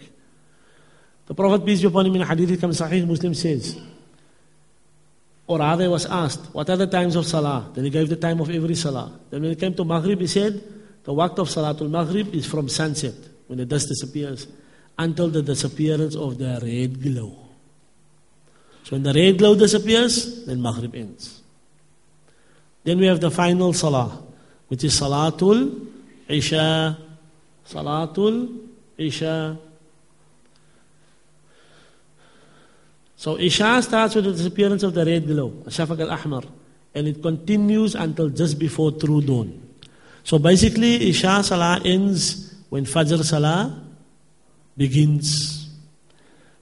The 1.25 1.33
Prophet, 1.33 1.65
peace 1.65 1.81
be 1.81 1.87
upon 1.87 2.05
him, 2.05 2.15
in 2.15 2.21
hadith 2.21 2.59
comes 2.61 2.79
Sahih 2.79 3.05
Muslim 3.05 3.33
says, 3.33 3.79
or 5.47 5.59
rather 5.59 5.89
was 5.89 6.05
asked, 6.05 6.53
what 6.53 6.69
are 6.69 6.77
the 6.77 6.87
times 6.87 7.17
of 7.17 7.25
Salah? 7.25 7.69
Then 7.73 7.83
he 7.83 7.89
gave 7.89 8.07
the 8.07 8.15
time 8.15 8.39
of 8.39 8.49
every 8.49 8.75
Salah. 8.75 9.11
Then 9.29 9.41
when 9.41 9.51
it 9.51 9.59
came 9.59 9.73
to 9.73 9.83
Maghrib, 9.83 10.19
he 10.19 10.27
said, 10.27 10.63
the 11.03 11.13
waqt 11.13 11.39
of 11.39 11.49
Salatul 11.49 11.89
Maghrib 11.89 12.33
is 12.33 12.45
from 12.45 12.69
sunset 12.69 13.15
when 13.47 13.57
the 13.57 13.65
dust 13.65 13.87
disappears, 13.89 14.47
until 14.97 15.29
the 15.29 15.41
disappearance 15.41 16.15
of 16.15 16.37
the 16.37 16.59
red 16.61 17.01
glow. 17.01 17.35
So 18.83 18.91
when 18.91 19.03
the 19.03 19.13
red 19.13 19.37
glow 19.37 19.55
disappears, 19.55 20.45
then 20.45 20.61
Maghrib 20.61 20.95
ends. 20.95 21.41
Then 22.83 22.99
we 22.99 23.07
have 23.07 23.19
the 23.19 23.31
final 23.31 23.73
Salah, 23.73 24.21
which 24.67 24.83
is 24.83 24.99
Salatul 24.99 25.87
Isha. 26.27 26.97
Salatul 27.67 28.67
Isha. 28.97 29.57
So 33.15 33.37
Isha 33.37 33.81
starts 33.81 34.15
with 34.15 34.25
the 34.25 34.31
disappearance 34.31 34.83
of 34.83 34.93
the 34.93 35.05
red 35.05 35.27
glow, 35.27 35.49
Shafaq 35.67 35.99
al-Ahmar, 35.99 36.43
and 36.95 37.07
it 37.07 37.21
continues 37.21 37.95
until 37.95 38.29
just 38.29 38.57
before 38.57 38.91
true 38.93 39.21
dawn. 39.21 39.70
So 40.23 40.39
basically, 40.39 41.09
Isha 41.09 41.43
Salah 41.43 41.81
ends 41.83 42.53
when 42.69 42.85
Fajr 42.85 43.23
Salah 43.23 43.81
begins. 44.77 45.69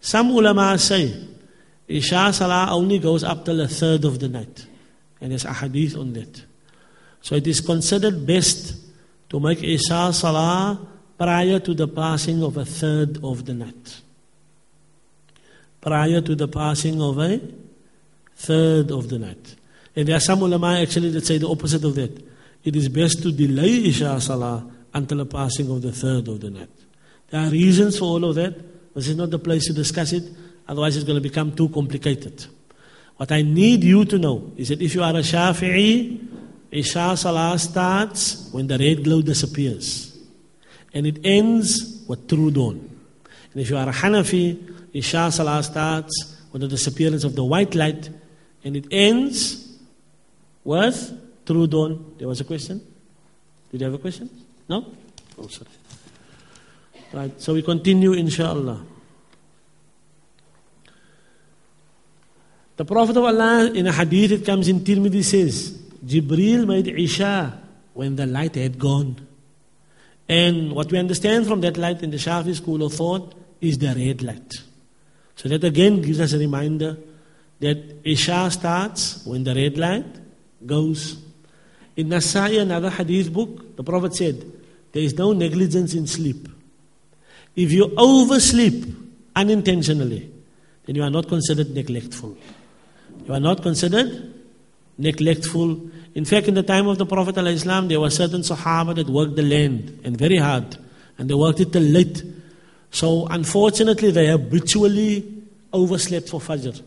Some 0.02 0.32
ulama 0.32 0.78
say 0.78 1.14
Isha 1.88 2.32
Salah 2.34 2.68
only 2.72 3.00
goes 3.00 3.24
up 3.24 3.46
till 3.46 3.60
a 3.62 3.68
third 3.68 4.06
of 4.06 4.20
the 4.20 4.30
night. 4.30 4.66
And 5.22 5.32
there's 5.32 5.46
a 5.46 5.54
hadith 5.54 5.98
on 5.98 6.14
that. 6.14 6.44
So 7.22 7.36
it 7.36 7.46
is 7.48 7.62
considered 7.62 8.26
best 8.26 8.76
to 9.30 9.40
make 9.40 9.64
Isha 9.64 10.14
Salah 10.14 10.80
prior 11.18 11.60
to 11.60 11.74
the 11.74 11.88
passing 11.88 12.42
of 12.44 12.58
a 12.58 12.66
third 12.66 13.24
of 13.24 13.46
the 13.46 13.54
night. 13.54 14.02
Prior 15.82 16.22
to 16.22 16.36
the 16.36 16.48
passing 16.48 17.02
of 17.02 17.18
a 17.20 17.42
third 18.36 18.92
of 18.92 19.10
the 19.10 19.20
night. 19.20 19.56
And 19.96 20.08
there 20.08 20.16
are 20.16 20.22
some 20.22 20.42
ulama 20.42 20.80
actually 20.80 21.10
that 21.12 21.26
say 21.26 21.38
the 21.38 21.50
opposite 21.50 21.84
of 21.84 21.96
that. 21.96 22.24
It 22.64 22.76
is 22.76 22.90
best 22.90 23.22
to 23.24 23.32
delay 23.32 23.86
Isha 23.86 24.20
Salah 24.20 24.70
until 24.94 25.20
the 25.20 25.26
passing 25.26 25.70
of 25.72 25.82
the 25.82 25.92
third 25.92 26.28
of 26.28 26.42
the 26.42 26.50
night. 26.50 26.70
There 27.30 27.42
are 27.42 27.50
reasons 27.50 27.98
for 27.98 28.06
all 28.06 28.26
of 28.26 28.36
that. 28.36 28.94
This 28.96 29.08
is 29.08 29.16
not 29.16 29.30
the 29.30 29.40
place 29.40 29.68
to 29.68 29.74
discuss 29.74 30.14
it, 30.14 30.24
otherwise, 30.68 30.98
it's 30.98 31.06
going 31.06 31.22
to 31.22 31.22
become 31.22 31.56
too 31.56 31.70
complicated. 31.70 32.46
What 33.18 33.32
I 33.32 33.42
need 33.42 33.84
you 33.84 34.06
to 34.06 34.18
know 34.18 34.52
is 34.58 34.70
that 34.70 34.82
if 34.82 34.96
you 34.96 35.04
are 35.04 35.12
a 35.12 35.20
Shafi'i, 35.20 36.28
Isha 36.72 37.18
Salah 37.18 37.58
starts 37.58 38.50
when 38.52 38.68
the 38.68 38.78
red 38.78 39.04
glow 39.04 39.22
disappears. 39.22 40.18
And 40.94 41.06
it 41.06 41.20
ends 41.24 42.04
with 42.08 42.28
true 42.28 42.52
dawn. 42.52 42.90
And 43.54 43.62
if 43.62 43.70
you 43.70 43.78
are 43.78 43.90
a 43.90 43.92
Hanafi, 43.92 44.76
Isha 44.94 45.32
Salah 45.32 45.64
starts 45.64 46.38
with 46.52 46.62
the 46.62 46.68
disappearance 46.68 47.24
of 47.24 47.36
the 47.36 47.44
white 47.44 47.76
light. 47.76 48.10
And 48.64 48.76
it 48.76 48.88
ends 48.92 49.78
with 50.64 51.12
true 51.50 51.66
dawn. 51.66 52.14
There 52.20 52.28
was 52.28 52.40
a 52.42 52.44
question? 52.44 52.80
Did 53.72 53.82
you 53.82 53.86
have 53.86 53.96
a 53.96 53.98
question? 53.98 54.30
No? 54.70 54.86
Oh, 55.40 55.48
sorry. 55.48 55.72
Right, 57.12 57.42
so 57.42 57.56
we 57.56 57.64
continue, 57.64 58.14
inshallah. 58.14 58.86
The 62.78 62.86
Prophet 62.86 63.18
of 63.18 63.24
Allah, 63.24 63.72
in 63.74 63.88
a 63.88 63.92
hadith, 63.92 64.32
it 64.32 64.46
comes 64.46 64.68
in 64.68 64.82
Tirmidhi, 64.82 65.24
says, 65.24 65.72
Jibril 66.06 66.68
made 66.68 66.88
Isha 66.88 67.60
when 67.94 68.16
the 68.16 68.28
light 68.28 68.54
had 68.54 68.78
gone. 68.78 69.28
And 70.30 70.74
what 70.74 70.92
we 70.92 71.00
understand 71.00 71.48
from 71.48 71.62
that 71.62 71.78
light 71.78 72.04
in 72.04 72.12
the 72.12 72.18
Shafi 72.18 72.56
school 72.56 72.84
of 72.84 72.94
thought 72.94 73.34
is 73.60 73.80
the 73.80 73.88
red 73.96 74.22
light. 74.22 74.62
So 75.36 75.50
that 75.50 75.64
again 75.64 76.02
gives 76.04 76.20
us 76.20 76.34
a 76.34 76.38
reminder 76.38 76.96
that 77.60 78.02
Isha 78.04 78.52
starts 78.52 79.26
when 79.26 79.44
the 79.44 79.56
red 79.56 79.80
light 79.80 80.06
goes. 80.64 81.18
In 82.00 82.08
Nasai, 82.08 82.62
another 82.62 82.90
hadith 82.90 83.34
book, 83.34 83.76
the 83.76 83.84
Prophet 83.84 84.16
said, 84.16 84.42
there 84.94 85.04
is 85.04 85.16
no 85.16 85.34
negligence 85.34 85.94
in 85.94 86.08
sleep. 86.08 86.48
If 87.58 87.74
you 87.74 87.94
oversleep 87.98 88.86
unintentionally, 89.36 90.32
then 90.86 90.96
you 90.96 91.04
are 91.04 91.10
not 91.10 91.28
considered 91.28 91.72
neglectful. 91.72 92.38
You 93.28 93.34
are 93.34 93.42
not 93.42 93.62
considered 93.62 94.34
neglectful. 94.98 95.90
In 96.16 96.24
fact, 96.24 96.48
in 96.48 96.54
the 96.54 96.64
time 96.64 96.88
of 96.88 96.98
the 96.98 97.06
Prophet 97.06 97.36
ﷺ, 97.36 97.90
there 97.90 98.00
were 98.00 98.10
certain 98.10 98.44
Sahaba 98.44 98.96
that 98.96 99.10
worked 99.10 99.36
the 99.36 99.44
land 99.44 100.00
and 100.06 100.18
very 100.18 100.38
hard, 100.38 100.78
and 101.18 101.30
they 101.30 101.34
worked 101.34 101.60
it 101.60 101.74
till 101.74 101.82
late. 101.82 102.24
So 102.92 103.28
unfortunately, 103.28 104.12
they 104.12 104.28
habitually 104.28 105.44
overslept 105.74 106.30
for 106.30 106.40
Fajr. 106.40 106.82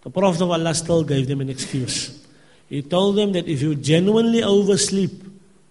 The 0.00 0.08
Prophet 0.08 0.40
of 0.40 0.50
Allah 0.52 0.74
still 0.74 1.04
gave 1.04 1.28
them 1.28 1.42
an 1.42 1.50
excuse. 1.50 2.23
He 2.68 2.82
told 2.82 3.16
them 3.16 3.32
that 3.32 3.46
if 3.46 3.62
you 3.62 3.74
genuinely 3.74 4.42
oversleep, 4.42 5.12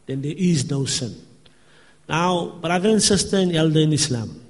then 0.06 0.22
there 0.22 0.36
is 0.36 0.70
no 0.70 0.86
sin. 0.86 1.16
Now, 2.08 2.58
brother 2.62 2.90
and 2.90 3.02
sister 3.02 3.38
and 3.38 3.56
elder 3.56 3.80
in 3.80 3.94
Islam, 3.94 4.42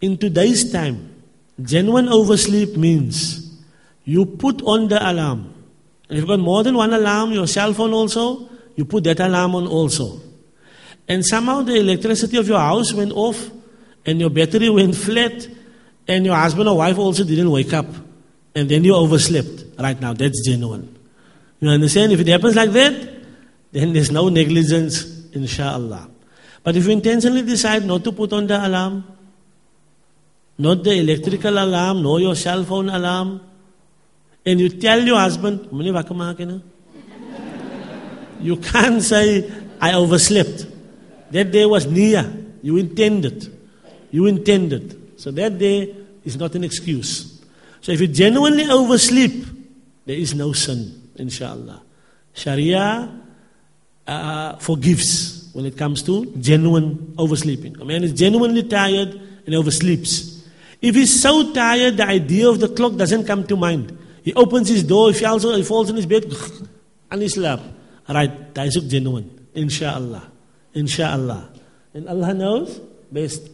in 0.00 0.16
today's 0.16 0.72
time, 0.72 1.22
genuine 1.60 2.08
oversleep 2.08 2.76
means 2.76 3.54
you 4.04 4.24
put 4.24 4.62
on 4.62 4.88
the 4.88 4.98
alarm. 5.10 5.52
If 6.08 6.18
you've 6.18 6.26
got 6.26 6.40
more 6.40 6.62
than 6.62 6.74
one 6.76 6.92
alarm, 6.92 7.32
your 7.32 7.46
cell 7.46 7.74
phone 7.74 7.92
also, 7.92 8.48
you 8.76 8.84
put 8.84 9.04
that 9.04 9.20
alarm 9.20 9.54
on 9.54 9.66
also. 9.66 10.20
And 11.06 11.26
somehow 11.26 11.62
the 11.62 11.74
electricity 11.74 12.36
of 12.36 12.48
your 12.48 12.60
house 12.60 12.92
went 12.92 13.12
off, 13.12 13.50
and 14.06 14.20
your 14.20 14.30
battery 14.30 14.70
went 14.70 14.94
flat, 14.94 15.46
and 16.08 16.24
your 16.24 16.36
husband 16.36 16.68
or 16.68 16.78
wife 16.78 16.98
also 16.98 17.24
didn't 17.24 17.50
wake 17.50 17.72
up, 17.72 17.86
and 18.54 18.68
then 18.68 18.84
you 18.84 18.94
overslept. 18.94 19.78
Right 19.78 20.00
now, 20.00 20.12
that's 20.12 20.46
genuine. 20.46 20.96
You 21.60 21.68
understand? 21.68 22.12
If 22.12 22.20
it 22.20 22.28
happens 22.28 22.56
like 22.56 22.70
that, 22.72 23.08
then 23.72 23.92
there's 23.92 24.10
no 24.10 24.28
negligence, 24.28 25.26
inshallah. 25.32 26.08
But 26.62 26.76
if 26.76 26.86
you 26.86 26.92
intentionally 26.92 27.42
decide 27.42 27.84
not 27.84 28.04
to 28.04 28.12
put 28.12 28.32
on 28.32 28.46
the 28.46 28.66
alarm, 28.66 29.04
not 30.58 30.82
the 30.84 30.92
electrical 30.92 31.52
alarm, 31.58 32.02
nor 32.02 32.20
your 32.20 32.34
cell 32.34 32.64
phone 32.64 32.88
alarm, 32.88 33.40
and 34.44 34.60
you 34.60 34.68
tell 34.68 35.00
your 35.00 35.18
husband, 35.18 35.68
you 38.40 38.56
can't 38.56 39.02
say, 39.02 39.50
I 39.80 39.94
overslept. 39.94 40.66
That 41.30 41.50
day 41.50 41.64
was 41.64 41.86
near. 41.86 42.30
You 42.62 42.76
intended. 42.76 43.58
You 44.10 44.26
intended. 44.26 45.20
So 45.20 45.30
that 45.30 45.58
day 45.58 45.94
is 46.24 46.36
not 46.36 46.54
an 46.54 46.64
excuse. 46.64 47.42
So 47.80 47.92
if 47.92 48.00
you 48.00 48.08
genuinely 48.08 48.68
oversleep, 48.68 49.46
there 50.04 50.16
is 50.16 50.34
no 50.34 50.52
sin, 50.52 50.99
inshallah. 51.20 51.82
Sharia 52.32 53.10
uh, 54.06 54.56
forgives 54.56 55.50
when 55.52 55.66
it 55.66 55.76
comes 55.76 56.02
to 56.04 56.26
genuine 56.40 57.14
oversleeping. 57.18 57.80
A 57.80 57.84
man 57.84 58.04
is 58.04 58.12
genuinely 58.12 58.62
tired 58.62 59.14
and 59.46 59.54
oversleeps. 59.54 60.44
If 60.80 60.94
he's 60.94 61.20
so 61.20 61.52
tired, 61.52 61.98
the 61.98 62.06
idea 62.06 62.48
of 62.48 62.60
the 62.60 62.68
clock 62.68 62.96
doesn't 62.96 63.26
come 63.26 63.46
to 63.46 63.56
mind. 63.56 63.96
He 64.22 64.32
opens 64.34 64.68
his 64.68 64.84
door, 64.84 65.12
he 65.12 65.18
falls, 65.18 65.42
he 65.42 65.62
falls 65.62 65.90
in 65.90 65.96
his 65.96 66.06
bed, 66.06 66.24
and 67.10 67.22
he 67.22 67.28
sleeps. 67.28 67.62
Right, 68.08 68.54
that 68.54 68.66
is 68.66 68.76
genuine. 68.88 69.48
Inshallah. 69.54 70.30
Inshallah. 70.74 71.50
And 71.94 72.08
Allah 72.08 72.34
knows 72.34 72.80
best. 73.10 73.48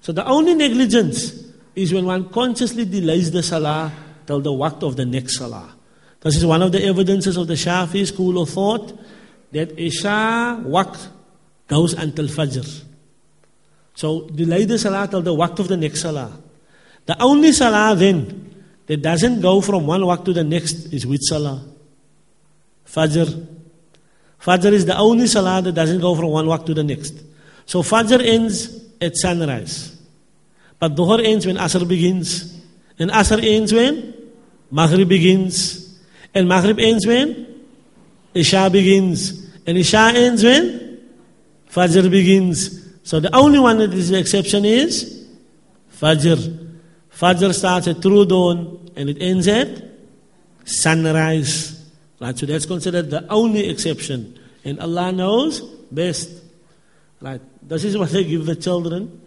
So 0.00 0.12
the 0.12 0.24
only 0.26 0.54
negligence 0.54 1.50
is 1.74 1.92
when 1.92 2.04
one 2.06 2.28
consciously 2.28 2.84
delays 2.84 3.30
the 3.30 3.42
salah 3.42 3.92
till 4.26 4.40
the 4.40 4.50
waqt 4.50 4.82
of 4.82 4.96
the 4.96 5.04
next 5.04 5.38
salah. 5.38 5.74
This 6.20 6.36
is 6.36 6.44
one 6.44 6.62
of 6.62 6.72
the 6.72 6.84
evidences 6.84 7.36
of 7.36 7.46
the 7.46 7.54
Shafi 7.54 8.06
school 8.06 8.42
of 8.42 8.50
thought 8.50 8.98
that 9.52 9.78
Isha 9.78 10.62
waqt 10.66 11.08
goes 11.66 11.94
until 11.94 12.26
Fajr. 12.26 12.84
So 13.94 14.28
delay 14.28 14.64
the 14.64 14.78
salah 14.78 15.08
till 15.08 15.22
the 15.22 15.34
waqt 15.34 15.58
of 15.58 15.68
the 15.68 15.76
next 15.76 16.02
salah. 16.02 16.32
The 17.06 17.20
only 17.22 17.52
salah 17.52 17.96
then 17.96 18.64
that 18.86 19.02
doesn't 19.02 19.40
go 19.40 19.60
from 19.60 19.86
one 19.86 20.02
waqt 20.02 20.24
to 20.26 20.32
the 20.32 20.44
next 20.44 20.92
is 20.92 21.06
which 21.06 21.22
salah? 21.22 21.64
Fajr. 22.86 23.46
Fajr 24.40 24.72
is 24.72 24.84
the 24.86 24.96
only 24.96 25.26
salah 25.26 25.62
that 25.62 25.72
doesn't 25.72 26.00
go 26.00 26.14
from 26.14 26.26
one 26.26 26.46
waqt 26.46 26.66
to 26.66 26.74
the 26.74 26.84
next. 26.84 27.14
So 27.66 27.82
Fajr 27.82 28.22
ends 28.26 28.84
at 29.00 29.16
sunrise. 29.16 29.96
But 30.78 30.96
Dhuhr 30.96 31.24
ends 31.24 31.46
when 31.46 31.56
Asr 31.56 31.86
begins. 31.86 32.58
And 32.98 33.10
Asr 33.10 33.42
ends 33.42 33.72
when 33.72 34.14
Maghrib 34.70 35.08
begins. 35.08 35.79
And 36.34 36.48
Maghrib 36.48 36.78
ends 36.78 37.06
when 37.06 37.64
Isha 38.34 38.70
begins. 38.70 39.50
And 39.66 39.76
Isha 39.76 40.12
ends 40.14 40.44
when 40.44 41.00
Fajr 41.70 42.10
begins. 42.10 42.88
So 43.02 43.20
the 43.20 43.34
only 43.34 43.58
one 43.58 43.78
that 43.78 43.92
is 43.92 44.10
the 44.10 44.18
exception 44.18 44.64
is 44.64 45.28
Fajr. 45.96 46.68
Fajr 47.12 47.54
starts 47.54 47.88
at 47.88 48.00
true 48.00 48.24
dawn 48.24 48.90
and 48.96 49.08
it 49.08 49.18
ends 49.20 49.48
at 49.48 49.68
sunrise. 50.64 51.76
Right, 52.20 52.36
so 52.36 52.46
that's 52.46 52.66
considered 52.66 53.10
the 53.10 53.26
only 53.28 53.68
exception. 53.68 54.38
And 54.64 54.78
Allah 54.80 55.10
knows 55.10 55.60
best. 55.90 56.30
Right, 57.20 57.40
this 57.62 57.84
is 57.84 57.96
what 57.96 58.10
they 58.10 58.24
give 58.24 58.46
the 58.46 58.56
children. 58.56 59.20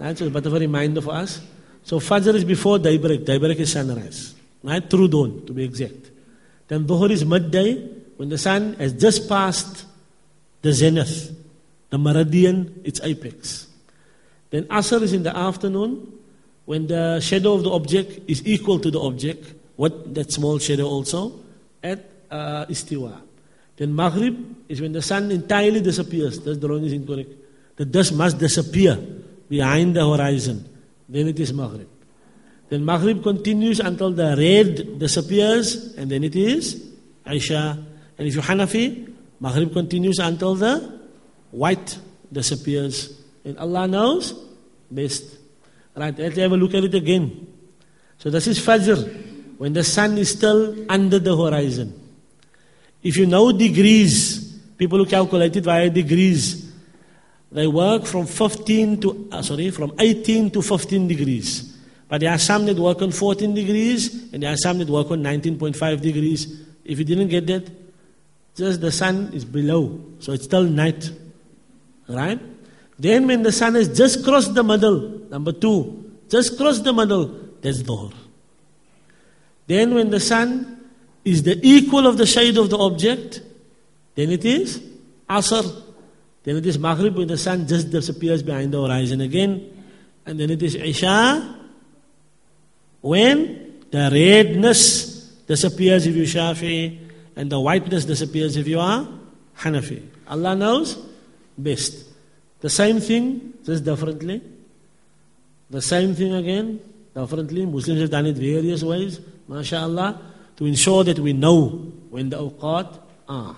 A 0.00 0.14
bit 0.14 0.46
of 0.46 0.54
a 0.54 0.58
reminder 0.58 1.00
for 1.00 1.14
us. 1.14 1.40
So 1.82 1.98
Fajr 1.98 2.34
is 2.34 2.44
before 2.44 2.78
daybreak. 2.78 3.24
Daybreak 3.24 3.58
is 3.58 3.72
sunrise. 3.72 4.34
Right, 4.62 4.88
true 4.88 5.08
dawn 5.08 5.44
to 5.46 5.52
be 5.52 5.64
exact. 5.64 6.10
Then 6.68 6.86
Dhuhr 6.86 7.10
is 7.10 7.24
midday 7.24 7.74
when 8.16 8.28
the 8.28 8.38
sun 8.38 8.74
has 8.74 8.92
just 8.92 9.28
passed 9.28 9.86
the 10.62 10.72
zenith, 10.72 11.34
the 11.90 11.98
meridian, 11.98 12.80
its 12.84 13.00
apex. 13.02 13.66
Then 14.50 14.64
Asr 14.64 15.02
is 15.02 15.12
in 15.12 15.22
the 15.22 15.36
afternoon 15.36 16.12
when 16.64 16.86
the 16.86 17.20
shadow 17.20 17.54
of 17.54 17.64
the 17.64 17.70
object 17.70 18.20
is 18.28 18.46
equal 18.46 18.78
to 18.80 18.90
the 18.90 19.00
object, 19.00 19.54
what 19.76 20.14
that 20.14 20.32
small 20.32 20.58
shadow 20.58 20.86
also, 20.86 21.40
at 21.82 22.04
uh, 22.30 22.66
Istiwa. 22.66 23.20
Then 23.76 23.94
Maghrib 23.94 24.36
is 24.68 24.80
when 24.80 24.92
the 24.92 25.00
sun 25.02 25.30
entirely 25.30 25.80
disappears. 25.80 26.40
That's 26.40 26.58
the 26.58 26.66
drawing 26.66 26.84
is 26.84 26.92
incorrect. 26.92 27.30
The 27.76 27.84
dust 27.84 28.12
must 28.12 28.38
disappear 28.38 28.96
behind 29.48 29.94
the 29.94 30.04
horizon. 30.04 30.68
Then 31.08 31.28
it 31.28 31.38
is 31.38 31.52
Maghrib. 31.52 31.88
Then 32.68 32.84
Maghrib 32.84 33.22
continues 33.22 33.80
until 33.80 34.12
the 34.12 34.36
red 34.36 34.98
disappears, 34.98 35.94
and 35.96 36.10
then 36.10 36.22
it 36.22 36.36
is 36.36 36.84
Isha. 37.26 37.78
And 38.18 38.28
if 38.28 38.34
you're 38.34 38.42
Hanafi, 38.42 39.14
Maghrib 39.40 39.72
continues 39.72 40.18
until 40.18 40.54
the 40.54 41.00
white 41.50 41.98
disappears. 42.32 43.20
And 43.44 43.58
Allah 43.58 43.88
knows 43.88 44.34
best. 44.90 45.24
Right, 45.96 46.16
let's 46.16 46.36
have 46.36 46.52
a 46.52 46.56
look 46.56 46.74
at 46.74 46.84
it 46.84 46.94
again. 46.94 47.46
So 48.18 48.30
this 48.30 48.46
is 48.46 48.58
Fajr, 48.58 49.58
when 49.58 49.72
the 49.72 49.84
sun 49.84 50.18
is 50.18 50.30
still 50.30 50.74
under 50.88 51.18
the 51.18 51.36
horizon. 51.36 51.94
If 53.02 53.16
you 53.16 53.26
know 53.26 53.52
degrees, 53.52 54.58
people 54.76 54.98
who 54.98 55.06
calculate 55.06 55.56
it 55.56 55.64
via 55.64 55.88
degrees, 55.88 56.70
they 57.50 57.66
work 57.66 58.04
from 58.04 58.26
15 58.26 59.00
to, 59.00 59.28
uh, 59.32 59.42
sorry, 59.42 59.70
from 59.70 59.92
18 59.98 60.50
to 60.50 60.62
15 60.62 61.08
degrees. 61.08 61.67
But 62.08 62.22
there 62.22 62.30
are 62.30 62.38
some 62.38 62.64
that 62.66 62.78
work 62.78 63.02
on 63.02 63.12
14 63.12 63.54
degrees, 63.54 64.32
and 64.32 64.42
there 64.42 64.52
are 64.52 64.56
some 64.56 64.78
that 64.78 64.88
work 64.88 65.10
on 65.10 65.22
19.5 65.22 66.00
degrees. 66.00 66.64
If 66.84 66.98
you 66.98 67.04
didn't 67.04 67.28
get 67.28 67.46
that, 67.48 67.70
just 68.56 68.80
the 68.80 68.90
sun 68.90 69.30
is 69.34 69.44
below, 69.44 70.00
so 70.18 70.32
it's 70.32 70.44
still 70.44 70.64
night. 70.64 71.10
Right? 72.08 72.40
Then 72.98 73.26
when 73.26 73.42
the 73.42 73.52
sun 73.52 73.74
has 73.74 73.94
just 73.94 74.24
crossed 74.24 74.54
the 74.54 74.64
middle, 74.64 75.20
number 75.30 75.52
two, 75.52 76.16
just 76.28 76.56
crossed 76.56 76.82
the 76.82 76.92
middle, 76.92 77.26
that's 77.60 77.82
Dhuhr. 77.82 78.12
Then 79.66 79.94
when 79.94 80.10
the 80.10 80.18
sun 80.18 80.80
is 81.24 81.42
the 81.42 81.60
equal 81.62 82.06
of 82.06 82.16
the 82.16 82.26
shade 82.26 82.56
of 82.56 82.70
the 82.70 82.78
object, 82.78 83.42
then 84.14 84.30
it 84.30 84.44
is 84.44 84.82
Asr. 85.28 85.82
Then 86.42 86.56
it 86.56 86.66
is 86.66 86.78
Maghrib 86.78 87.14
when 87.14 87.28
the 87.28 87.36
sun 87.36 87.68
just 87.68 87.90
disappears 87.90 88.42
behind 88.42 88.72
the 88.72 88.82
horizon 88.82 89.20
again. 89.20 89.84
And 90.24 90.40
then 90.40 90.50
it 90.50 90.62
is 90.62 90.74
Isha 90.74 91.56
when 93.00 93.80
the 93.90 94.10
redness 94.12 95.16
disappears 95.46 96.06
if 96.06 96.14
you 96.14 96.24
Shafi 96.24 96.98
and 97.36 97.50
the 97.50 97.58
whiteness 97.58 98.04
disappears 98.04 98.56
if 98.56 98.66
you 98.68 98.80
are 98.80 99.06
Hanafi. 99.58 100.02
Allah 100.28 100.54
knows 100.54 100.98
best. 101.56 102.04
The 102.60 102.70
same 102.70 103.00
thing, 103.00 103.54
just 103.64 103.84
differently. 103.84 104.42
The 105.70 105.82
same 105.82 106.14
thing 106.14 106.34
again, 106.34 106.80
differently. 107.14 107.66
Muslims 107.66 108.00
have 108.00 108.10
done 108.10 108.26
it 108.26 108.36
various 108.36 108.82
ways, 108.82 109.20
mashallah, 109.46 110.20
to 110.56 110.66
ensure 110.66 111.04
that 111.04 111.18
we 111.18 111.32
know 111.32 111.68
when 112.10 112.30
the 112.30 112.36
awqat 112.36 112.98
are. 113.28 113.56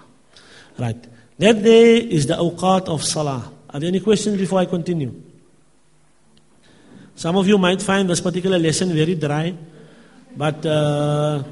Right. 0.78 1.02
That 1.38 1.62
day 1.62 1.96
is 1.96 2.26
the 2.26 2.34
awqat 2.34 2.88
of 2.88 3.02
salah. 3.02 3.50
Are 3.70 3.80
there 3.80 3.88
any 3.88 4.00
questions 4.00 4.38
before 4.38 4.58
I 4.58 4.66
continue? 4.66 5.14
Some 7.14 7.36
of 7.36 7.46
you 7.46 7.58
might 7.58 7.82
find 7.82 8.08
this 8.08 8.20
particular 8.20 8.58
lesson 8.58 8.92
very 8.94 9.14
dry, 9.14 9.54
but 10.36 10.64
uh, 10.64 11.42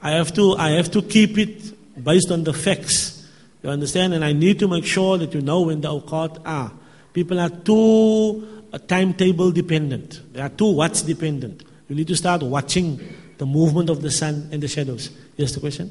I 0.00 0.10
have 0.12 0.32
to 0.34 0.56
I 0.56 0.70
have 0.70 0.90
to 0.92 1.02
keep 1.02 1.38
it 1.38 2.02
based 2.02 2.30
on 2.30 2.44
the 2.44 2.52
facts. 2.52 3.28
You 3.62 3.70
understand? 3.70 4.14
And 4.14 4.24
I 4.24 4.32
need 4.32 4.58
to 4.60 4.68
make 4.68 4.84
sure 4.84 5.18
that 5.18 5.32
you 5.34 5.40
know 5.40 5.62
when 5.62 5.80
the 5.80 5.88
awqat 5.88 6.40
are. 6.44 6.72
People 7.12 7.38
are 7.38 7.50
too 7.50 8.64
uh, 8.72 8.78
timetable 8.78 9.52
dependent. 9.52 10.32
They 10.32 10.40
are 10.40 10.48
too 10.48 10.72
watch 10.72 11.04
dependent. 11.04 11.62
You 11.88 11.94
need 11.94 12.08
to 12.08 12.16
start 12.16 12.42
watching 12.42 12.98
the 13.38 13.46
movement 13.46 13.90
of 13.90 14.00
the 14.02 14.10
sun 14.10 14.48
and 14.50 14.62
the 14.62 14.68
shadows. 14.68 15.10
Yes, 15.36 15.52
the 15.52 15.60
question? 15.60 15.90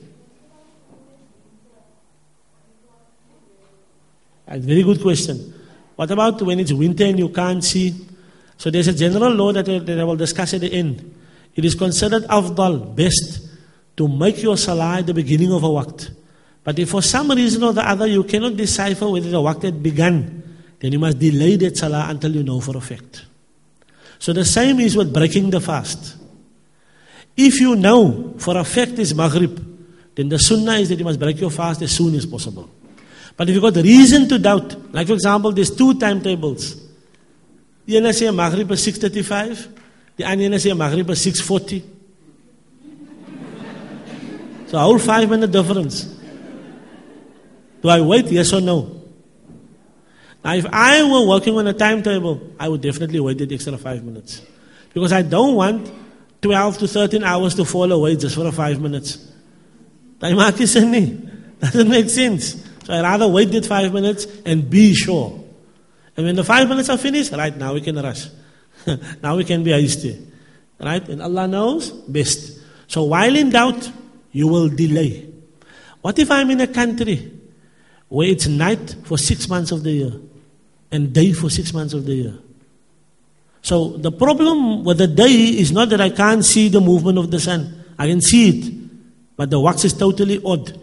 A 4.48 4.58
very 4.60 4.84
good 4.84 5.02
question. 5.02 5.54
What 5.96 6.12
about 6.12 6.42
when 6.42 6.60
it's 6.60 6.74
winter 6.74 7.06
and 7.06 7.20
you 7.20 7.30
can't 7.30 7.64
see? 7.64 7.94
So 8.58 8.70
there's 8.70 8.88
a 8.88 8.94
general 8.94 9.34
law 9.34 9.52
that, 9.52 9.66
that 9.66 10.00
I 10.00 10.04
will 10.04 10.16
discuss 10.16 10.54
at 10.54 10.62
the 10.62 10.72
end. 10.72 11.16
It 11.56 11.66
is 11.66 11.76
considered 11.76 12.24
afdal, 12.24 12.96
best, 12.96 13.50
to 13.98 14.08
make 14.08 14.42
your 14.42 14.58
salah 14.58 14.98
at 15.00 15.08
the 15.08 15.14
beginning 15.14 15.52
of 15.52 15.64
a 15.64 15.68
waqt. 15.68 16.12
But 16.64 16.78
if 16.80 16.90
for 16.90 17.02
some 17.02 17.32
reason 17.32 17.64
or 17.64 17.74
the 17.74 17.88
other 17.88 18.08
you 18.08 18.24
cannot 18.24 18.56
decipher 18.56 19.10
whether 19.10 19.30
the 19.30 19.42
waqt 19.42 19.64
had 19.64 19.84
begun, 19.84 20.44
then 20.80 20.92
you 20.92 21.00
must 21.00 21.20
delay 21.20 21.56
that 21.58 21.78
salah 21.78 22.08
until 22.10 22.36
you 22.36 22.44
know 22.44 22.60
for 22.62 22.78
a 22.78 22.82
fact. 22.82 23.26
So 24.20 24.34
the 24.34 24.46
same 24.46 24.80
is 24.80 24.96
with 24.96 25.14
breaking 25.14 25.50
the 25.50 25.60
fast. 25.60 26.18
If 27.36 27.60
you 27.60 27.76
know 27.76 28.36
for 28.38 28.58
a 28.58 28.64
fact 28.64 29.00
it's 29.00 29.14
Maghrib, 29.14 29.70
then 30.16 30.30
the 30.30 30.38
sunnah 30.38 30.74
is 30.74 30.90
that 30.90 31.00
you 31.00 31.06
must 31.06 31.20
break 31.20 31.40
your 31.40 31.50
fast 31.50 31.82
as 31.82 31.92
soon 31.92 32.14
as 32.16 32.26
possible. 32.26 32.70
But 33.38 33.50
if 33.50 33.56
you've 33.56 33.64
got 33.64 33.76
reason 33.76 34.28
to 34.30 34.38
doubt, 34.38 34.94
like 34.94 35.08
for 35.08 35.14
example, 35.14 35.52
there's 35.52 35.76
two 35.76 35.98
timetables. 36.00 36.76
The 37.86 37.98
ene 37.98 38.14
say 38.14 38.30
Maghrib 38.32 38.70
is 38.72 38.86
6.35, 38.86 39.78
the 40.18 40.60
say 40.60 40.74
Maghrib 40.74 41.10
is 41.10 41.26
6.40. 41.26 41.84
So 44.68 44.78
a 44.78 44.82
whole 44.82 45.00
five 45.00 45.30
minute 45.30 45.52
difference. 45.52 46.06
Do 47.82 47.90
I 47.90 48.00
wait, 48.00 48.28
yes 48.28 48.54
or 48.54 48.62
no? 48.62 49.02
Now, 50.44 50.54
if 50.54 50.66
I 50.72 51.04
were 51.04 51.28
working 51.28 51.58
on 51.58 51.68
a 51.68 51.74
timetable, 51.74 52.54
I 52.60 52.70
would 52.70 52.82
definitely 52.82 53.20
wait 53.20 53.38
the 53.38 53.54
extra 53.54 53.78
five 53.78 54.04
minutes. 54.04 54.42
Because 54.94 55.12
I 55.12 55.24
don't 55.24 55.56
want 55.56 55.92
12 56.42 56.78
to 56.80 56.88
13 56.88 57.24
hours 57.24 57.56
to 57.56 57.66
fall 57.66 57.92
away 57.92 58.16
just 58.16 58.36
for 58.36 58.52
five 58.52 58.80
minutes. 58.80 59.32
Time 60.20 60.38
is 60.38 60.74
Doesn't 61.60 61.90
make 61.90 62.10
sense. 62.10 62.61
So 62.84 62.94
I'd 62.94 63.02
rather 63.02 63.28
wait 63.28 63.52
that 63.52 63.66
five 63.66 63.94
minutes 63.94 64.26
and 64.46 64.70
be 64.70 64.94
sure. 64.94 65.44
And 66.18 66.26
when 66.26 66.36
the 66.36 66.44
five 66.44 66.68
minutes 66.68 66.90
are 66.90 66.98
finished, 66.98 67.32
right, 67.32 67.56
now 67.56 67.74
we 67.74 67.82
can 67.82 67.96
rush. 67.96 68.28
now 69.24 69.38
we 69.38 69.44
can 69.44 69.64
be 69.64 69.72
hasty. 69.72 70.28
Right? 70.80 71.08
And 71.08 71.22
Allah 71.22 71.48
knows 71.48 71.92
best. 71.92 72.60
So 72.88 73.04
while 73.04 73.36
in 73.36 73.52
doubt, 73.52 73.92
you 74.32 74.48
will 74.48 74.70
delay. 74.70 75.30
What 76.02 76.18
if 76.18 76.32
I'm 76.32 76.50
in 76.50 76.62
a 76.62 76.68
country 76.68 77.32
where 78.10 78.28
it's 78.28 78.48
night 78.48 78.96
for 79.04 79.18
six 79.18 79.48
months 79.48 79.72
of 79.72 79.84
the 79.84 79.92
year 79.92 80.12
and 80.92 81.14
day 81.14 81.32
for 81.34 81.50
six 81.50 81.74
months 81.74 81.94
of 81.94 82.06
the 82.06 82.14
year? 82.14 82.34
So 83.62 83.90
the 83.98 84.12
problem 84.12 84.84
with 84.84 84.98
the 84.98 85.08
day 85.08 85.32
is 85.32 85.72
not 85.72 85.90
that 85.90 86.02
I 86.02 86.10
can't 86.10 86.44
see 86.44 86.68
the 86.70 86.82
movement 86.82 87.20
of 87.20 87.30
the 87.30 87.40
sun. 87.40 87.86
I 88.00 88.08
can 88.08 88.20
see 88.20 88.50
it. 88.50 88.74
But 89.38 89.52
the 89.52 89.58
waqts 89.58 89.86
is 89.86 89.94
totally 89.94 90.42
odd. 90.44 90.81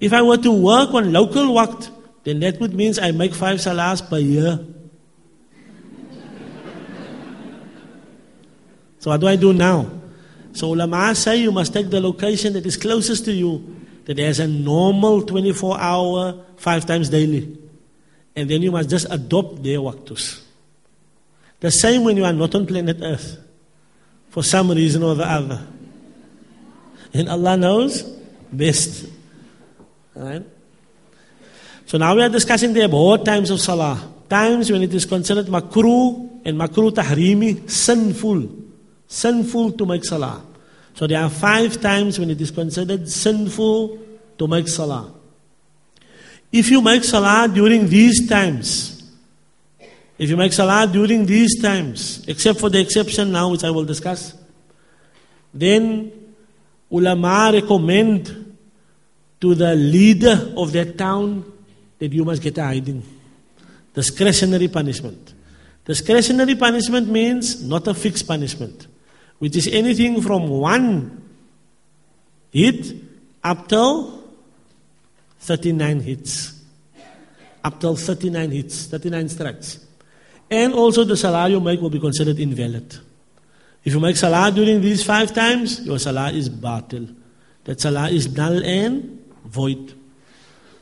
If 0.00 0.12
I 0.12 0.22
were 0.22 0.38
to 0.38 0.50
work 0.50 0.94
on 0.94 1.12
local 1.12 1.54
waqt, 1.54 1.90
then 2.24 2.40
that 2.40 2.58
would 2.60 2.74
mean 2.74 2.94
I 3.00 3.12
make 3.12 3.34
five 3.34 3.58
salahs 3.58 4.08
per 4.08 4.18
year. 4.18 4.58
so 8.98 9.10
what 9.10 9.20
do 9.20 9.28
I 9.28 9.36
do 9.36 9.52
now? 9.52 9.90
So 10.52 10.72
ulama 10.72 11.14
say 11.14 11.36
you 11.36 11.52
must 11.52 11.72
take 11.72 11.90
the 11.90 12.00
location 12.00 12.54
that 12.54 12.66
is 12.66 12.76
closest 12.76 13.24
to 13.26 13.32
you, 13.32 13.76
that 14.06 14.18
has 14.18 14.40
a 14.40 14.48
normal 14.48 15.22
24 15.22 15.78
hour, 15.78 16.44
five 16.56 16.86
times 16.86 17.08
daily. 17.10 17.58
And 18.34 18.48
then 18.48 18.62
you 18.62 18.72
must 18.72 18.88
just 18.88 19.06
adopt 19.10 19.62
their 19.62 19.78
waqtus. 19.78 20.42
The 21.60 21.70
same 21.70 22.04
when 22.04 22.16
you 22.16 22.24
are 22.24 22.32
not 22.32 22.54
on 22.54 22.66
planet 22.66 22.98
Earth, 23.02 23.36
for 24.30 24.42
some 24.42 24.70
reason 24.70 25.02
or 25.02 25.14
the 25.14 25.26
other. 25.26 25.66
And 27.12 27.28
Allah 27.28 27.56
knows 27.56 28.02
best. 28.50 29.06
Right? 30.14 30.44
So 31.86 31.98
now 31.98 32.14
we 32.14 32.22
are 32.22 32.28
discussing 32.28 32.72
the 32.72 32.84
abhorred 32.84 33.24
times 33.24 33.50
of 33.50 33.60
salah. 33.60 34.00
Times 34.28 34.70
when 34.70 34.82
it 34.82 34.94
is 34.94 35.04
considered 35.04 35.46
makruh 35.46 36.40
and 36.44 36.56
makruh 36.56 36.90
tahrimi, 36.90 37.68
sinful. 37.68 38.48
Sinful 39.08 39.72
to 39.72 39.86
make 39.86 40.04
salah. 40.04 40.42
So 40.94 41.06
there 41.06 41.20
are 41.20 41.30
five 41.30 41.80
times 41.80 42.18
when 42.18 42.30
it 42.30 42.40
is 42.40 42.50
considered 42.50 43.08
sinful 43.08 43.98
to 44.38 44.46
make 44.46 44.68
salah. 44.68 45.12
If 46.52 46.70
you 46.70 46.80
make 46.80 47.04
salah 47.04 47.48
during 47.52 47.88
these 47.88 48.28
times, 48.28 49.02
if 50.18 50.28
you 50.28 50.36
make 50.36 50.52
salah 50.52 50.86
during 50.86 51.26
these 51.26 51.60
times, 51.62 52.24
except 52.28 52.60
for 52.60 52.68
the 52.68 52.80
exception 52.80 53.32
now 53.32 53.50
which 53.50 53.64
I 53.64 53.70
will 53.70 53.84
discuss, 53.84 54.34
then 55.54 56.12
ulama 56.90 57.50
recommend 57.52 58.49
to 59.40 59.54
the 59.54 59.74
leader 59.74 60.52
of 60.56 60.72
that 60.72 60.98
town 60.98 61.44
that 61.98 62.12
you 62.12 62.24
must 62.24 62.42
get 62.42 62.58
a 62.58 62.64
hiding. 62.64 63.02
Discretionary 63.94 64.68
punishment. 64.68 65.34
Discretionary 65.84 66.54
punishment 66.54 67.08
means 67.08 67.62
not 67.64 67.86
a 67.88 67.94
fixed 67.94 68.26
punishment, 68.26 68.86
which 69.38 69.56
is 69.56 69.66
anything 69.68 70.20
from 70.20 70.48
one 70.48 71.22
hit 72.52 72.94
up 73.42 73.68
till 73.68 74.22
39 75.40 76.00
hits. 76.00 76.62
Up 77.62 77.80
till 77.80 77.96
39 77.96 78.50
hits, 78.50 78.86
39 78.86 79.28
strikes. 79.28 79.86
And 80.50 80.72
also 80.72 81.04
the 81.04 81.16
salah 81.16 81.48
you 81.48 81.60
make 81.60 81.80
will 81.80 81.90
be 81.90 82.00
considered 82.00 82.38
invalid. 82.38 82.98
If 83.84 83.94
you 83.94 84.00
make 84.00 84.16
salah 84.16 84.50
during 84.50 84.80
these 84.80 85.04
five 85.04 85.32
times, 85.32 85.80
your 85.86 85.98
salah 85.98 86.30
is 86.30 86.50
batil. 86.50 87.14
That 87.64 87.80
salah 87.80 88.10
is 88.10 88.34
null 88.34 88.64
and 88.64 89.19
void. 89.50 89.94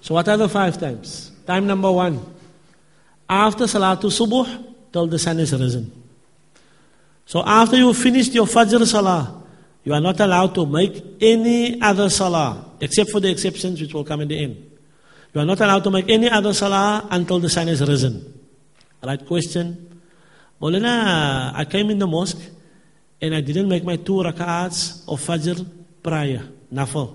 So 0.00 0.14
what 0.14 0.28
are 0.28 0.36
the 0.36 0.48
five 0.48 0.78
times? 0.78 1.32
Time 1.46 1.66
number 1.66 1.90
one. 1.90 2.20
After 3.28 3.64
Salatul 3.64 4.12
Subuh, 4.12 4.68
till 4.92 5.06
the 5.06 5.18
sun 5.18 5.40
is 5.40 5.52
risen. 5.52 5.92
So 7.26 7.42
after 7.44 7.76
you 7.76 7.92
finished 7.92 8.32
your 8.32 8.46
Fajr 8.46 8.86
Salah, 8.86 9.42
you 9.84 9.92
are 9.92 10.00
not 10.00 10.20
allowed 10.20 10.54
to 10.54 10.66
make 10.66 11.02
any 11.20 11.80
other 11.80 12.08
Salah, 12.08 12.72
except 12.80 13.10
for 13.10 13.20
the 13.20 13.30
exceptions 13.30 13.80
which 13.80 13.92
will 13.92 14.04
come 14.04 14.20
in 14.22 14.28
the 14.28 14.38
end. 14.42 14.70
You 15.34 15.40
are 15.42 15.46
not 15.46 15.60
allowed 15.60 15.84
to 15.84 15.90
make 15.90 16.08
any 16.08 16.30
other 16.30 16.54
Salah 16.54 17.06
until 17.10 17.38
the 17.38 17.50
sun 17.50 17.68
is 17.68 17.86
risen. 17.86 18.34
Right 19.02 19.24
question? 19.26 20.00
Moulana, 20.60 21.52
I 21.54 21.64
came 21.64 21.90
in 21.90 21.98
the 21.98 22.06
mosque 22.06 22.40
and 23.20 23.34
I 23.34 23.40
didn't 23.40 23.68
make 23.68 23.84
my 23.84 23.96
two 23.96 24.24
rak'ats 24.24 25.06
of 25.06 25.20
Fajr 25.20 25.66
prior, 26.02 26.42
nafal. 26.72 27.14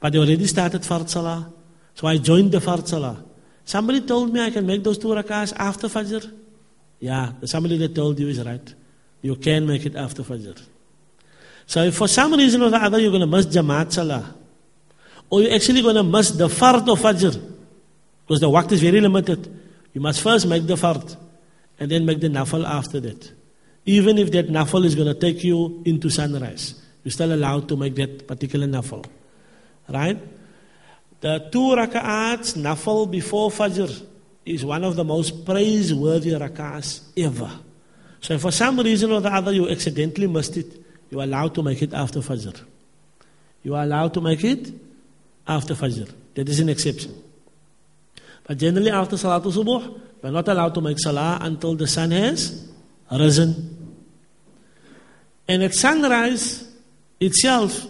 But 0.00 0.12
they 0.12 0.18
already 0.18 0.46
started 0.46 0.82
Fard 0.82 1.08
Salah. 1.08 1.52
So 1.94 2.06
I 2.06 2.18
joined 2.18 2.52
the 2.52 2.58
Fard 2.58 2.86
Salah. 2.86 3.24
Somebody 3.64 4.00
told 4.00 4.32
me 4.32 4.40
I 4.40 4.50
can 4.50 4.66
make 4.66 4.82
those 4.82 4.98
two 4.98 5.08
rakahs 5.08 5.52
after 5.56 5.88
Fajr. 5.88 6.32
Yeah, 7.00 7.32
somebody 7.44 7.76
that 7.78 7.94
told 7.94 8.18
you 8.18 8.28
is 8.28 8.42
right. 8.44 8.74
You 9.20 9.36
can 9.36 9.66
make 9.66 9.84
it 9.84 9.96
after 9.96 10.22
Fajr. 10.22 10.60
So 11.66 11.82
if 11.82 11.96
for 11.96 12.08
some 12.08 12.32
reason 12.32 12.62
or 12.62 12.70
the 12.70 12.78
other 12.78 12.98
you're 12.98 13.10
going 13.10 13.20
to 13.20 13.26
miss 13.26 13.46
Jamaat 13.46 13.92
Salah, 13.92 14.34
or 15.28 15.42
you're 15.42 15.54
actually 15.54 15.82
going 15.82 15.96
to 15.96 16.02
miss 16.02 16.30
the 16.30 16.48
Fard 16.48 16.88
of 16.88 16.98
Fajr, 16.98 17.52
because 18.26 18.40
the 18.40 18.48
waqt 18.48 18.72
is 18.72 18.80
very 18.80 19.00
limited, 19.00 19.60
you 19.92 20.00
must 20.00 20.22
first 20.22 20.46
make 20.46 20.66
the 20.66 20.74
Fard, 20.74 21.16
and 21.80 21.90
then 21.90 22.06
make 22.06 22.20
the 22.20 22.28
Nafal 22.28 22.64
after 22.64 23.00
that. 23.00 23.32
Even 23.84 24.18
if 24.18 24.30
that 24.32 24.48
Nafal 24.48 24.84
is 24.84 24.94
going 24.94 25.08
to 25.08 25.18
take 25.18 25.44
you 25.44 25.82
into 25.84 26.10
sunrise, 26.10 26.80
you're 27.04 27.12
still 27.12 27.32
allowed 27.32 27.68
to 27.68 27.76
make 27.76 27.94
that 27.96 28.26
particular 28.26 28.66
Nafal. 28.66 29.04
Right? 29.88 30.18
The 31.20 31.48
two 31.50 31.74
rak'ats, 31.74 32.56
nafal 32.56 33.10
before 33.10 33.50
Fajr, 33.50 34.06
is 34.44 34.64
one 34.64 34.84
of 34.84 34.96
the 34.96 35.04
most 35.04 35.44
praiseworthy 35.44 36.30
rak'ats 36.30 37.00
ever. 37.16 37.50
So 38.20 38.34
if 38.34 38.40
for 38.40 38.50
some 38.50 38.78
reason 38.80 39.10
or 39.12 39.20
the 39.20 39.32
other 39.32 39.52
you 39.52 39.68
accidentally 39.68 40.26
missed 40.26 40.56
it, 40.56 40.66
you 41.10 41.20
are 41.20 41.24
allowed 41.24 41.54
to 41.54 41.62
make 41.62 41.82
it 41.82 41.92
after 41.94 42.20
Fajr. 42.20 42.60
You 43.62 43.74
are 43.74 43.82
allowed 43.82 44.14
to 44.14 44.20
make 44.20 44.44
it 44.44 44.72
after 45.46 45.74
Fajr. 45.74 46.10
That 46.34 46.48
is 46.48 46.60
an 46.60 46.68
exception. 46.68 47.14
But 48.44 48.58
generally 48.58 48.90
after 48.90 49.16
Salatul 49.16 49.52
Subuh, 49.52 50.00
we 50.22 50.28
are 50.28 50.32
not 50.32 50.48
allowed 50.48 50.74
to 50.74 50.80
make 50.80 50.98
Salah 50.98 51.38
until 51.40 51.74
the 51.74 51.86
sun 51.86 52.10
has 52.12 52.68
risen. 53.10 53.96
And 55.46 55.62
at 55.62 55.74
sunrise 55.74 56.68
itself, 57.20 57.86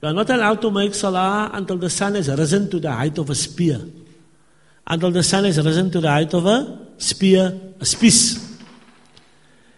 we 0.00 0.08
are 0.08 0.12
not 0.12 0.30
allowed 0.30 0.62
to 0.62 0.70
make 0.70 0.94
salah 0.94 1.50
until 1.52 1.76
the 1.76 1.90
sun 1.90 2.14
has 2.14 2.28
risen 2.28 2.70
to 2.70 2.78
the 2.78 2.92
height 2.92 3.18
of 3.18 3.30
a 3.30 3.34
spear. 3.34 3.80
Until 4.86 5.10
the 5.10 5.22
sun 5.22 5.44
has 5.44 5.64
risen 5.64 5.90
to 5.90 6.00
the 6.00 6.08
height 6.08 6.32
of 6.34 6.46
a 6.46 6.86
spear, 6.98 7.60
a 7.80 7.84
spice. 7.84 8.58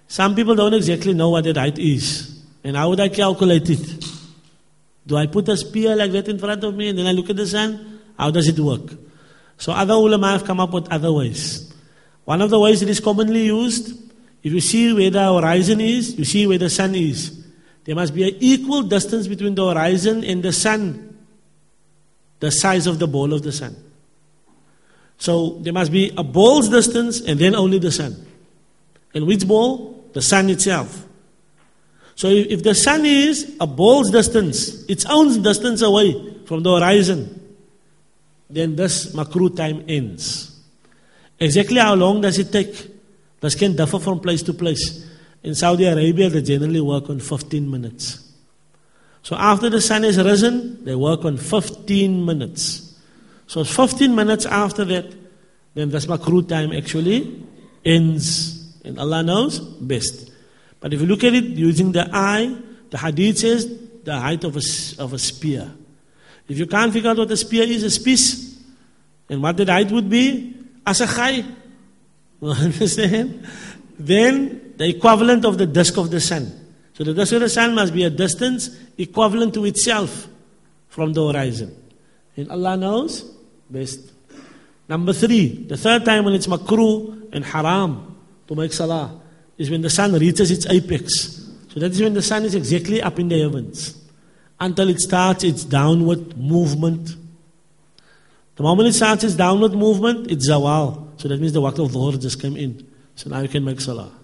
Some 0.07 0.35
people 0.35 0.55
don't 0.55 0.75
exactly 0.75 1.15
know 1.15 1.31
what 1.31 1.45
that 1.45 1.57
height 1.57 1.79
is. 1.79 2.43
And 2.63 2.77
how 2.77 2.91
would 2.91 3.01
I 3.01 3.09
calculate 3.09 3.71
it? 3.71 4.05
Do 5.07 5.17
I 5.17 5.27
put 5.27 5.49
a 5.49 5.57
spear 5.57 5.97
like 5.97 6.13
that 6.13 6.29
in 6.29 6.39
front 6.39 6.63
of 6.63 6.75
me 6.75 6.91
and 6.91 6.99
then 6.99 7.07
I 7.07 7.13
look 7.13 7.31
at 7.31 7.37
the 7.37 7.47
sun? 7.47 8.01
How 8.19 8.31
does 8.31 8.47
it 8.47 8.59
work? 8.59 8.93
So 9.57 9.73
other 9.73 9.95
ulama 9.95 10.33
have 10.33 10.45
come 10.45 10.61
up 10.61 10.73
with 10.73 10.91
other 10.93 11.13
ways. 11.13 11.73
One 12.25 12.43
of 12.43 12.51
the 12.51 12.61
ways 12.61 12.83
it 12.83 12.89
is 12.91 13.01
commonly 13.01 13.45
used, 13.47 13.99
if 14.43 14.53
you 14.53 14.61
see 14.61 14.93
where 14.93 15.11
the 15.11 15.35
horizon 15.35 15.81
is, 15.81 16.19
you 16.19 16.25
see 16.25 16.47
where 16.47 16.59
the 16.59 16.71
sun 16.71 16.95
is. 16.95 17.40
There 17.91 17.97
must 17.97 18.15
be 18.15 18.23
an 18.23 18.37
equal 18.39 18.83
distance 18.83 19.27
between 19.27 19.57
the 19.57 19.67
horizon 19.67 20.23
and 20.23 20.45
the 20.45 20.53
sun, 20.53 21.19
the 22.39 22.53
size 22.53 22.87
of 22.87 23.01
the 23.01 23.09
ball 23.09 23.33
of 23.33 23.43
the 23.43 23.51
sun. 23.51 23.75
So 25.19 25.59
there 25.63 25.73
must 25.73 25.91
be 25.91 26.15
a 26.17 26.23
ball's 26.23 26.69
distance 26.69 27.21
and 27.21 27.41
then 27.41 27.57
only 27.57 27.81
the 27.81 27.91
sun. 27.91 28.15
And 29.13 29.27
which 29.27 29.45
ball? 29.45 30.05
The 30.13 30.23
sun 30.23 30.51
itself. 30.51 31.05
So 32.15 32.29
if, 32.29 32.63
the 32.63 32.77
sun 32.77 33.05
is 33.07 33.57
a 33.59 33.67
ball's 33.67 34.13
distance, 34.13 34.85
its 34.85 35.05
own 35.07 35.43
distance 35.43 35.83
away 35.83 36.45
from 36.47 36.63
the 36.63 36.79
horizon, 36.79 37.57
then 38.49 38.77
this 38.77 39.13
makruh 39.17 39.57
time 39.57 39.85
ends. 39.89 40.61
Exactly 41.41 41.81
how 41.81 41.95
long 41.95 42.21
does 42.21 42.39
it 42.39 42.53
take? 42.53 42.89
This 43.41 43.57
can 43.57 43.75
differ 43.75 43.99
from 43.99 44.21
place 44.21 44.45
to 44.45 44.55
place. 44.55 45.10
In 45.43 45.55
Saudi 45.55 45.85
Arabia, 45.87 46.29
they 46.29 46.43
generally 46.43 46.81
work 46.81 47.09
on 47.09 47.21
15 47.21 47.71
minutes. 47.71 48.31
So 49.23 49.37
after 49.37 49.71
the 49.71 49.81
sun 49.81 50.03
has 50.03 50.19
risen, 50.19 50.85
they 50.85 50.95
work 50.95 51.25
on 51.25 51.37
15 51.37 52.25
minutes. 52.25 52.99
So 53.47 53.65
15 53.65 54.15
minutes 54.15 54.47
after 54.47 54.85
that, 54.87 55.15
then 55.75 55.91
this 55.91 56.07
makruh 56.07 56.49
time 56.49 56.73
actually 56.73 57.45
ends. 57.85 58.57
And 58.85 58.99
Allah 58.99 59.23
knows 59.23 59.59
best. 59.59 60.31
But 60.81 60.95
if 60.95 61.01
you 61.01 61.07
look 61.07 61.25
at 61.25 61.35
it 61.35 61.45
using 61.45 61.93
the 61.93 62.09
eye, 62.13 62.57
the 62.91 62.99
hadith 62.99 63.39
says 63.39 63.71
the 64.05 64.19
height 64.19 64.45
of 64.45 64.57
a, 64.57 64.63
of 64.99 65.13
a 65.13 65.19
spear. 65.19 65.71
If 66.49 66.59
you 66.59 66.67
can't 66.67 66.93
figure 66.93 67.11
out 67.11 67.19
what 67.19 67.31
a 67.31 67.37
spear 67.37 67.65
is, 67.65 67.83
a 67.85 67.91
spice, 67.91 68.59
and 69.29 69.43
what 69.43 69.57
the 69.57 69.67
height 69.67 69.91
would 69.93 70.09
be, 70.09 70.57
as 70.87 71.01
a. 71.01 71.45
Understand? 72.43 73.47
Then 73.99 74.70
the 74.81 74.89
equivalent 74.89 75.45
of 75.45 75.59
the 75.59 75.67
disk 75.67 75.99
of 75.99 76.11
the 76.11 76.19
sun. 76.19 76.51
So 76.95 77.05
the 77.05 77.13
disk 77.13 77.35
of 77.35 77.41
the 77.41 77.51
sun 77.51 77.75
must 77.75 77.93
be 77.93 78.05
a 78.05 78.09
distance 78.09 78.71
equivalent 78.97 79.53
to 79.53 79.67
itself 79.67 80.27
from 80.89 81.13
the 81.13 81.31
horizon. 81.31 81.77
And 82.35 82.51
Allah 82.51 82.79
knows 82.79 83.21
best. 83.69 84.11
Number 84.89 85.13
three, 85.13 85.65
the 85.65 85.77
third 85.77 86.07
time 86.07 86.25
when 86.25 86.33
it's 86.33 86.47
makruh 86.47 87.29
and 87.31 87.45
haram 87.45 88.17
to 88.49 88.55
make 88.55 88.73
salah 88.73 89.21
is 89.59 89.71
when 89.71 89.83
the 89.83 89.91
sun 89.91 90.15
reaches 90.15 90.51
its 90.51 90.65
apex. 90.65 91.53
So 91.69 91.79
that 91.79 91.93
is 91.93 92.01
when 92.01 92.15
the 92.15 92.23
sun 92.23 92.47
is 92.47 92.55
exactly 92.55 93.03
up 93.03 93.19
in 93.19 93.29
the 93.29 93.39
heavens 93.39 94.03
until 94.59 94.89
it 94.89 94.99
starts 94.99 95.45
its 95.45 95.63
downward 95.63 96.39
movement. 96.39 97.17
The 98.57 98.63
moment 98.63 98.89
it 98.89 98.95
starts 98.95 99.25
its 99.25 99.35
downward 99.35 99.75
movement, 99.75 100.31
it's 100.31 100.49
zawal. 100.49 101.21
So 101.21 101.29
that 101.29 101.39
means 101.39 101.53
the 101.53 101.61
waqt 101.61 101.85
of 101.85 101.93
dhuhr 101.93 102.19
just 102.19 102.41
came 102.41 102.57
in. 102.57 102.89
So 103.15 103.29
now 103.29 103.41
you 103.41 103.49
can 103.49 103.63
make 103.63 103.83
salah. 103.83 104.20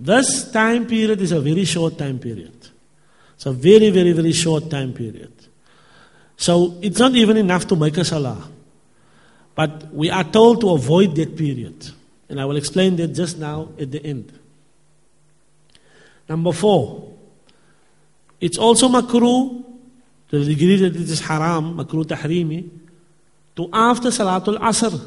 This 0.00 0.50
time 0.50 0.86
period 0.86 1.20
is 1.20 1.30
a 1.30 1.42
very 1.42 1.66
short 1.66 1.98
time 1.98 2.18
period. 2.18 2.56
It's 3.34 3.44
a 3.44 3.52
very, 3.52 3.90
very, 3.90 4.12
very 4.12 4.32
short 4.32 4.70
time 4.70 4.94
period. 4.94 5.30
So 6.38 6.78
it's 6.80 6.98
not 6.98 7.14
even 7.14 7.36
enough 7.36 7.66
to 7.68 7.76
make 7.76 7.98
a 7.98 8.04
salah. 8.04 8.48
But 9.54 9.92
we 9.92 10.08
are 10.08 10.24
told 10.24 10.62
to 10.62 10.70
avoid 10.70 11.16
that 11.16 11.36
period. 11.36 11.90
And 12.30 12.40
I 12.40 12.46
will 12.46 12.56
explain 12.56 12.96
that 12.96 13.08
just 13.08 13.36
now 13.36 13.68
at 13.78 13.90
the 13.90 14.02
end. 14.02 14.32
Number 16.30 16.52
four, 16.52 17.12
it's 18.40 18.56
also 18.56 18.88
makruh, 18.88 19.62
to 20.30 20.38
the 20.38 20.54
degree 20.54 20.76
that 20.76 20.96
it 20.96 21.10
is 21.10 21.20
haram, 21.20 21.76
makruh 21.76 22.04
tahrimi, 22.04 22.70
to 23.56 23.68
after 23.70 24.08
Salatul 24.08 24.58
Asr, 24.60 24.98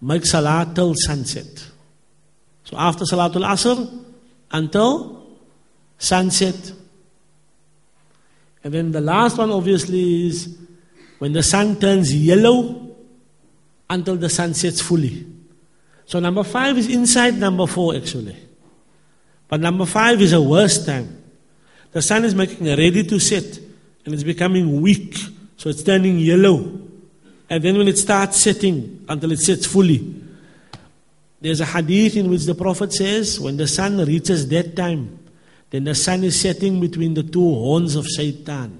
make 0.00 0.26
salat 0.26 0.74
till 0.74 0.94
sunset. 0.96 1.68
So 2.64 2.76
after 2.76 3.04
Salatul 3.04 3.46
Asr 3.46 4.08
until 4.52 5.26
sunset. 5.98 6.72
And 8.64 8.72
then 8.72 8.92
the 8.92 9.00
last 9.00 9.38
one 9.38 9.50
obviously 9.50 10.26
is 10.26 10.56
when 11.18 11.32
the 11.32 11.42
sun 11.42 11.80
turns 11.80 12.14
yellow 12.14 12.94
until 13.88 14.16
the 14.16 14.28
sun 14.28 14.54
sets 14.54 14.80
fully. 14.80 15.26
So 16.06 16.20
number 16.20 16.44
five 16.44 16.78
is 16.78 16.88
inside 16.88 17.38
number 17.38 17.66
four 17.66 17.96
actually. 17.96 18.36
But 19.48 19.60
number 19.60 19.86
five 19.86 20.20
is 20.20 20.32
a 20.32 20.40
worse 20.40 20.84
time. 20.84 21.22
The 21.92 22.02
sun 22.02 22.24
is 22.24 22.34
making 22.34 22.66
ready 22.66 23.04
to 23.04 23.18
set 23.18 23.58
and 24.04 24.14
it's 24.14 24.22
becoming 24.22 24.80
weak. 24.80 25.16
So 25.56 25.68
it's 25.68 25.82
turning 25.82 26.18
yellow. 26.18 26.80
And 27.50 27.62
then 27.62 27.76
when 27.76 27.86
it 27.86 27.98
starts 27.98 28.38
setting 28.38 29.04
until 29.08 29.30
it 29.32 29.38
sets 29.38 29.66
fully, 29.66 30.14
there's 31.42 31.60
a 31.60 31.64
hadith 31.66 32.16
in 32.16 32.30
which 32.30 32.44
the 32.44 32.54
Prophet 32.54 32.92
says, 32.92 33.40
when 33.40 33.56
the 33.56 33.66
sun 33.66 33.98
reaches 33.98 34.48
that 34.48 34.76
time, 34.76 35.18
then 35.70 35.82
the 35.84 35.94
sun 35.94 36.22
is 36.22 36.40
setting 36.40 36.80
between 36.80 37.14
the 37.14 37.24
two 37.24 37.40
horns 37.40 37.96
of 37.96 38.06
Shaitan. 38.06 38.78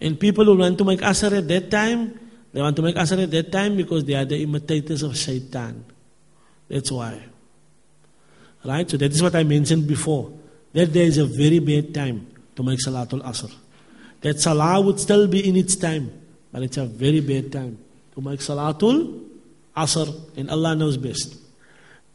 And 0.00 0.18
people 0.18 0.46
who 0.46 0.56
want 0.56 0.78
to 0.78 0.84
make 0.84 1.00
asr 1.00 1.36
at 1.36 1.48
that 1.48 1.70
time, 1.70 2.18
they 2.52 2.62
want 2.62 2.76
to 2.76 2.82
make 2.82 2.96
asr 2.96 3.22
at 3.22 3.30
that 3.30 3.52
time 3.52 3.76
because 3.76 4.04
they 4.04 4.14
are 4.14 4.24
the 4.24 4.42
imitators 4.42 5.02
of 5.02 5.18
Shaitan. 5.18 5.84
That's 6.66 6.90
why. 6.90 7.22
Right? 8.64 8.88
So 8.88 8.96
that 8.96 9.12
is 9.12 9.22
what 9.22 9.34
I 9.34 9.44
mentioned 9.44 9.86
before. 9.86 10.32
That 10.72 10.94
there 10.94 11.04
is 11.04 11.18
a 11.18 11.26
very 11.26 11.58
bad 11.58 11.92
time 11.92 12.26
to 12.56 12.62
make 12.62 12.78
Salatul 12.78 13.22
Asr. 13.22 13.52
That 14.22 14.40
Salah 14.40 14.80
would 14.80 14.98
still 14.98 15.26
be 15.28 15.46
in 15.46 15.56
its 15.56 15.76
time. 15.76 16.10
But 16.50 16.62
it's 16.62 16.78
a 16.78 16.86
very 16.86 17.20
bad 17.20 17.52
time 17.52 17.78
to 18.14 18.20
make 18.22 18.40
Salatul 18.40 19.24
Asr, 19.76 20.38
and 20.38 20.50
Allah 20.50 20.74
knows 20.74 20.96
best. 20.96 21.45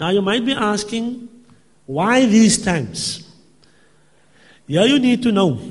Now 0.01 0.09
you 0.09 0.23
might 0.23 0.43
be 0.43 0.53
asking, 0.53 1.29
why 1.85 2.25
these 2.25 2.57
times? 2.65 3.21
Here 4.65 4.87
you 4.87 4.97
need 4.97 5.21
to 5.21 5.31
know 5.31 5.61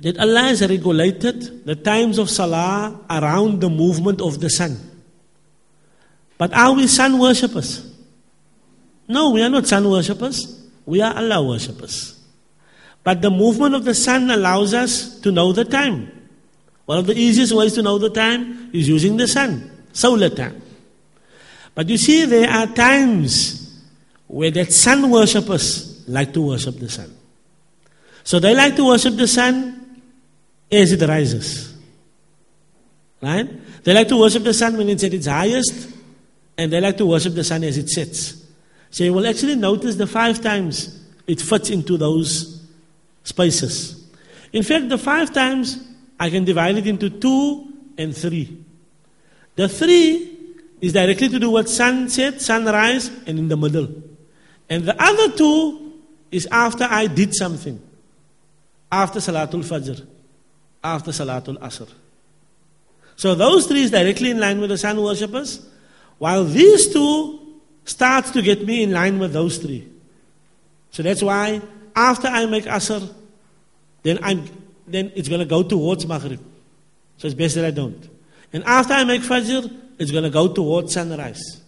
that 0.00 0.18
Allah 0.18 0.50
has 0.50 0.66
regulated 0.66 1.64
the 1.64 1.76
times 1.76 2.18
of 2.18 2.28
Salah 2.28 2.98
around 3.08 3.60
the 3.60 3.70
movement 3.70 4.20
of 4.20 4.40
the 4.40 4.50
sun. 4.50 4.76
But 6.36 6.52
are 6.54 6.72
we 6.72 6.88
sun 6.88 7.20
worshippers? 7.20 7.86
No, 9.06 9.30
we 9.30 9.42
are 9.42 9.48
not 9.48 9.68
sun 9.68 9.88
worshippers. 9.88 10.66
We 10.84 11.00
are 11.00 11.14
Allah 11.14 11.46
worshippers. 11.46 12.18
But 13.04 13.22
the 13.22 13.30
movement 13.30 13.76
of 13.76 13.84
the 13.84 13.94
sun 13.94 14.28
allows 14.28 14.74
us 14.74 15.20
to 15.20 15.30
know 15.30 15.52
the 15.52 15.64
time. 15.64 16.10
One 16.86 16.98
of 16.98 17.06
the 17.06 17.14
easiest 17.14 17.52
ways 17.54 17.74
to 17.74 17.82
know 17.82 17.96
the 17.98 18.10
time 18.10 18.70
is 18.72 18.88
using 18.88 19.16
the 19.16 19.28
sun, 19.28 19.70
solar 19.92 20.30
time. 20.30 20.65
But 21.76 21.90
you 21.90 21.98
see, 21.98 22.24
there 22.24 22.48
are 22.48 22.66
times 22.66 23.84
where 24.26 24.50
that 24.50 24.72
sun 24.72 25.10
worshippers 25.10 26.08
like 26.08 26.32
to 26.32 26.40
worship 26.40 26.78
the 26.78 26.88
sun. 26.88 27.14
So 28.24 28.40
they 28.40 28.54
like 28.54 28.76
to 28.76 28.86
worship 28.86 29.14
the 29.14 29.28
sun 29.28 30.02
as 30.72 30.90
it 30.90 31.06
rises. 31.06 31.74
Right? 33.20 33.46
They 33.84 33.92
like 33.92 34.08
to 34.08 34.16
worship 34.16 34.42
the 34.42 34.54
sun 34.54 34.78
when 34.78 34.88
it's 34.88 35.04
at 35.04 35.12
its 35.12 35.26
highest, 35.26 35.90
and 36.56 36.72
they 36.72 36.80
like 36.80 36.96
to 36.96 37.04
worship 37.04 37.34
the 37.34 37.44
sun 37.44 37.62
as 37.62 37.76
it 37.76 37.90
sets. 37.90 38.42
So 38.90 39.04
you 39.04 39.12
will 39.12 39.26
actually 39.26 39.56
notice 39.56 39.96
the 39.96 40.06
five 40.06 40.40
times 40.40 41.04
it 41.26 41.42
fits 41.42 41.68
into 41.68 41.98
those 41.98 42.66
spaces. 43.22 44.02
In 44.54 44.62
fact, 44.62 44.88
the 44.88 44.96
five 44.96 45.34
times 45.34 45.78
I 46.18 46.30
can 46.30 46.46
divide 46.46 46.78
it 46.78 46.86
into 46.86 47.10
two 47.10 47.70
and 47.98 48.16
three. 48.16 48.64
The 49.56 49.68
three 49.68 50.35
is 50.80 50.92
directly 50.92 51.28
to 51.28 51.38
do 51.38 51.50
with 51.50 51.68
sunset, 51.68 52.40
sunrise, 52.40 53.08
and 53.26 53.38
in 53.38 53.48
the 53.48 53.56
middle. 53.56 53.88
And 54.68 54.84
the 54.84 55.00
other 55.02 55.36
two 55.36 56.00
is 56.30 56.46
after 56.50 56.84
I 56.84 57.06
did 57.06 57.34
something. 57.34 57.80
After 58.90 59.20
Salatul 59.20 59.64
Fajr. 59.64 60.06
After 60.82 61.10
Salatul 61.10 61.58
Asr. 61.58 61.88
So 63.16 63.34
those 63.34 63.66
three 63.66 63.82
is 63.82 63.90
directly 63.90 64.30
in 64.30 64.38
line 64.38 64.60
with 64.60 64.70
the 64.70 64.78
sun 64.78 65.02
worshippers, 65.02 65.66
while 66.18 66.44
these 66.44 66.92
two 66.92 67.60
starts 67.84 68.30
to 68.32 68.42
get 68.42 68.66
me 68.66 68.82
in 68.82 68.92
line 68.92 69.18
with 69.18 69.32
those 69.32 69.58
three. 69.58 69.88
So 70.90 71.02
that's 71.02 71.22
why 71.22 71.62
after 71.94 72.28
I 72.28 72.46
make 72.46 72.64
Asr, 72.64 73.12
then 74.02 74.18
I'm 74.22 74.44
then 74.86 75.10
it's 75.16 75.28
going 75.28 75.40
to 75.40 75.46
go 75.46 75.62
towards 75.62 76.06
Maghrib. 76.06 76.40
So 77.16 77.26
it's 77.26 77.34
best 77.34 77.54
that 77.56 77.64
I 77.64 77.70
don't. 77.70 78.08
And 78.52 78.62
after 78.64 78.92
I 78.92 79.04
make 79.04 79.22
Fajr, 79.22 79.74
it's 79.98 80.10
going 80.10 80.24
to 80.24 80.30
go 80.30 80.48
towards 80.48 80.92
sunrise. 80.94 81.60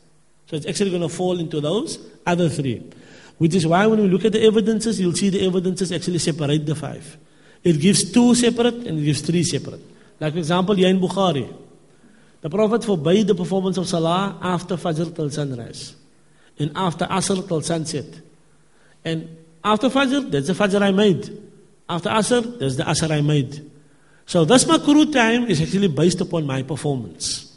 So 0.47 0.57
it's 0.57 0.67
actually 0.67 0.91
going 0.91 1.03
to 1.03 1.09
fall 1.09 1.39
into 1.39 1.61
those 1.61 1.99
other 2.27 2.49
three. 2.49 2.91
Which 3.39 3.55
is 3.55 3.67
why 3.67 3.87
when 3.87 4.01
we 4.01 4.09
look 4.09 4.25
at 4.25 4.33
the 4.33 4.43
evidences, 4.43 5.01
you'll 5.01 5.13
see 5.13 5.29
the 5.31 5.47
evidences 5.47 5.93
actually 5.93 6.19
separate 6.19 6.67
the 6.67 6.75
five. 6.75 7.17
It 7.63 7.81
gives 7.81 8.11
two 8.11 8.35
separate 8.35 8.75
and 8.75 8.99
it 8.99 9.05
gives 9.05 9.21
three 9.21 9.45
separate. 9.45 9.81
Like 10.21 10.33
for 10.33 10.39
example, 10.39 10.75
here 10.75 10.89
in 10.89 10.99
Bukhari, 11.01 11.55
the 12.41 12.51
Prophet 12.51 12.85
forbade 12.85 13.27
the 13.27 13.35
performance 13.35 13.77
of 13.77 13.89
Salah 13.89 14.39
after 14.41 14.77
Fajr 14.77 15.15
till 15.15 15.31
sunrise. 15.31 15.95
And 16.59 16.73
after 16.75 17.05
Asr 17.07 17.47
till 17.47 17.63
sunset. 17.63 18.07
And 19.05 19.37
after 19.63 19.89
Fajr, 19.89 20.31
that's 20.31 20.49
the 20.49 20.53
Fajr 20.53 20.83
I 20.83 20.91
made. 20.91 21.31
After 21.89 22.09
Asr, 22.11 22.59
there's 22.59 22.77
the 22.77 22.85
Asr 22.85 23.11
I 23.11 23.21
made. 23.21 23.71
So 24.27 24.45
this 24.45 24.65
makruh 24.65 25.13
time 25.13 25.47
is 25.47 25.63
actually 25.63 25.89
based 25.89 26.21
upon 26.21 26.47
my 26.47 26.63
performance. 26.63 27.48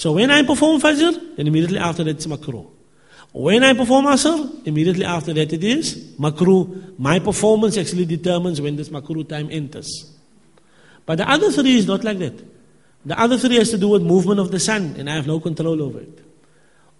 So 0.00 0.12
when 0.12 0.30
I 0.30 0.42
perform 0.42 0.80
Fajr, 0.80 1.38
immediately 1.38 1.76
after 1.76 2.02
that 2.04 2.16
it's 2.16 2.26
makruh. 2.26 2.66
When 3.32 3.62
I 3.62 3.74
perform 3.74 4.06
Asr, 4.06 4.66
immediately 4.66 5.04
after 5.04 5.34
that 5.34 5.52
it 5.52 5.62
is 5.62 6.14
makruh. 6.18 6.98
My 6.98 7.18
performance 7.18 7.76
actually 7.76 8.06
determines 8.06 8.62
when 8.62 8.76
this 8.76 8.88
makruh 8.88 9.28
time 9.28 9.48
enters. 9.50 10.10
But 11.04 11.18
the 11.18 11.28
other 11.28 11.52
three 11.52 11.76
is 11.76 11.86
not 11.86 12.02
like 12.02 12.18
that. 12.20 12.32
The 13.04 13.20
other 13.20 13.36
three 13.36 13.56
has 13.56 13.68
to 13.72 13.76
do 13.76 13.88
with 13.88 14.00
movement 14.00 14.40
of 14.40 14.50
the 14.50 14.58
sun, 14.58 14.94
and 14.96 15.10
I 15.10 15.16
have 15.16 15.26
no 15.26 15.38
control 15.38 15.82
over 15.82 16.00
it. 16.00 16.18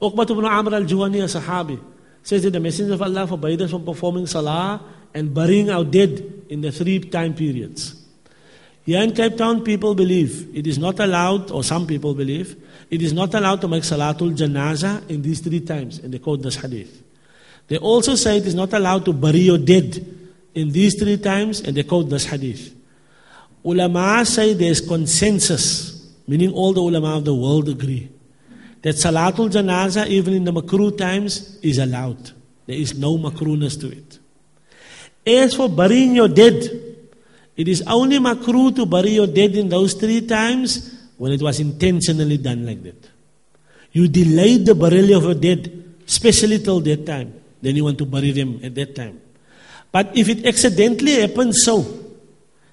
Uqbat 0.03 0.30
ibn 0.32 0.44
Amr 0.44 0.74
al-Juhani, 0.74 1.22
a 1.22 1.40
Sahabi, 1.40 1.80
says 2.22 2.42
that 2.42 2.51
the 2.51 2.61
Messenger 2.61 2.92
of 2.92 3.01
Allah 3.01 3.26
forbade 3.26 3.62
us 3.62 3.70
from 3.70 3.86
performing 3.86 4.26
salah 4.26 4.78
and 5.14 5.32
burying 5.32 5.70
our 5.70 5.84
dead 5.84 6.44
in 6.51 6.61
the 6.61 6.70
three 6.70 7.01
time 7.01 7.32
periods. 7.32 7.99
Here 8.91 9.05
in 9.05 9.14
Cape 9.14 9.36
Town, 9.36 9.62
people 9.62 9.95
believe 9.95 10.51
it 10.53 10.66
is 10.66 10.76
not 10.76 10.99
allowed, 10.99 11.53
or 11.53 11.62
some 11.62 11.86
people 11.86 12.12
believe, 12.12 12.57
it 12.91 13.01
is 13.01 13.12
not 13.12 13.32
allowed 13.34 13.61
to 13.61 13.68
make 13.68 13.84
Salatul 13.84 14.36
Janaza 14.36 15.09
in 15.09 15.22
these 15.22 15.38
three 15.38 15.61
times, 15.61 16.01
and 16.01 16.12
they 16.12 16.18
quote 16.18 16.43
this 16.43 16.57
hadith. 16.57 17.01
They 17.68 17.76
also 17.76 18.16
say 18.16 18.38
it 18.38 18.47
is 18.49 18.57
not 18.57 18.72
allowed 18.72 19.05
to 19.05 19.12
bury 19.12 19.43
your 19.43 19.59
dead 19.59 20.05
in 20.57 20.72
these 20.72 21.01
three 21.01 21.18
times, 21.18 21.61
and 21.61 21.76
they 21.76 21.84
quote 21.84 22.11
this 22.11 22.26
hadith. 22.26 22.74
Ulama 23.64 24.26
say 24.26 24.55
there's 24.55 24.80
consensus, 24.80 26.12
meaning 26.26 26.53
all 26.53 26.72
the 26.72 26.80
ulama 26.80 27.16
of 27.16 27.24
the 27.24 27.32
world 27.32 27.68
agree, 27.68 28.11
that 28.82 28.97
Salatul 28.97 29.53
Janaza, 29.53 30.09
even 30.09 30.34
in 30.34 30.43
the 30.43 30.53
makruh 30.53 30.99
times, 30.99 31.61
is 31.62 31.78
allowed. 31.78 32.32
There 32.66 32.74
is 32.74 32.99
no 32.99 33.18
makruhness 33.18 33.80
to 33.82 33.93
it. 33.93 34.18
As 35.24 35.55
for 35.55 35.68
burying 35.68 36.16
your 36.16 36.26
dead, 36.26 36.89
it 37.61 37.69
is 37.69 37.83
only 37.87 38.19
makruh 38.19 38.75
to 38.77 38.87
bury 38.87 39.11
your 39.11 39.27
dead 39.27 39.55
in 39.55 39.69
those 39.69 39.93
three 39.93 40.21
times 40.27 40.99
when 41.19 41.33
it 41.33 41.43
was 41.43 41.61
intentionally 41.61 42.39
done 42.39 42.65
like 42.65 42.83
that. 42.83 43.11
You 43.93 44.09
delayed 44.09 44.65
the 44.65 44.75
burial 44.75 45.19
of 45.19 45.25
your 45.25 45.35
dead, 45.35 45.61
especially 46.07 46.61
till 46.61 46.81
that 46.81 47.05
time. 47.05 47.35
Then 47.61 47.77
you 47.77 47.85
want 47.85 47.99
to 47.99 48.07
bury 48.07 48.31
them 48.31 48.61
at 48.65 48.75
that 48.77 48.95
time. 48.95 49.21
But 49.93 50.17
if 50.17 50.31
it 50.31 50.47
accidentally 50.47 51.21
happens 51.21 51.63
so, 51.67 51.85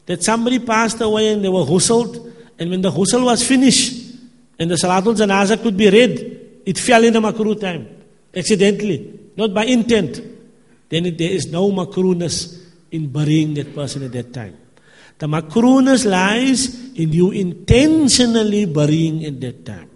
that 0.05 0.23
somebody 0.23 0.59
passed 0.59 1.01
away 1.01 1.33
and 1.33 1.43
they 1.43 1.49
were 1.49 1.65
hustled, 1.65 2.33
and 2.57 2.69
when 2.69 2.81
the 2.81 2.91
hustle 2.91 3.25
was 3.25 3.45
finished, 3.45 4.15
and 4.57 4.71
the 4.71 4.75
Salatul 4.75 5.17
Janaza 5.17 5.61
could 5.61 5.75
be 5.75 5.89
read, 5.89 6.61
it 6.65 6.77
fell 6.77 7.03
in 7.03 7.11
the 7.11 7.19
makruh 7.19 7.59
time, 7.59 7.89
accidentally, 8.33 9.19
not 9.35 9.53
by 9.53 9.65
intent. 9.65 10.21
Then 10.87 11.03
there 11.17 11.31
is 11.31 11.51
no 11.51 11.69
makruhness 11.71 12.63
in 12.89 13.11
burying 13.11 13.53
that 13.55 13.75
person 13.75 14.03
at 14.03 14.13
that 14.13 14.33
time. 14.33 14.55
The 15.19 15.27
makruhness 15.27 16.05
lies 16.05 16.93
in 16.93 17.11
you 17.11 17.31
intentionally 17.31 18.65
burying 18.65 19.25
at 19.25 19.41
that 19.41 19.65
time. 19.65 19.89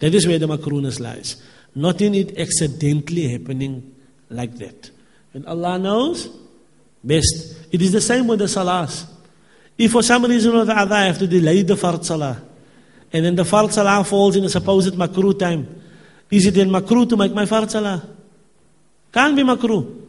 That 0.00 0.14
is 0.14 0.26
where 0.26 0.38
the 0.38 0.46
makruhness 0.46 1.00
lies. 1.00 1.42
Not 1.74 2.00
in 2.00 2.14
it 2.14 2.38
accidentally 2.38 3.28
happening 3.28 3.94
like 4.30 4.56
that. 4.58 4.90
And 5.32 5.46
Allah 5.46 5.78
knows 5.78 6.28
best. 7.02 7.56
It 7.70 7.80
is 7.82 7.92
the 7.92 8.00
same 8.00 8.26
with 8.26 8.40
the 8.40 8.46
salahs. 8.46 9.06
If 9.78 9.92
for 9.92 10.02
some 10.02 10.24
reason 10.24 10.54
or 10.54 10.64
the 10.64 10.76
other 10.76 10.94
I 10.94 11.04
have 11.04 11.18
to 11.18 11.26
delay 11.26 11.62
the 11.62 11.74
fard 11.74 12.04
salah, 12.04 12.40
and 13.12 13.24
then 13.24 13.36
the 13.36 13.44
fard 13.44 13.72
salah 13.72 14.02
falls 14.04 14.36
in 14.36 14.44
a 14.44 14.48
supposed 14.48 14.94
makruh 14.94 15.38
time, 15.38 15.82
is 16.30 16.46
it 16.46 16.54
then 16.54 16.70
makruh 16.70 17.08
to 17.08 17.16
make 17.16 17.32
my 17.32 17.44
fard 17.44 17.70
salah? 17.70 18.08
Can't 19.12 19.36
be 19.36 19.42
makruh. 19.42 20.02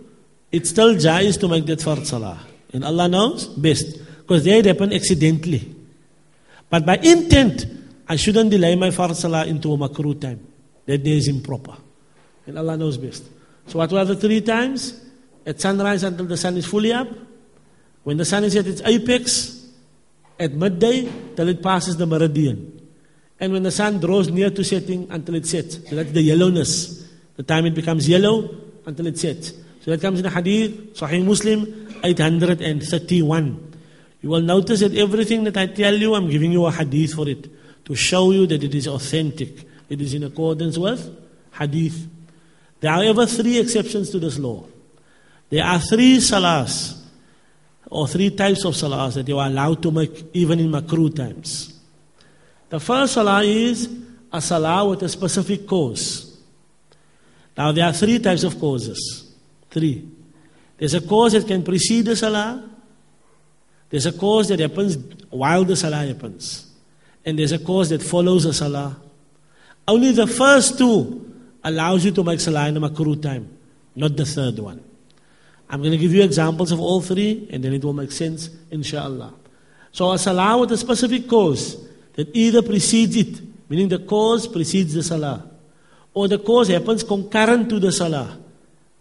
It's 0.51 0.70
still 0.70 0.95
jaiz 0.95 1.39
to 1.39 1.47
make 1.47 1.65
that 1.65 1.80
fard 1.80 2.05
salah. 2.05 2.39
And 2.74 2.84
Allah 2.84 3.07
knows 3.07 3.47
best. 3.47 3.99
Because 4.28 4.43
they 4.43 4.61
happen 4.61 4.91
accidentally. 4.91 5.73
But 6.69 6.86
by 6.86 6.97
intent, 6.97 7.65
I 8.09 8.17
shouldn't 8.17 8.51
delay 8.51 8.75
my 8.75 8.89
fard 8.89 9.15
salah 9.15 9.45
into 9.45 9.71
a 9.71 9.78
makruh 9.78 10.19
time. 10.19 10.45
That 10.86 10.97
day 11.01 11.15
is 11.15 11.30
improper. 11.30 11.78
And 12.45 12.59
Allah 12.59 12.75
knows 12.75 12.97
best. 12.97 13.23
So 13.67 13.80
what 13.80 13.89
were 13.89 14.03
the 14.03 14.17
three 14.17 14.41
times? 14.41 14.99
At 15.45 15.61
sunrise 15.61 16.03
until 16.03 16.25
the 16.25 16.36
sun 16.36 16.57
is 16.57 16.65
fully 16.65 16.91
up. 16.91 17.07
When 18.03 18.17
the 18.17 18.25
sun 18.25 18.43
is 18.43 18.57
at 18.57 18.67
its 18.67 18.82
apex. 18.82 19.65
At 20.38 20.51
midday 20.51 21.09
till 21.38 21.47
it 21.47 21.63
passes 21.63 21.95
the 21.95 22.05
meridian. 22.05 22.82
And 23.39 23.53
when 23.53 23.63
the 23.63 23.71
sun 23.71 24.01
draws 24.01 24.30
near 24.30 24.49
to 24.49 24.63
setting 24.63 25.09
until 25.09 25.36
it 25.36 25.45
sets. 25.45 25.75
So 25.89 25.95
that's 25.95 26.11
the 26.11 26.21
yellowness. 26.21 27.07
The 27.38 27.43
time 27.43 27.65
it 27.65 27.75
becomes 27.75 28.09
yellow 28.09 28.49
until 28.86 29.07
it 29.07 29.17
sets. 29.17 29.53
So 29.82 29.91
that 29.91 30.01
comes 30.01 30.19
in 30.19 30.23
the 30.23 30.30
hadith, 30.32 30.99
Sahih 30.99 31.23
Muslim, 31.23 31.88
831. 32.03 33.66
You 34.28 34.32
will 34.32 34.41
notice 34.41 34.82
that 34.82 34.93
everything 34.93 35.45
that 35.45 35.55
I 35.55 35.67
tell 35.67 35.95
you, 35.95 36.13
I'm 36.13 36.30
giving 36.30 36.51
you 36.51 36.65
a 36.65 36.69
hadith 36.69 37.13
for 37.13 37.30
it 37.30 37.47
to 37.86 37.95
show 37.95 38.32
you 38.32 38.45
that 38.47 38.61
it 38.61 38.75
is 38.75 38.86
authentic. 38.86 39.65
It 39.88 40.01
is 40.01 40.13
in 40.13 40.23
accordance 40.25 40.78
with 40.78 41.17
hadith. 41.53 42.05
There 42.82 42.91
are 42.91 43.03
ever 43.03 43.25
three 43.25 43.57
exceptions 43.57 44.09
to 44.09 44.19
this 44.19 44.38
law. 44.38 44.65
There 45.49 45.63
are 45.63 45.80
three 45.80 46.17
salahs 46.17 47.01
or 47.89 48.05
three 48.09 48.32
types 48.32 48.65
of 48.65 48.73
salahs 48.73 49.13
that 49.13 49.30
you 49.30 49.39
are 49.39 49.47
allowed 49.47 49.82
to 49.84 49.91
make 49.91 50.25
even 50.34 50.59
in 50.59 50.71
makruh 50.71 51.15
times. 51.15 51.80
The 52.67 52.82
first 52.82 53.13
salah 53.13 53.45
is 53.45 53.89
a 54.34 54.41
salah 54.41 54.89
with 54.89 55.03
a 55.03 55.07
specific 55.07 55.65
cause. 55.65 56.38
Now 57.57 57.71
there 57.71 57.86
are 57.86 57.93
three 57.93 58.19
types 58.19 58.43
of 58.43 58.59
causes. 58.59 59.34
Three. 59.71 60.05
There's 60.78 60.95
a 60.95 60.99
cause 60.99 61.32
that 61.32 61.47
can 61.47 61.63
precede 61.63 62.03
the 62.03 62.17
salah, 62.17 62.71
there's 63.90 64.06
a 64.06 64.12
cause 64.12 64.50
that 64.50 64.60
happens 64.60 64.98
while 65.30 65.64
the 65.64 65.76
salah 65.76 66.06
happens. 66.06 66.70
And 67.26 67.38
there's 67.38 67.52
a 67.52 67.60
cause 67.60 67.90
that 67.90 68.02
follows 68.02 68.44
the 68.44 68.54
salah. 68.54 68.98
Only 69.88 70.12
the 70.12 70.28
first 70.28 70.78
two 70.78 71.24
allows 71.64 72.06
you 72.06 72.12
to 72.12 72.24
make 72.24 72.40
salah 72.40 72.68
in 72.68 72.74
the 72.74 72.80
makruh 72.80 73.22
time, 73.22 73.58
not 73.96 74.16
the 74.16 74.26
third 74.26 74.60
one. 74.60 74.84
I'm 75.70 75.82
going 75.82 75.92
to 75.92 75.98
give 75.98 76.14
you 76.14 76.24
examples 76.24 76.72
of 76.72 76.80
all 76.80 77.02
three, 77.02 77.48
and 77.52 77.64
then 77.64 77.74
it 77.74 77.84
will 77.84 77.94
make 77.94 78.12
sense, 78.12 78.50
inshallah. 78.72 79.34
So 79.92 80.12
a 80.12 80.18
salah 80.18 80.58
with 80.58 80.72
a 80.72 80.78
specific 80.78 81.28
cause 81.28 81.78
that 82.14 82.34
either 82.34 82.62
precedes 82.62 83.16
it, 83.16 83.42
meaning 83.70 83.90
the 83.90 84.00
cause 84.00 84.48
precedes 84.48 84.94
the 84.94 85.04
salah, 85.04 85.50
or 86.14 86.28
the 86.28 86.40
cause 86.40 86.70
happens 86.70 87.04
concurrent 87.04 87.70
to 87.70 87.80
the 87.80 87.92
salah, 87.92 88.38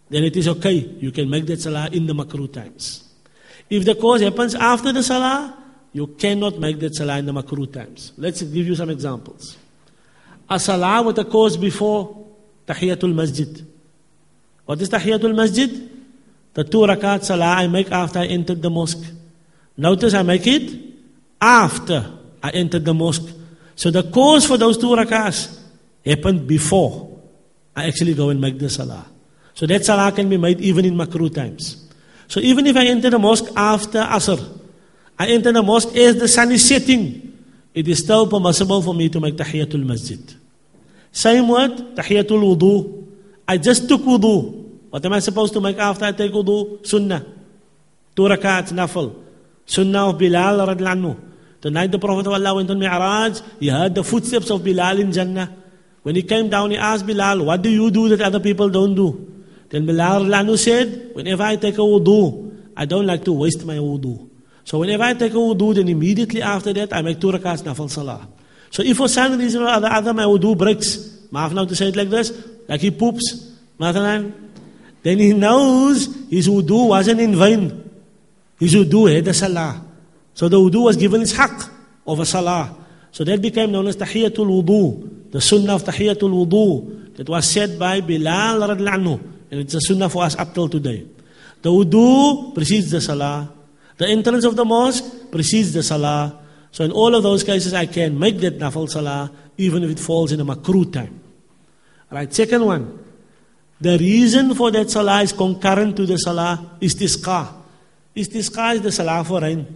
then 0.09 0.25
it 0.25 0.37
is 0.37 0.49
okay. 0.49 0.75
You 0.75 1.13
can 1.13 1.31
make 1.31 1.47
that 1.47 1.61
salah 1.61 1.89
in 1.93 2.07
the 2.07 2.15
makruh 2.15 2.53
times. 2.53 3.06
If 3.69 3.85
the 3.85 3.95
cause 3.95 4.21
happens 4.21 4.55
after 4.55 4.93
the 4.93 5.03
salah, 5.03 5.57
you 5.93 6.07
cannot 6.07 6.59
make 6.59 6.79
that 6.81 6.95
salah 6.95 7.19
in 7.19 7.27
the 7.27 7.33
makruh 7.33 7.73
times. 7.73 8.13
Let's 8.17 8.43
give 8.43 8.67
you 8.67 8.75
some 8.75 8.91
examples. 8.91 9.57
A 10.49 10.61
salah 10.61 11.03
with 11.03 11.19
a 11.19 11.25
cause 11.25 11.57
before 11.57 12.25
tahiyatul 12.67 13.15
masjid. 13.15 13.67
What 14.65 14.81
is 14.81 14.91
tahiyatul 14.91 15.35
masjid? 15.35 15.91
The 16.55 16.65
two 16.65 16.79
rakat 16.79 17.25
salah 17.25 17.57
I 17.57 17.67
make 17.67 17.91
after 17.91 18.21
I 18.21 18.27
entered 18.27 18.63
the 18.63 18.71
mosque. 18.71 19.05
Notice 19.77 20.15
I 20.15 20.23
make 20.23 20.47
it 20.47 20.79
after 21.41 22.13
I 22.43 22.51
entered 22.51 22.85
the 22.85 22.95
mosque. 22.95 23.29
So 23.75 23.91
the 23.91 24.05
cause 24.05 24.47
for 24.47 24.57
those 24.57 24.79
two 24.79 24.89
rakats 24.89 25.59
happened 26.05 26.47
before 26.47 27.19
I 27.75 27.87
actually 27.87 28.15
go 28.15 28.31
and 28.31 28.41
make 28.41 28.59
the 28.59 28.71
salah. 28.71 29.07
So 29.55 29.67
that 29.67 29.85
salah 29.85 30.13
can 30.13 30.29
be 30.29 30.37
made 30.37 30.61
even 30.61 30.85
in 30.85 30.95
makruh 30.95 31.35
times. 31.35 31.86
So 32.29 32.41
even 32.41 32.67
if 32.67 32.77
I 32.77 32.87
enter 32.87 33.11
the 33.11 33.19
mosque 33.19 33.47
after 33.57 34.01
Asr, 34.01 34.41
I 35.19 35.29
enter 35.29 35.53
the 35.53 35.63
mosque 35.63 35.95
as 35.97 36.17
the 36.17 36.29
sun 36.29 36.53
is 36.53 36.67
setting, 36.67 37.23
it 37.73 37.87
is 37.89 37.99
still 38.01 38.27
permissible 38.27 38.83
for 38.83 38.95
me 38.95 39.09
to 39.09 39.21
make 39.21 39.37
tahiyatul 39.37 39.85
masjid. 39.85 40.21
Same 41.13 41.49
word, 41.49 41.97
tahiyatul 41.97 42.43
wudu. 42.43 43.07
I 43.49 43.59
just 43.59 43.89
took 43.89 44.01
wudu. 44.03 44.65
What 44.91 45.05
am 45.05 45.13
I 45.13 45.21
supposed 45.21 45.53
to 45.55 45.61
make 45.61 45.79
after 45.79 46.05
I 46.05 46.13
take 46.13 46.33
wudu? 46.33 46.87
Sunnah. 46.87 47.25
Two 48.15 48.23
rakats, 48.23 48.73
nafil. 48.73 49.15
Sunnah 49.67 50.11
of 50.11 50.19
Bilal 50.19 50.67
radlanhu. 50.67 51.17
The 51.61 51.71
night 51.71 51.91
the 51.91 51.99
Prophet 51.99 52.27
of 52.27 52.33
Allah 52.35 52.55
went 52.55 52.71
on 52.71 52.79
Mi'raj, 52.79 53.41
he 53.59 53.69
heard 53.69 53.95
the 53.95 54.05
footsteps 54.05 54.51
of 54.51 54.63
Bilal 54.63 55.01
in 55.01 55.13
Jannah. 55.13 55.55
When 56.03 56.15
he 56.15 56.23
came 56.23 56.49
down, 56.49 56.71
he 56.71 56.77
asked 56.77 57.07
Bilal, 57.07 57.45
what 57.45 57.63
do 57.63 57.69
you 57.69 57.91
do 57.91 58.09
that 58.11 58.21
other 58.21 58.39
people 58.39 58.69
don't 58.69 58.95
do? 58.95 59.45
Then 59.69 59.87
Bilal 59.87 60.57
said, 60.57 61.11
whenever 61.15 61.43
I 61.43 61.57
take 61.57 61.75
a 61.75 61.81
wudu, 61.81 62.71
I 62.77 62.85
don't 62.85 63.07
like 63.07 63.25
to 63.25 63.33
waste 63.33 63.65
my 63.65 63.77
wudu. 63.77 64.29
So 64.65 64.79
whenever 64.79 65.05
I 65.05 65.15
take 65.15 65.33
a 65.33 65.37
wudu, 65.37 65.75
then 65.75 65.89
immediately 65.89 66.43
after 66.43 66.73
that, 66.73 66.93
I 66.93 67.03
make 67.03 67.21
two 67.21 67.29
rakats 67.29 67.63
nafal 67.63 67.91
salah. 67.91 68.27
So 68.71 68.83
if 68.83 68.97
for 68.97 69.09
some 69.09 69.39
reason 69.39 69.63
or 69.63 69.69
other, 69.69 69.89
other 69.89 70.13
my 70.13 70.25
wudu 70.25 70.57
breaks, 70.57 70.97
maaf 71.33 71.53
now 71.53 71.65
to 71.65 71.75
say 71.75 71.89
it 71.89 71.97
like 71.97 72.11
this, 72.11 72.33
like 72.69 72.81
he 72.81 72.91
poops, 72.91 73.53
then 73.79 74.33
he 75.03 75.33
knows 75.33 76.07
his 76.29 76.49
wudu 76.49 76.89
wasn't 76.89 77.21
in 77.21 77.37
vain. 77.37 77.91
His 78.59 78.75
wudu 78.75 79.15
had 79.15 79.27
a 79.29 79.35
salah. 79.35 79.83
So 80.35 80.49
the 80.49 80.59
wudu 80.59 80.85
was 80.85 80.97
given 80.97 81.23
its 81.23 81.33
haqq 81.33 81.71
of 82.07 82.21
a 82.21 82.27
salah. 82.27 82.75
So 83.13 83.25
that 83.25 83.41
became 83.41 83.73
known 83.73 83.87
as 83.87 83.97
tahiyatul 83.97 84.65
wudu, 84.65 85.31
the 85.33 85.41
sunnah 85.41 85.75
of 85.77 85.85
tahiyatul 85.85 86.47
wudu 86.47 87.17
that 87.17 87.29
was 87.29 87.51
said 87.51 87.79
by 87.79 88.01
Bilal 88.01 88.61
radlanhu. 88.61 89.33
And 89.51 89.61
it's 89.61 89.75
a 89.75 89.81
sunnah 89.81 90.09
for 90.09 90.25
us 90.25 90.37
up 90.37 90.55
till 90.55 90.69
today. 90.69 91.07
The 91.63 91.71
wudu 91.71 92.55
precedes 92.55 92.91
the 92.91 93.01
salah. 93.01 93.53
The 93.97 94.07
entrance 94.09 94.45
of 94.45 94.57
the 94.57 94.65
mosque 94.65 95.31
precedes 95.31 95.73
the 95.73 95.83
salah. 95.83 96.39
So 96.71 96.85
in 96.85 96.93
all 96.93 97.15
of 97.15 97.23
those 97.23 97.43
cases, 97.43 97.75
I 97.75 97.87
can 97.87 98.19
make 98.19 98.39
that 98.41 98.59
nafal 98.59 98.89
salah 98.89 99.31
even 99.57 99.83
if 99.83 99.91
it 99.91 99.99
falls 99.99 100.33
in 100.33 100.41
a 100.41 100.45
makruh 100.45 100.93
time. 100.93 101.21
Right. 102.11 102.33
Second 102.33 102.65
one. 102.65 102.99
The 103.81 103.99
reason 103.99 104.55
for 104.55 104.71
that 104.71 104.91
salah 104.91 105.23
is 105.23 105.33
concurrent 105.33 105.97
to 105.97 106.07
the 106.07 106.17
salah 106.17 106.77
istisqa. 106.81 107.53
Istisqa 108.15 108.77
is 108.77 108.83
the 108.83 108.93
salah 108.93 109.25
for 109.25 109.41
rain. 109.41 109.67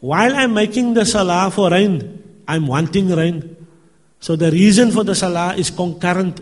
While 0.00 0.36
I'm 0.36 0.54
making 0.54 0.94
the 0.94 1.04
salah 1.04 1.50
for 1.50 1.70
rain, 1.70 2.42
I'm 2.46 2.66
wanting 2.66 3.08
rain. 3.08 3.56
So 4.20 4.36
the 4.36 4.50
reason 4.50 4.90
for 4.90 5.04
the 5.04 5.14
salah 5.14 5.54
is 5.56 5.70
concurrent. 5.70 6.40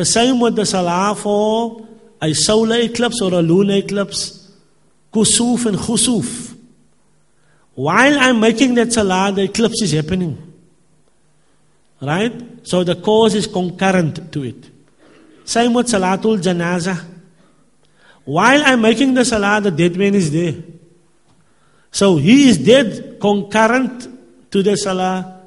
The 0.00 0.06
same 0.06 0.40
with 0.40 0.56
the 0.56 0.64
salah 0.64 1.14
for 1.14 1.86
a 2.22 2.32
solar 2.32 2.80
eclipse 2.80 3.20
or 3.20 3.34
a 3.34 3.42
lunar 3.42 3.74
eclipse, 3.74 4.50
kusuf 5.12 5.66
and 5.66 5.76
khusuf. 5.76 6.56
While 7.74 8.18
I'm 8.18 8.40
making 8.40 8.76
that 8.76 8.94
salah, 8.94 9.30
the 9.30 9.42
eclipse 9.42 9.82
is 9.82 9.92
happening. 9.92 10.34
Right? 12.00 12.32
So 12.66 12.82
the 12.82 12.94
cause 12.96 13.34
is 13.34 13.46
concurrent 13.46 14.32
to 14.32 14.42
it. 14.42 14.70
Same 15.44 15.74
with 15.74 15.88
Salatul 15.88 16.40
Janazah. 16.40 17.04
While 18.24 18.62
I'm 18.64 18.80
making 18.80 19.12
the 19.12 19.24
Salah, 19.24 19.60
the 19.60 19.70
dead 19.70 19.96
man 19.96 20.14
is 20.14 20.30
there. 20.30 20.54
So 21.90 22.16
he 22.16 22.48
is 22.48 22.58
dead 22.58 23.18
concurrent 23.20 24.50
to 24.50 24.62
the 24.62 24.76
Salah. 24.76 25.42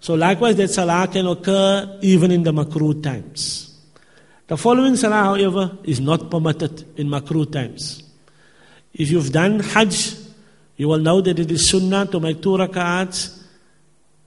So 0.00 0.14
likewise, 0.14 0.56
that 0.56 0.68
Salah 0.68 1.08
can 1.08 1.26
occur 1.26 1.98
even 2.02 2.30
in 2.30 2.42
the 2.42 2.52
makruh 2.52 3.02
times. 3.02 3.65
The 4.46 4.56
following 4.56 4.96
Salah, 4.96 5.24
however, 5.24 5.78
is 5.82 6.00
not 6.00 6.30
permitted 6.30 6.84
in 6.98 7.08
makruh 7.08 7.50
times. 7.50 8.02
If 8.94 9.10
you've 9.10 9.32
done 9.32 9.58
Hajj, 9.60 10.14
you 10.76 10.88
will 10.88 10.98
know 10.98 11.20
that 11.20 11.38
it 11.38 11.50
is 11.50 11.68
sunnah 11.68 12.06
to 12.06 12.20
make 12.20 12.42
two 12.42 12.50
rak'ats, 12.50 13.42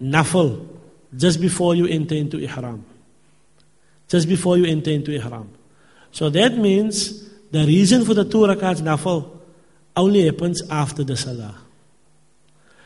nafil, 0.02 0.68
just 1.16 1.40
before 1.40 1.76
you 1.76 1.88
enter 1.88 2.16
into 2.16 2.38
ihram. 2.38 2.84
Just 4.08 4.28
before 4.28 4.58
you 4.58 4.66
enter 4.66 4.92
into 4.92 5.12
ihram. 5.12 5.50
So 6.12 6.30
that 6.30 6.58
means 6.58 7.30
the 7.52 7.66
reason 7.66 8.04
for 8.04 8.14
the 8.14 8.26
two 8.26 8.40
rakats 8.40 8.82
nafil 8.82 9.30
only 9.96 10.26
happens 10.26 10.62
after 10.70 11.04
the 11.04 11.16
salah. 11.16 11.56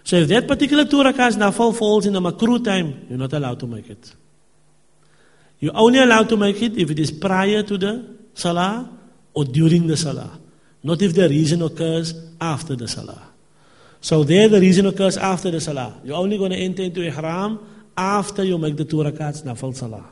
So 0.04 0.18
if 0.18 0.28
that 0.28 0.48
particular 0.48 0.86
two 0.86 0.98
rakats 0.98 1.36
nafil 1.36 1.76
falls 1.76 2.06
in 2.06 2.16
a 2.16 2.22
makruh 2.22 2.64
time, 2.64 3.08
you're 3.10 3.18
not 3.18 3.34
allowed 3.34 3.60
to 3.62 3.68
make 3.68 3.90
it. 3.90 4.14
You're 5.64 5.78
only 5.78 6.00
allowed 6.00 6.28
to 6.28 6.36
make 6.36 6.62
it 6.62 6.78
if 6.78 6.92
it 6.92 7.00
is 7.00 7.10
prior 7.10 7.64
to 7.64 7.78
the 7.78 8.18
salah 8.34 9.00
or 9.34 9.46
during 9.46 9.88
the 9.88 9.96
salah. 9.96 10.38
Not 10.84 11.02
if 11.02 11.16
the 11.16 11.30
reason 11.30 11.62
occurs 11.62 12.14
after 12.42 12.76
the 12.76 12.86
salah. 12.86 13.22
So 14.02 14.26
there 14.26 14.50
the 14.50 14.60
reason 14.60 14.88
occurs 14.88 15.16
after 15.16 15.52
the 15.52 15.62
salah. 15.62 16.02
You're 16.04 16.18
only 16.18 16.38
going 16.38 16.52
to 16.52 16.58
enter 16.58 16.84
into 16.84 17.02
ihram 17.02 17.66
after 17.96 18.44
you 18.44 18.58
make 18.58 18.76
the 18.76 18.84
two 18.84 18.98
rakats 18.98 19.46
nafal 19.46 19.74
salah. 19.74 20.04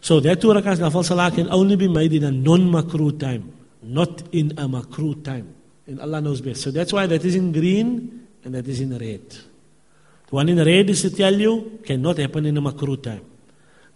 So 0.00 0.18
that 0.18 0.40
two 0.40 0.48
rakats 0.48 0.78
nafal 0.78 1.04
salah 1.04 1.30
can 1.30 1.48
only 1.48 1.76
be 1.76 1.86
made 1.86 2.12
in 2.12 2.24
a 2.24 2.32
non-makruh 2.32 3.16
time, 3.20 3.52
not 3.80 4.24
in 4.34 4.50
a 4.58 4.66
makruh 4.66 5.22
time. 5.22 5.54
And 5.86 6.00
Allah 6.00 6.20
knows 6.20 6.40
best. 6.40 6.62
So 6.62 6.72
that's 6.72 6.92
why 6.92 7.06
that 7.06 7.24
is 7.24 7.36
in 7.36 7.52
green 7.52 8.26
and 8.42 8.56
that 8.56 8.66
is 8.66 8.80
in 8.80 8.90
red. 8.90 9.30
The 9.30 10.34
one 10.34 10.48
in 10.48 10.58
red 10.58 10.90
is 10.90 11.02
to 11.02 11.10
tell 11.10 11.32
you 11.32 11.78
cannot 11.84 12.18
happen 12.18 12.46
in 12.46 12.56
a 12.56 12.60
makruh 12.60 13.00
time. 13.00 13.29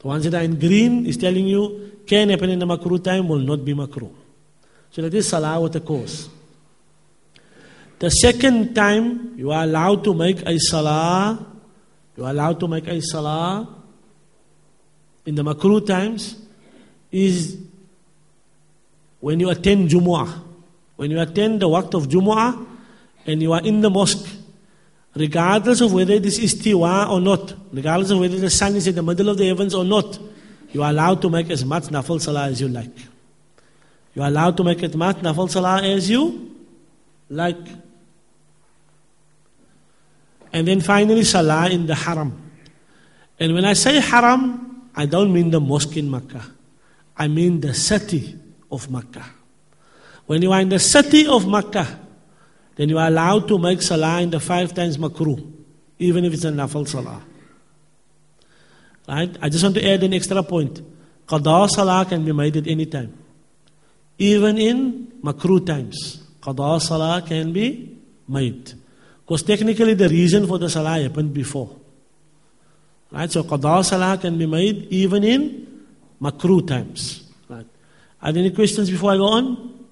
The 0.05 0.09
ones 0.09 0.25
that 0.25 0.35
are 0.35 0.45
in 0.45 0.59
green 0.61 1.07
is 1.07 1.17
telling 1.17 1.47
you 1.47 2.03
can 2.07 2.29
happen 2.29 2.51
in 2.51 2.59
the 2.59 2.67
makruh 2.67 3.03
time, 3.03 3.27
will 3.27 3.39
not 3.39 3.65
be 3.65 3.73
makruh. 3.73 4.13
So 4.91 5.01
that 5.01 5.15
is 5.15 5.27
salah 5.27 5.59
with 5.59 5.75
a 5.77 5.81
cause. 5.81 6.29
The 7.99 8.11
second 8.11 8.75
time 8.75 9.33
you 9.39 9.51
are 9.51 9.65
allowed 9.65 10.05
to 10.05 10.13
make 10.13 10.43
a 10.43 10.59
salah 10.59 11.47
you 12.17 12.25
are 12.25 12.31
allowed 12.31 12.61
to 12.61 12.69
make 12.69 12.87
a 12.87 13.01
salah 13.01 13.69
in 15.27 15.35
the 15.35 15.43
makruh 15.43 15.85
times 15.87 16.37
is 17.11 17.59
when 19.21 19.41
you 19.41 19.51
attend 19.51 19.89
Jumu'ah. 19.89 20.43
When 20.97 21.11
you 21.11 21.21
attend 21.21 21.61
the 21.61 21.69
waqt 21.69 21.95
of 21.95 22.09
Jumu'ah 22.09 22.67
and 23.27 23.43
you 23.43 23.53
are 23.53 23.63
in 23.63 23.81
the 23.81 23.91
mosque, 23.91 24.29
regardless 25.15 25.81
of 25.81 25.93
whether 25.93 26.15
it 26.15 26.27
is 26.27 26.39
istiwa 26.39 27.09
or 27.11 27.21
not, 27.21 27.55
regardless 27.73 28.11
of 28.11 28.19
whether 28.19 28.39
the 28.39 28.51
sun 28.51 28.77
is 28.77 28.87
in 28.87 28.95
the 28.95 29.03
middle 29.03 29.29
of 29.29 29.39
the 29.39 29.47
heavens 29.47 29.75
or 29.75 29.85
not, 29.85 30.19
you 30.73 30.83
are 30.83 30.91
allowed 30.91 31.23
to 31.23 31.31
make 31.31 31.51
as 31.51 31.65
much 31.65 31.85
nafal 31.85 32.21
salah 32.21 32.47
as 32.47 32.61
you 32.61 32.69
like. 32.69 32.97
You 34.15 34.23
are 34.23 34.29
allowed 34.29 34.57
to 34.57 34.65
make 34.65 34.83
as 34.83 34.95
much 34.97 35.17
nafal 35.19 35.51
salah 35.51 35.83
as 35.83 36.11
you 36.11 36.55
like. 37.31 37.57
And 40.55 40.69
then 40.69 40.81
finally, 40.81 41.25
Salah 41.25 41.69
in 41.69 41.87
the 41.87 41.97
Haram. 41.97 42.41
And 43.41 43.55
when 43.55 43.65
I 43.65 43.73
say 43.73 43.99
Haram, 43.99 44.89
I 44.95 45.05
don't 45.05 45.33
mean 45.33 45.51
the 45.51 45.61
mosque 45.61 45.97
in 45.97 46.09
Makkah. 46.09 46.47
I 47.17 47.27
mean 47.27 47.61
the 47.61 47.75
city 47.75 48.39
of 48.71 48.89
Makkah. 48.89 49.25
When 50.27 50.43
you 50.43 50.53
are 50.53 50.61
in 50.61 50.69
the 50.69 50.79
city 50.79 51.27
of 51.27 51.49
Makkah, 51.49 51.99
then 52.77 52.89
you 52.89 52.99
are 52.99 53.09
allowed 53.09 53.49
to 53.49 53.59
make 53.59 53.83
Salah 53.83 54.20
in 54.20 54.31
the 54.31 54.41
five 54.41 54.75
times 54.75 54.99
makruh, 54.99 55.53
even 55.99 56.25
if 56.25 56.35
it's 56.35 56.45
a 56.45 56.51
nafal 56.51 56.87
Salah. 56.87 57.22
Right? 59.09 59.37
I 59.41 59.49
just 59.49 59.62
want 59.62 59.77
to 59.77 59.89
add 59.89 60.03
an 60.03 60.14
extra 60.14 60.43
point. 60.43 60.81
Qadha 61.27 61.68
Salah 61.68 62.05
can 62.09 62.25
be 62.25 62.33
made 62.33 62.57
at 62.57 62.66
any 62.66 62.87
time. 62.87 63.16
Even 64.18 64.59
in 64.59 65.12
makruh 65.22 65.64
times. 65.64 66.22
Qadha 66.41 66.81
Salah 66.81 67.22
can 67.27 67.53
be 67.53 67.99
made. 68.29 68.72
Because 69.25 69.43
technically 69.43 69.95
the 69.95 70.09
reason 70.09 70.47
for 70.47 70.59
the 70.59 70.68
salah 70.68 71.01
happened 71.01 71.33
before. 71.33 71.75
Right? 73.11 73.31
So 73.31 73.43
qada 73.43 73.85
salah 73.85 74.18
can 74.18 74.39
be 74.39 74.47
made 74.47 74.87
even 74.91 75.25
in 75.25 75.85
makruh 76.20 76.66
times. 76.66 77.31
Right? 77.49 77.66
Are 78.20 78.33
there 78.33 78.43
any 78.43 78.51
questions 78.51 78.91
before 78.91 79.12
I 79.12 79.16
go 79.16 79.27
on? 79.27 79.84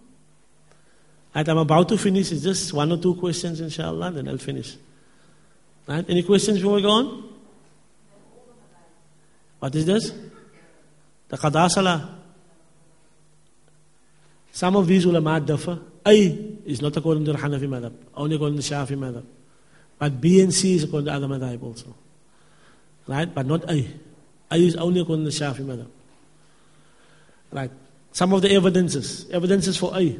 Right, 1.34 1.48
I'm 1.48 1.58
about 1.58 1.88
to 1.88 1.98
finish. 1.98 2.30
It's 2.30 2.42
just 2.42 2.72
one 2.72 2.92
or 2.92 2.98
two 2.98 3.14
questions, 3.14 3.60
inshallah, 3.60 4.10
then 4.10 4.28
I'll 4.28 4.38
finish. 4.38 4.76
Right? 5.86 6.04
Any 6.08 6.22
questions 6.22 6.58
before 6.58 6.74
we 6.74 6.82
go 6.82 6.90
on? 6.90 7.28
What 9.58 9.74
is 9.74 9.86
this? 9.86 10.12
The 11.28 11.38
qada 11.38 11.68
salah. 11.70 12.18
Some 14.52 14.76
of 14.76 14.86
these 14.86 15.04
ulama 15.04 15.40
differ. 15.40 15.78
A 16.04 16.26
is 16.66 16.82
not 16.82 16.96
according 16.96 17.24
to 17.24 17.32
the 17.32 17.38
Hanafi 17.38 17.68
madhab, 17.68 17.92
only 18.14 18.36
according 18.36 18.58
to 18.58 18.68
the 18.68 18.74
Shafi 18.74 18.98
madhab. 18.98 19.24
But 19.98 20.20
B 20.20 20.42
and 20.42 20.52
C 20.52 20.74
is 20.74 20.84
according 20.84 21.06
to 21.06 21.12
other 21.12 21.28
madhab 21.28 21.62
also. 21.62 21.94
Right? 23.06 23.32
But 23.32 23.46
not 23.46 23.70
A. 23.70 23.88
A 24.50 24.56
is 24.56 24.76
only 24.76 25.00
according 25.00 25.24
to 25.24 25.30
the 25.30 25.44
Shafi 25.44 25.60
madhab. 25.64 25.86
Right? 27.50 27.70
Some 28.12 28.32
of 28.32 28.42
the 28.42 28.50
evidences. 28.50 29.30
Evidences 29.30 29.76
for 29.78 29.96
A. 29.96 30.18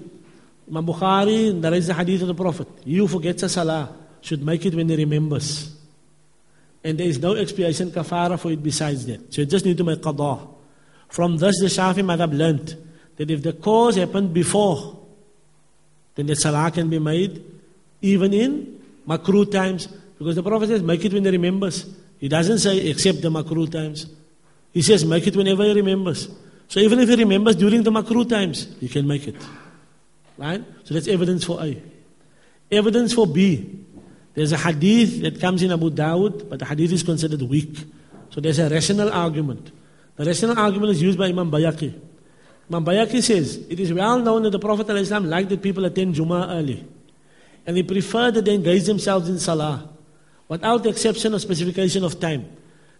Imam 0.68 0.86
Bukhari 0.86 1.54
narrates 1.54 1.86
the 1.86 1.94
hadith 1.94 2.22
of 2.22 2.28
the 2.28 2.34
Prophet. 2.34 2.68
You 2.84 3.08
forget 3.08 3.42
a 3.42 3.48
salah, 3.48 3.94
should 4.20 4.44
make 4.44 4.64
it 4.64 4.74
when 4.74 4.88
he 4.88 4.96
remembers. 4.96 5.74
And 6.84 6.98
there 6.98 7.06
is 7.06 7.18
no 7.18 7.34
expiation 7.34 7.90
kafara 7.90 8.38
for 8.38 8.50
it 8.50 8.62
besides 8.62 9.06
that. 9.06 9.32
So 9.32 9.42
you 9.42 9.46
just 9.46 9.64
need 9.64 9.76
to 9.78 9.84
make 9.84 10.00
qada. 10.00 10.48
From 11.08 11.36
this 11.36 11.60
the 11.60 11.66
Shafi 11.66 12.02
madhab 12.02 12.36
learnt 12.36 12.76
that 13.16 13.30
if 13.30 13.42
the 13.42 13.52
cause 13.52 13.96
happened 13.96 14.32
before, 14.32 14.98
then 16.14 16.26
the 16.26 16.36
salah 16.36 16.70
can 16.70 16.88
be 16.88 16.98
made 16.98 17.44
even 18.00 18.32
in 18.32 18.80
makruh 19.06 19.50
times. 19.50 19.88
Because 20.18 20.36
the 20.36 20.42
Prophet 20.42 20.68
says, 20.68 20.82
make 20.82 21.04
it 21.04 21.12
when 21.12 21.24
he 21.24 21.30
remembers. 21.30 21.86
He 22.18 22.28
doesn't 22.28 22.58
say 22.58 22.78
except 22.88 23.22
the 23.22 23.28
makruh 23.28 23.70
times. 23.70 24.06
He 24.72 24.82
says, 24.82 25.04
make 25.04 25.26
it 25.26 25.36
whenever 25.36 25.64
he 25.64 25.72
remembers. 25.74 26.28
So 26.68 26.80
even 26.80 27.00
if 27.00 27.08
he 27.08 27.16
remembers 27.16 27.56
during 27.56 27.82
the 27.82 27.90
makruh 27.90 28.28
times, 28.28 28.74
he 28.80 28.88
can 28.88 29.06
make 29.06 29.28
it. 29.28 29.36
Right? 30.36 30.64
So 30.84 30.94
that's 30.94 31.08
evidence 31.08 31.44
for 31.44 31.62
A. 31.62 31.80
Evidence 32.70 33.12
for 33.12 33.26
B. 33.26 33.84
There's 34.34 34.52
a 34.52 34.56
hadith 34.56 35.20
that 35.22 35.40
comes 35.40 35.62
in 35.62 35.70
Abu 35.70 35.90
Dawud, 35.90 36.48
but 36.48 36.58
the 36.58 36.64
hadith 36.64 36.92
is 36.92 37.02
considered 37.02 37.42
weak. 37.42 37.76
So 38.30 38.40
there's 38.40 38.58
a 38.58 38.68
rational 38.68 39.12
argument. 39.12 39.70
The 40.16 40.24
rational 40.24 40.58
argument 40.58 40.92
is 40.92 41.02
used 41.02 41.18
by 41.18 41.26
Imam 41.26 41.50
Bayhaqi. 41.50 42.00
Imam 42.70 42.84
Bayhaqi 42.84 43.22
says, 43.22 43.58
it 43.68 43.78
is 43.78 43.92
well 43.92 44.18
known 44.18 44.44
that 44.44 44.50
the 44.50 44.58
Prophet 44.58 44.86
ﷺ 44.86 45.28
liked 45.28 45.50
that 45.50 45.60
people 45.60 45.84
attend 45.84 46.14
Jummah 46.14 46.48
early. 46.48 46.86
And 47.66 47.76
he 47.76 47.82
preferred 47.82 48.34
that 48.34 48.44
they 48.46 48.54
engage 48.54 48.84
themselves 48.84 49.28
in 49.28 49.38
Salah, 49.38 49.88
without 50.48 50.82
the 50.82 50.88
exception 50.88 51.34
or 51.34 51.38
specification 51.38 52.04
of 52.04 52.18
time. 52.18 52.46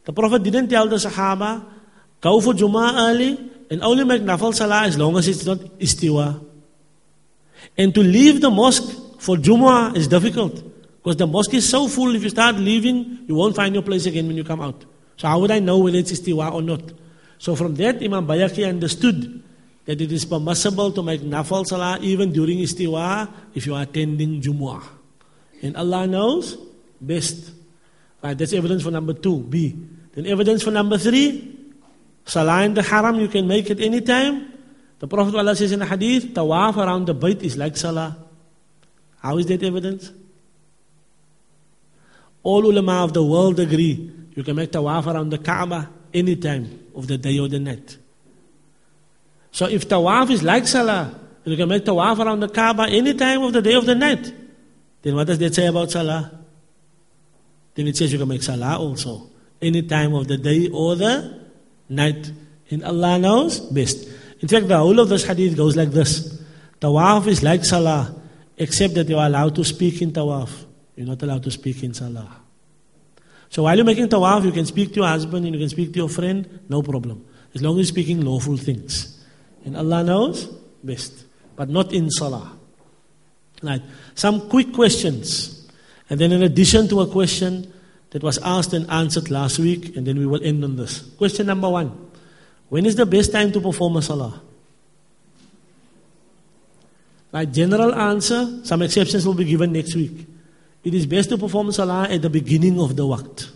The 0.05 0.13
Prophet 0.13 0.43
didn't 0.43 0.69
tell 0.69 0.87
the 0.87 0.97
Sahaba, 0.97 1.65
go 2.21 2.41
for 2.41 2.53
Jummah 2.53 3.11
early 3.11 3.51
and 3.71 3.83
only 3.83 4.05
make 4.05 4.21
Nafal 4.23 4.55
Salah 4.55 4.83
as 4.83 4.99
long 4.99 5.17
as 5.17 5.29
it's 5.29 5.47
not 5.47 5.59
istiwa. 5.79 6.45
And 7.77 7.95
to 7.95 8.01
leave 8.01 8.41
the 8.41 8.51
mosque 8.51 9.21
for 9.21 9.37
Jummah 9.37 9.97
is 9.97 10.09
difficult. 10.09 10.63
Because 11.03 11.17
the 11.17 11.27
mosque 11.27 11.55
is 11.55 11.69
so 11.69 11.89
full, 11.89 12.15
if 12.15 12.23
you 12.23 12.31
start 12.31 12.57
leaving, 12.57 13.25
you 13.27 13.35
won't 13.35 13.57
find 13.57 13.75
your 13.75 13.83
place 13.83 14.07
again 14.07 14.27
when 14.27 14.37
you 14.37 14.45
come 14.45 14.61
out. 14.61 14.85
So 15.17 15.29
how 15.29 15.41
would 15.41 15.51
I 15.51 15.59
know 15.59 15.79
whether 15.79 15.99
it's 15.99 16.13
istiwa 16.13 16.53
or 16.53 16.63
not? 16.63 16.83
So 17.39 17.57
from 17.57 17.75
that, 17.77 18.03
Imam 18.03 18.27
Bayhaqi 18.27 18.69
understood 18.69 19.43
that 19.85 20.01
it 20.01 20.13
is 20.13 20.25
permissible 20.25 20.93
to 20.93 21.03
make 21.03 21.23
nafal 21.23 21.67
salah 21.67 21.99
even 22.01 22.33
during 22.33 22.59
istiwa 22.59 23.29
if 23.55 23.67
you 23.67 23.75
are 23.75 23.83
attending 23.83 24.41
Jumu'ah. 24.41 24.83
And 25.63 25.77
Allah 25.77 26.07
knows 26.07 26.57
best. 27.01 27.51
Right, 28.23 28.39
that's 28.39 28.53
evidence 28.53 28.85
for 28.85 28.93
number 28.93 29.13
two, 29.13 29.41
B. 29.41 29.77
Then 30.15 30.27
evidence 30.27 30.63
for 30.63 30.71
number 30.71 30.99
three, 30.99 31.59
salah 32.25 32.63
in 32.63 32.75
the 32.75 32.83
haram 32.83 33.19
you 33.19 33.27
can 33.27 33.49
make 33.49 33.71
it 33.71 33.81
any 33.81 34.01
time. 34.01 34.53
The 35.03 35.09
Prophet 35.09 35.35
Allah 35.35 35.57
says 35.57 35.73
in 35.73 35.81
the 35.81 35.87
hadith, 35.87 36.33
tawaf 36.33 36.77
around 36.77 37.07
the 37.07 37.15
bait 37.15 37.43
is 37.43 37.57
like 37.57 37.77
salah. 37.77 38.17
How 39.19 39.37
is 39.37 39.47
that 39.47 39.61
evidence? 39.65 40.13
All 42.45 42.65
ulama 42.65 43.03
of 43.03 43.13
the 43.13 43.25
world 43.25 43.59
agree 43.59 44.13
you 44.37 44.45
can 44.45 44.55
make 44.55 44.71
tawaf 44.71 45.05
around 45.13 45.31
the 45.31 45.39
Kaaba 45.39 45.91
any 46.15 46.37
time 46.37 46.87
of 46.95 47.09
the 47.09 47.19
day 47.19 47.37
or 47.41 47.49
the 47.49 47.59
night. 47.59 47.97
So 49.51 49.67
if 49.67 49.89
tawaf 49.89 50.31
is 50.31 50.45
like 50.45 50.69
salah, 50.69 51.19
you 51.45 51.57
can 51.57 51.69
make 51.69 51.85
tawaf 51.85 52.25
around 52.25 52.39
the 52.39 52.49
Kaaba 52.49 52.87
any 52.89 53.15
time 53.15 53.43
of 53.43 53.53
the 53.53 53.61
day 53.61 53.75
or 53.75 53.83
the 53.83 53.97
night, 53.97 54.33
then 55.03 55.17
what 55.17 55.27
does 55.27 55.39
that 55.41 55.53
say 55.53 55.67
about 55.67 55.91
salah? 55.91 56.31
Then 57.75 57.89
it 57.89 57.97
says 57.97 58.13
you 58.13 58.21
can 58.21 58.29
make 58.29 58.45
salah 58.45 58.79
also 58.79 59.31
any 59.61 59.83
time 59.83 60.15
of 60.15 60.29
the 60.29 60.37
day 60.37 60.69
or 60.73 60.95
the 60.95 61.41
night. 61.89 62.31
And 62.71 62.85
Allah 62.85 63.19
knows 63.19 63.59
best. 63.59 64.22
In 64.43 64.49
fact, 64.49 64.69
the 64.69 64.77
whole 64.77 64.99
of 64.99 65.09
this 65.09 65.25
hadith 65.25 65.57
goes 65.57 65.77
like 65.77 65.91
this. 65.91 66.43
Tawaf 66.81 67.29
is 67.29 67.43
like 67.43 67.65
salah, 67.65 68.15
except 68.57 68.95
that 68.95 69.09
you 69.09 69.17
are 69.17 69.27
allowed 69.27 69.55
to 69.55 69.65
speak 69.65 70.03
in 70.03 70.11
tawaf. 70.11 70.51
You're 70.97 71.07
not 71.07 71.23
allowed 71.23 71.45
to 71.45 71.51
speak 71.51 71.83
in 71.85 71.95
salah. 71.95 72.29
So 73.49 73.63
while 73.63 73.77
you're 73.77 73.85
making 73.85 74.09
tawaf, 74.09 74.45
you 74.45 74.51
can 74.51 74.67
speak 74.67 74.91
to 74.91 74.97
your 74.97 75.07
husband 75.07 75.47
and 75.47 75.55
you 75.55 75.61
can 75.61 75.69
speak 75.69 75.93
to 75.93 75.99
your 75.99 76.09
friend, 76.09 76.61
no 76.69 76.83
problem. 76.83 77.25
As 77.55 77.63
long 77.63 77.79
as 77.79 77.87
you're 77.87 77.95
speaking 77.95 78.23
lawful 78.23 78.57
things. 78.57 79.25
And 79.65 79.77
Allah 79.77 80.03
knows 80.03 80.47
best. 80.83 81.25
But 81.55 81.69
not 81.69 81.93
in 81.93 82.11
salah. 82.11 82.59
Right. 83.63 83.83
Some 84.15 84.49
quick 84.49 84.73
questions. 84.73 85.71
And 86.11 86.21
then 86.21 86.33
in 86.33 86.43
addition 86.43 86.89
to 86.89 87.01
a 87.01 87.07
question 87.07 87.73
that 88.11 88.23
was 88.23 88.39
asked 88.39 88.73
and 88.73 88.91
answered 88.91 89.31
last 89.31 89.59
week, 89.59 89.97
and 89.97 90.07
then 90.07 90.19
we 90.19 90.27
will 90.27 90.43
end 90.43 90.65
on 90.65 90.77
this. 90.77 91.01
Question 91.17 91.47
number 91.47 91.69
one. 91.69 92.11
When 92.73 92.87
is 92.87 92.97
the 92.97 93.05
best 93.05 93.33
time 93.33 93.53
to 93.53 93.61
perform 93.61 93.99
a 93.99 94.01
salah? 94.01 94.41
Right, 97.31 97.53
general 97.53 97.95
answer, 97.95 98.61
some 98.65 98.81
exceptions 98.81 99.27
will 99.27 99.35
be 99.35 99.45
given 99.45 99.75
next 99.75 99.95
week. 99.95 100.25
It 100.83 100.95
is 100.95 101.05
best 101.05 101.29
to 101.29 101.37
perform 101.37 101.71
salah 101.71 102.09
at 102.09 102.23
the 102.23 102.31
beginning 102.31 102.81
of 102.81 102.97
the 102.97 103.03
waqt. 103.03 103.51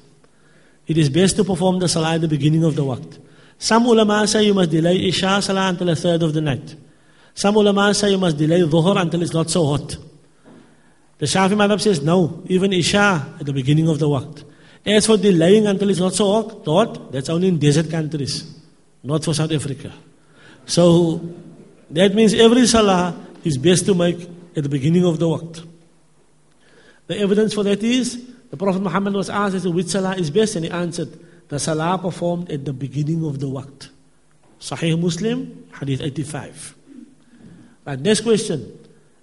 It 0.87 0.99
is 0.99 1.09
best 1.09 1.37
to 1.37 1.45
perform 1.45 1.79
the 1.79 1.89
salah 1.89 2.17
at 2.17 2.21
the 2.21 2.29
beginning 2.29 2.63
of 2.63 2.77
the 2.77 2.83
waqt. 2.83 3.19
Some 3.57 3.87
ulama 3.87 4.27
say 4.27 4.45
you 4.45 4.53
must 4.53 4.71
delay 4.71 5.09
Isha 5.09 5.41
salah 5.41 5.71
until 5.71 5.89
a 5.89 5.97
third 5.97 6.23
of 6.23 6.35
the 6.35 6.43
night. 6.43 6.77
Some 7.33 7.57
ulama 7.57 7.95
say 7.95 8.11
you 8.11 8.19
must 8.19 8.37
delay 8.37 8.61
Dhuhr 8.61 9.01
until 9.01 9.23
it's 9.23 9.33
not 9.33 9.49
so 9.49 9.65
hot. 9.65 9.97
The 11.17 11.25
Shafi 11.25 11.55
Madhab 11.55 11.81
says 11.81 12.03
no, 12.03 12.43
even 12.49 12.71
Isha 12.71 13.37
at 13.41 13.47
the 13.47 13.55
beginning 13.55 13.89
of 13.89 13.99
the 13.99 14.09
waqt. 14.09 14.45
As 14.85 15.07
for 15.07 15.17
delaying 15.17 15.67
until 15.67 15.89
it's 15.89 16.01
not 16.01 16.13
so 16.13 16.53
hot, 16.67 17.13
that's 17.13 17.31
only 17.31 17.49
in 17.49 17.59
desert 17.59 17.91
countries, 17.91 18.56
not 19.07 19.25
for 19.25 19.35
South 19.35 19.53
Africa. 19.53 19.93
So 20.67 21.21
that 21.91 22.15
means 22.15 22.35
every 22.35 22.67
salah 22.67 23.15
is 23.45 23.57
best 23.57 23.87
to 23.87 23.95
make 23.95 24.21
at 24.57 24.63
the 24.65 24.69
beginning 24.69 25.05
of 25.05 25.19
the 25.19 25.27
waqt. 25.27 25.65
The 27.07 27.19
evidence 27.19 27.55
for 27.55 27.63
that 27.63 27.83
is 27.83 28.27
the 28.51 28.57
Prophet 28.57 28.83
Muhammad 28.83 29.15
was 29.15 29.31
asked 29.31 29.65
which 29.67 29.89
salah 29.89 30.17
is 30.17 30.31
best, 30.31 30.57
and 30.57 30.65
he 30.65 30.71
answered, 30.71 31.09
the 31.49 31.59
salah 31.59 31.99
performed 31.99 32.51
at 32.51 32.65
the 32.65 32.73
beginning 32.73 33.25
of 33.25 33.39
the 33.39 33.47
waqt. 33.47 33.91
Sahih 34.61 35.01
Muslim, 35.01 35.69
Hadith 35.79 36.01
85. 36.01 36.75
Right, 37.85 38.01
next 38.01 38.23
question. 38.23 38.79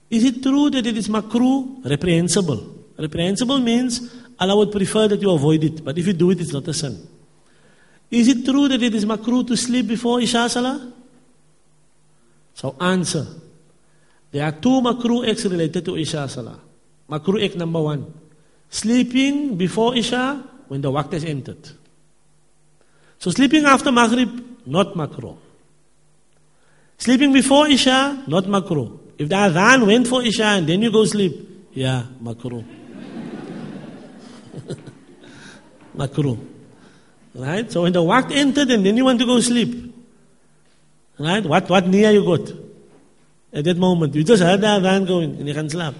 Is 0.09 0.23
it 0.23 0.41
true 0.41 0.69
that 0.69 0.85
it 0.85 0.95
is 0.95 1.09
makruh? 1.09 1.83
Reprehensible. 1.83 2.73
Reprehensible 2.97 3.59
means 3.59 4.13
Allah 4.39 4.55
would 4.55 4.71
prefer 4.71 5.07
that 5.09 5.21
you 5.21 5.31
avoid 5.31 5.63
it, 5.63 5.83
but 5.83 5.97
if 5.97 6.07
you 6.07 6.13
do 6.13 6.31
it, 6.31 6.39
it's 6.39 6.53
not 6.53 6.67
a 6.67 6.73
sin. 6.73 7.07
Is 8.13 8.27
it 8.27 8.45
true 8.45 8.67
that 8.67 8.83
it 8.83 8.93
is 8.93 9.05
makruh 9.05 9.47
to 9.47 9.57
sleep 9.57 9.87
before 9.87 10.21
Isha 10.21 10.47
Salah? 10.47 10.93
So 12.53 12.75
answer. 12.79 13.25
There 14.29 14.45
are 14.45 14.51
two 14.51 14.81
makruh 14.81 15.27
acts 15.27 15.45
related 15.45 15.83
to 15.85 15.97
Isha 15.97 16.29
Salah. 16.29 16.59
Makruh 17.09 17.43
act 17.43 17.55
number 17.55 17.81
one. 17.81 18.13
Sleeping 18.69 19.57
before 19.57 19.97
Isha 19.97 20.43
when 20.67 20.81
the 20.81 20.91
waqt 20.91 21.13
has 21.13 21.25
entered. 21.25 21.71
So 23.17 23.31
sleeping 23.31 23.65
after 23.65 23.91
Maghrib, 23.91 24.29
not 24.67 24.93
makruh. 24.93 25.35
Sleeping 26.99 27.33
before 27.33 27.67
Isha, 27.67 28.25
not 28.27 28.43
makruh. 28.43 28.99
If 29.17 29.27
the 29.27 29.35
adhan 29.35 29.87
went 29.87 30.07
for 30.07 30.21
Isha 30.21 30.61
and 30.61 30.67
then 30.67 30.83
you 30.83 30.91
go 30.91 31.03
sleep, 31.05 31.33
yeah, 31.73 32.03
makruh. 32.21 32.63
makruh. 35.97 36.52
Right? 37.35 37.71
So 37.71 37.83
when 37.83 37.93
the 37.93 38.01
waqt 38.01 38.31
entered 38.31 38.69
and 38.69 38.85
then 38.85 38.95
you 38.95 39.05
want 39.05 39.19
to 39.19 39.25
go 39.25 39.39
sleep, 39.39 39.93
right? 41.17 41.43
What, 41.43 41.69
what 41.69 41.87
near 41.87 42.11
you 42.11 42.23
got? 42.23 42.51
At 43.51 43.65
that 43.65 43.77
moment, 43.77 44.15
you 44.15 44.23
just 44.23 44.41
heard 44.41 44.61
the 44.61 44.67
adhan 44.67 45.07
going 45.07 45.35
and 45.37 45.47
you 45.47 45.53
can 45.53 45.69
sleep. 45.69 45.95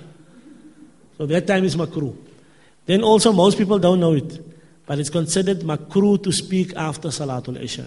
So 1.17 1.25
that 1.25 1.45
time 1.47 1.63
is 1.63 1.75
makruh. 1.75 2.15
Then 2.85 3.03
also 3.03 3.31
most 3.31 3.57
people 3.57 3.79
don't 3.79 3.99
know 3.99 4.13
it. 4.13 4.39
But 4.85 4.99
it's 4.99 5.09
considered 5.09 5.59
makruh 5.59 6.21
to 6.23 6.31
speak 6.31 6.75
after 6.75 7.09
Salatul 7.09 7.61
Isha. 7.61 7.85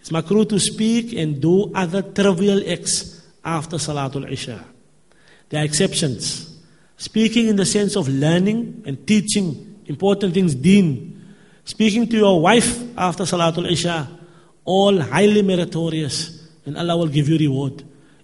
It's 0.00 0.10
makruh 0.10 0.48
to 0.50 0.60
speak 0.60 1.12
and 1.14 1.40
do 1.40 1.72
other 1.74 2.02
trivial 2.02 2.62
acts 2.70 3.22
after 3.44 3.76
Salatul 3.76 4.30
Isha. 4.30 4.64
There 5.48 5.60
are 5.60 5.64
exceptions. 5.64 6.56
Speaking 6.96 7.48
in 7.48 7.56
the 7.56 7.66
sense 7.66 7.96
of 7.96 8.08
learning 8.08 8.84
and 8.86 9.06
teaching 9.06 9.80
important 9.86 10.34
things, 10.34 10.54
deen. 10.54 11.15
Speaking 11.66 12.08
to 12.08 12.16
your 12.16 12.40
wife 12.40 12.96
after 12.96 13.24
Salatul 13.24 13.68
Isha, 13.68 14.08
all 14.64 15.00
highly 15.00 15.42
meritorious, 15.42 16.48
and 16.64 16.78
Allah 16.78 16.96
will 16.96 17.08
give 17.08 17.28
you 17.28 17.36
reward. 17.36 17.82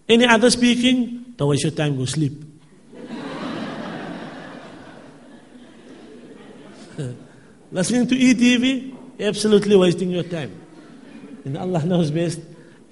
Any 0.09 0.27
other 0.27 0.49
speaking, 0.49 1.35
don't 1.37 1.49
waste 1.49 1.65
your 1.65 1.73
time, 1.73 1.97
go 1.97 2.05
sleep. 2.05 2.41
Listening 7.73 8.07
to 8.07 8.15
ETV, 8.15 8.95
absolutely 9.19 9.75
wasting 9.75 10.11
your 10.11 10.23
time. 10.23 10.55
And 11.45 11.59
Allah 11.59 11.85
knows 11.85 12.13
best. 12.13 12.41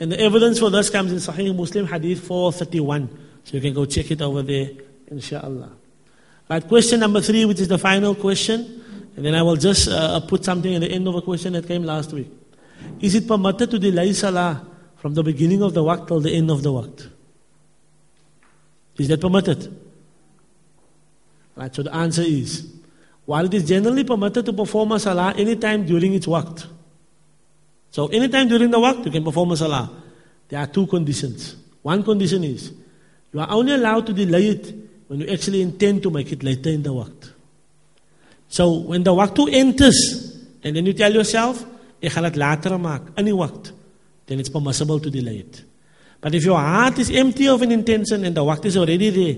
And 0.01 0.11
the 0.11 0.19
evidence 0.19 0.59
for 0.59 0.71
this 0.71 0.91
comes 0.91 1.13
in 1.13 1.19
Sahih 1.19 1.55
Muslim 1.55 1.87
Hadith 1.87 2.27
431. 2.27 3.09
So 3.45 3.57
you 3.57 3.61
can 3.61 3.73
go 3.73 3.85
check 3.85 4.11
it 4.11 4.21
over 4.21 4.43
there, 4.43 4.71
inshallah. 5.07 5.71
Right, 6.49 6.67
question 6.67 6.99
number 6.99 7.21
three, 7.21 7.45
which 7.45 7.61
is 7.61 7.69
the 7.69 7.79
final 7.79 8.17
question. 8.17 8.80
And 9.21 9.27
then 9.27 9.35
I 9.35 9.43
will 9.43 9.57
just 9.57 9.87
uh, 9.87 10.19
put 10.21 10.47
something 10.47 10.75
at 10.75 10.81
the 10.81 10.91
end 10.91 11.07
of 11.07 11.15
a 11.15 11.21
question 11.21 11.53
that 11.53 11.69
came 11.69 11.85
last 11.85 12.11
week. 12.11 12.29
Is 13.01 13.15
it 13.15 13.29
permitted 13.29 13.71
to 13.71 13.79
delay 13.79 14.15
salah 14.15 14.67
from 14.97 15.13
the 15.13 15.23
beginning 15.23 15.63
of 15.63 15.75
the 15.75 15.85
waqt 15.85 16.09
till 16.09 16.21
the 16.21 16.35
end 16.35 16.51
of 16.51 16.63
the 16.63 16.71
waqt? 16.71 17.11
Is 18.97 19.09
that 19.09 19.21
permitted? 19.21 19.79
Right, 21.55 21.75
so 21.75 21.83
the 21.83 21.95
answer 21.95 22.23
is 22.23 22.73
while 23.27 23.45
it 23.45 23.53
is 23.53 23.69
generally 23.69 24.05
permitted 24.05 24.47
to 24.47 24.55
perform 24.55 24.93
a 24.93 24.99
salah 24.99 25.35
anytime 25.37 25.85
during 25.85 26.15
its 26.15 26.25
waqt. 26.25 26.67
So 27.91 28.07
anytime 28.07 28.49
during 28.49 28.71
the 28.71 28.79
waqt 28.79 29.05
you 29.05 29.11
can 29.11 29.23
perform 29.23 29.51
a 29.51 29.57
salah. 29.59 29.91
There 30.49 30.59
are 30.59 30.67
two 30.67 30.87
conditions. 30.87 31.57
One 31.83 32.03
condition 32.03 32.43
is 32.43 32.73
you 33.35 33.41
are 33.41 33.51
only 33.51 33.75
allowed 33.75 34.07
to 34.07 34.15
delay 34.15 34.47
it 34.47 34.75
when 35.09 35.21
you 35.21 35.29
actually 35.29 35.61
intend 35.61 36.03
to 36.05 36.11
make 36.11 36.33
it 36.33 36.43
later 36.43 36.71
in 36.71 36.83
the 36.83 36.95
waqt. 36.95 37.33
So 38.51 38.81
when 38.81 39.05
the 39.05 39.15
waqt 39.15 39.39
enters 39.53 40.37
and 40.63 40.77
then 40.77 40.85
you 40.85 40.93
tell 40.93 41.13
yourself, 41.13 41.65
eh, 42.03 42.09
ek 42.09 42.13
gaan 42.13 42.27
dit 42.27 42.37
later 42.37 42.79
maak 42.79 43.15
die 43.17 43.33
waqt, 43.33 43.71
then 44.27 44.41
it's 44.41 44.51
permissible 44.51 44.99
to 44.99 45.09
delay 45.09 45.39
it. 45.39 45.63
But 46.21 46.35
if 46.35 46.45
your 46.45 46.59
heart 46.59 46.99
is 46.99 47.11
empty 47.11 47.49
of 47.49 47.63
an 47.63 47.71
intention 47.71 48.25
and 48.25 48.37
the 48.37 48.43
waqt 48.43 48.67
is 48.67 48.77
already 48.77 49.11
there, 49.11 49.37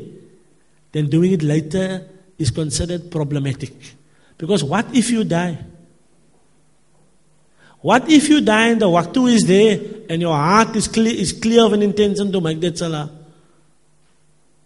then 0.92 1.10
doing 1.10 1.32
it 1.32 1.42
later 1.42 2.08
is 2.38 2.50
considered 2.50 3.10
problematic. 3.10 3.74
Because 4.38 4.64
what 4.64 4.86
if 4.94 5.10
you 5.10 5.24
die? 5.24 5.58
What 7.82 8.10
if 8.10 8.28
you 8.28 8.40
die 8.40 8.68
and 8.68 8.80
the 8.80 8.86
waqtu 8.88 9.30
is 9.30 9.44
there 9.44 9.78
and 10.08 10.22
your 10.22 10.34
heart 10.34 10.74
is 10.74 10.88
clear, 10.88 11.12
is 11.12 11.32
clear 11.32 11.64
of 11.64 11.74
an 11.74 11.82
intention 11.82 12.32
to 12.32 12.40
make 12.40 12.60
that 12.60 12.78
salah? 12.78 13.10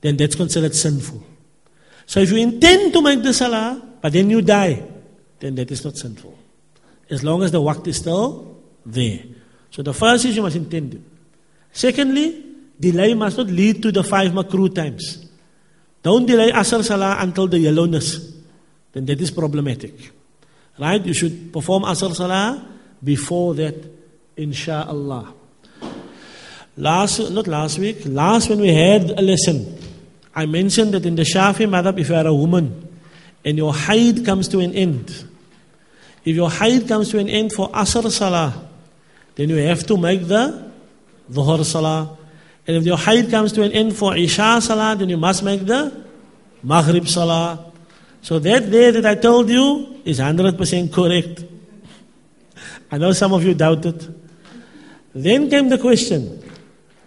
Then 0.01 0.17
that's 0.17 0.37
considered 0.37 0.75
sinful. 0.75 1.23
So 2.07 2.21
if 2.21 2.31
you 2.31 2.39
intend 2.39 2.93
to 2.93 3.03
make 3.03 3.23
the 3.23 3.35
salah, 3.35 3.83
but 4.01 4.13
then 4.13 4.31
you 4.31 4.43
die, 4.43 4.83
then 5.41 5.55
that 5.57 5.71
is 5.71 5.85
not 5.85 5.97
sinful. 5.97 6.37
As 7.11 7.23
long 7.23 7.43
as 7.43 7.53
the 7.53 7.61
waqt 7.61 7.87
is 7.87 7.99
still 7.99 8.57
there. 8.85 9.21
So 9.71 9.83
the 9.83 9.95
first 9.95 10.25
is 10.25 10.37
you 10.37 10.43
must 10.43 10.57
intend 10.57 10.95
it. 10.95 11.01
Secondly, 11.73 12.45
delay 12.79 13.15
must 13.15 13.37
not 13.37 13.49
lead 13.49 13.83
to 13.83 13.93
the 13.93 14.03
five 14.03 14.33
makruh 14.33 14.75
times. 14.75 15.27
Don't 16.03 16.27
delay 16.27 16.51
Asr 16.53 16.85
Salah 16.85 17.17
until 17.21 17.49
the 17.49 17.59
yellowness. 17.59 18.33
Then 18.93 19.07
that 19.07 19.21
is 19.21 19.31
problematic. 19.31 20.13
Right? 20.79 21.05
You 21.05 21.15
should 21.15 21.53
perform 21.53 21.83
Asr 21.83 22.15
Salah 22.15 22.67
before 23.03 23.55
that, 23.55 23.75
inshallah. 24.37 25.35
Last, 26.79 27.31
not 27.31 27.47
last 27.47 27.79
week, 27.79 28.03
last 28.05 28.51
when 28.51 28.61
we 28.61 28.69
had 28.69 29.11
a 29.11 29.23
lesson, 29.23 29.79
I 30.35 30.47
mentioned 30.47 30.93
that 30.93 31.07
in 31.07 31.17
the 31.17 31.23
Shafi 31.23 31.67
madhab, 31.67 31.99
if 31.99 32.09
you 32.09 32.15
are 32.15 32.27
a 32.27 32.35
woman 32.35 32.86
and 33.47 33.57
your 33.57 33.75
haid 33.75 34.27
comes 34.27 34.49
to 34.49 34.59
an 34.59 34.75
end, 34.75 35.25
if 36.25 36.37
your 36.37 36.51
haid 36.51 36.87
comes 36.87 37.09
to 37.11 37.19
an 37.19 37.31
end 37.31 37.53
for 37.53 37.71
Asr 37.71 38.11
Salah, 38.11 38.69
then 39.37 39.49
you 39.49 39.57
have 39.57 39.87
to 39.87 39.97
make 39.97 40.27
the 40.27 40.71
Dhuhr 41.31 41.65
Salah 41.65 42.17
and 42.67 42.77
if 42.77 42.85
your 42.85 42.99
haid 42.99 43.31
comes 43.31 43.53
to 43.53 43.63
an 43.63 43.73
end 43.73 43.97
for 43.97 44.17
Isha 44.17 44.61
Salah, 44.61 44.97
then 44.97 45.09
you 45.09 45.17
must 45.17 45.43
make 45.45 45.65
the 45.65 46.05
Maghrib 46.63 47.07
Salah. 47.07 47.73
So 48.23 48.41
that 48.41 48.71
there 48.71 48.91
that 48.91 49.07
I 49.07 49.15
told 49.15 49.49
you 49.49 50.01
is 50.05 50.19
100% 50.19 50.93
correct. 50.93 51.45
I 52.91 52.99
know 52.99 53.13
some 53.13 53.33
of 53.33 53.45
you 53.45 53.55
doubted. 53.55 54.15
Then 55.15 55.49
came 55.49 55.69
the 55.69 55.79
question 55.79 56.43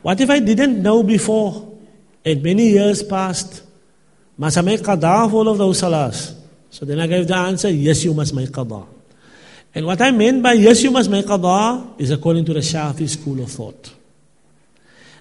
what 0.02 0.22
if 0.22 0.30
I 0.30 0.40
didn't 0.40 0.82
know 0.82 1.04
before 1.04 1.78
and 2.24 2.42
many 2.42 2.70
years 2.70 3.04
passed? 3.04 3.64
Must 4.40 4.58
I 4.58 4.62
make 4.62 4.80
qada 4.80 5.26
of 5.26 5.34
all 5.34 5.50
of 5.50 5.58
those 5.58 5.82
salahs? 5.82 6.34
So 6.70 6.86
then 6.86 7.02
I 7.02 7.08
gave 7.08 7.28
the 7.28 7.36
answer 7.36 7.70
yes, 7.70 8.06
you 8.06 8.14
must 8.14 8.34
make 8.34 8.50
qada. 8.50 8.88
And 9.76 9.86
what 9.86 10.02
I 10.02 10.12
meant 10.12 10.42
by 10.42 10.54
yes, 10.54 10.82
you 10.82 10.92
must 10.92 11.10
make 11.10 11.26
qada 11.26 12.00
is 12.00 12.10
according 12.10 12.46
to 12.46 12.54
the 12.54 12.62
Shafi 12.62 13.10
school 13.10 13.42
of 13.42 13.52
thought. 13.52 13.94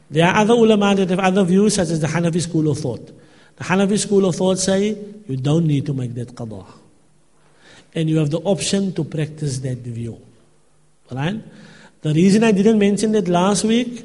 There 0.08 0.24
are 0.24 0.36
other 0.36 0.54
ulama 0.54 0.94
that 0.94 1.10
have 1.10 1.18
other 1.18 1.42
views, 1.42 1.74
such 1.74 1.88
as 1.88 2.00
the 2.00 2.06
Hanafi 2.06 2.40
school 2.40 2.70
of 2.70 2.78
thought. 2.78 3.10
The 3.56 3.64
Hanafi 3.64 3.98
school 3.98 4.24
of 4.24 4.36
thought 4.36 4.60
say 4.60 4.96
you 5.26 5.36
don't 5.36 5.66
need 5.66 5.84
to 5.86 5.92
make 5.92 6.14
that 6.14 6.28
qada. 6.28 6.64
And 7.96 8.08
you 8.08 8.18
have 8.18 8.30
the 8.30 8.38
option 8.38 8.92
to 8.94 9.02
practice 9.02 9.58
that 9.58 9.78
view. 9.78 10.20
Right? 11.10 11.42
The 12.02 12.14
reason 12.14 12.44
I 12.44 12.52
didn't 12.52 12.78
mention 12.78 13.10
that 13.12 13.26
last 13.26 13.64
week 13.64 14.04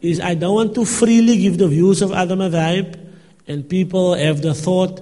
is 0.00 0.18
I 0.18 0.34
don't 0.34 0.54
want 0.54 0.74
to 0.74 0.84
freely 0.84 1.36
give 1.38 1.56
the 1.56 1.68
views 1.68 2.02
of 2.02 2.10
other 2.10 2.34
madhab 2.34 3.09
and 3.46 3.68
people 3.68 4.14
have 4.14 4.42
the 4.42 4.54
thought 4.54 5.00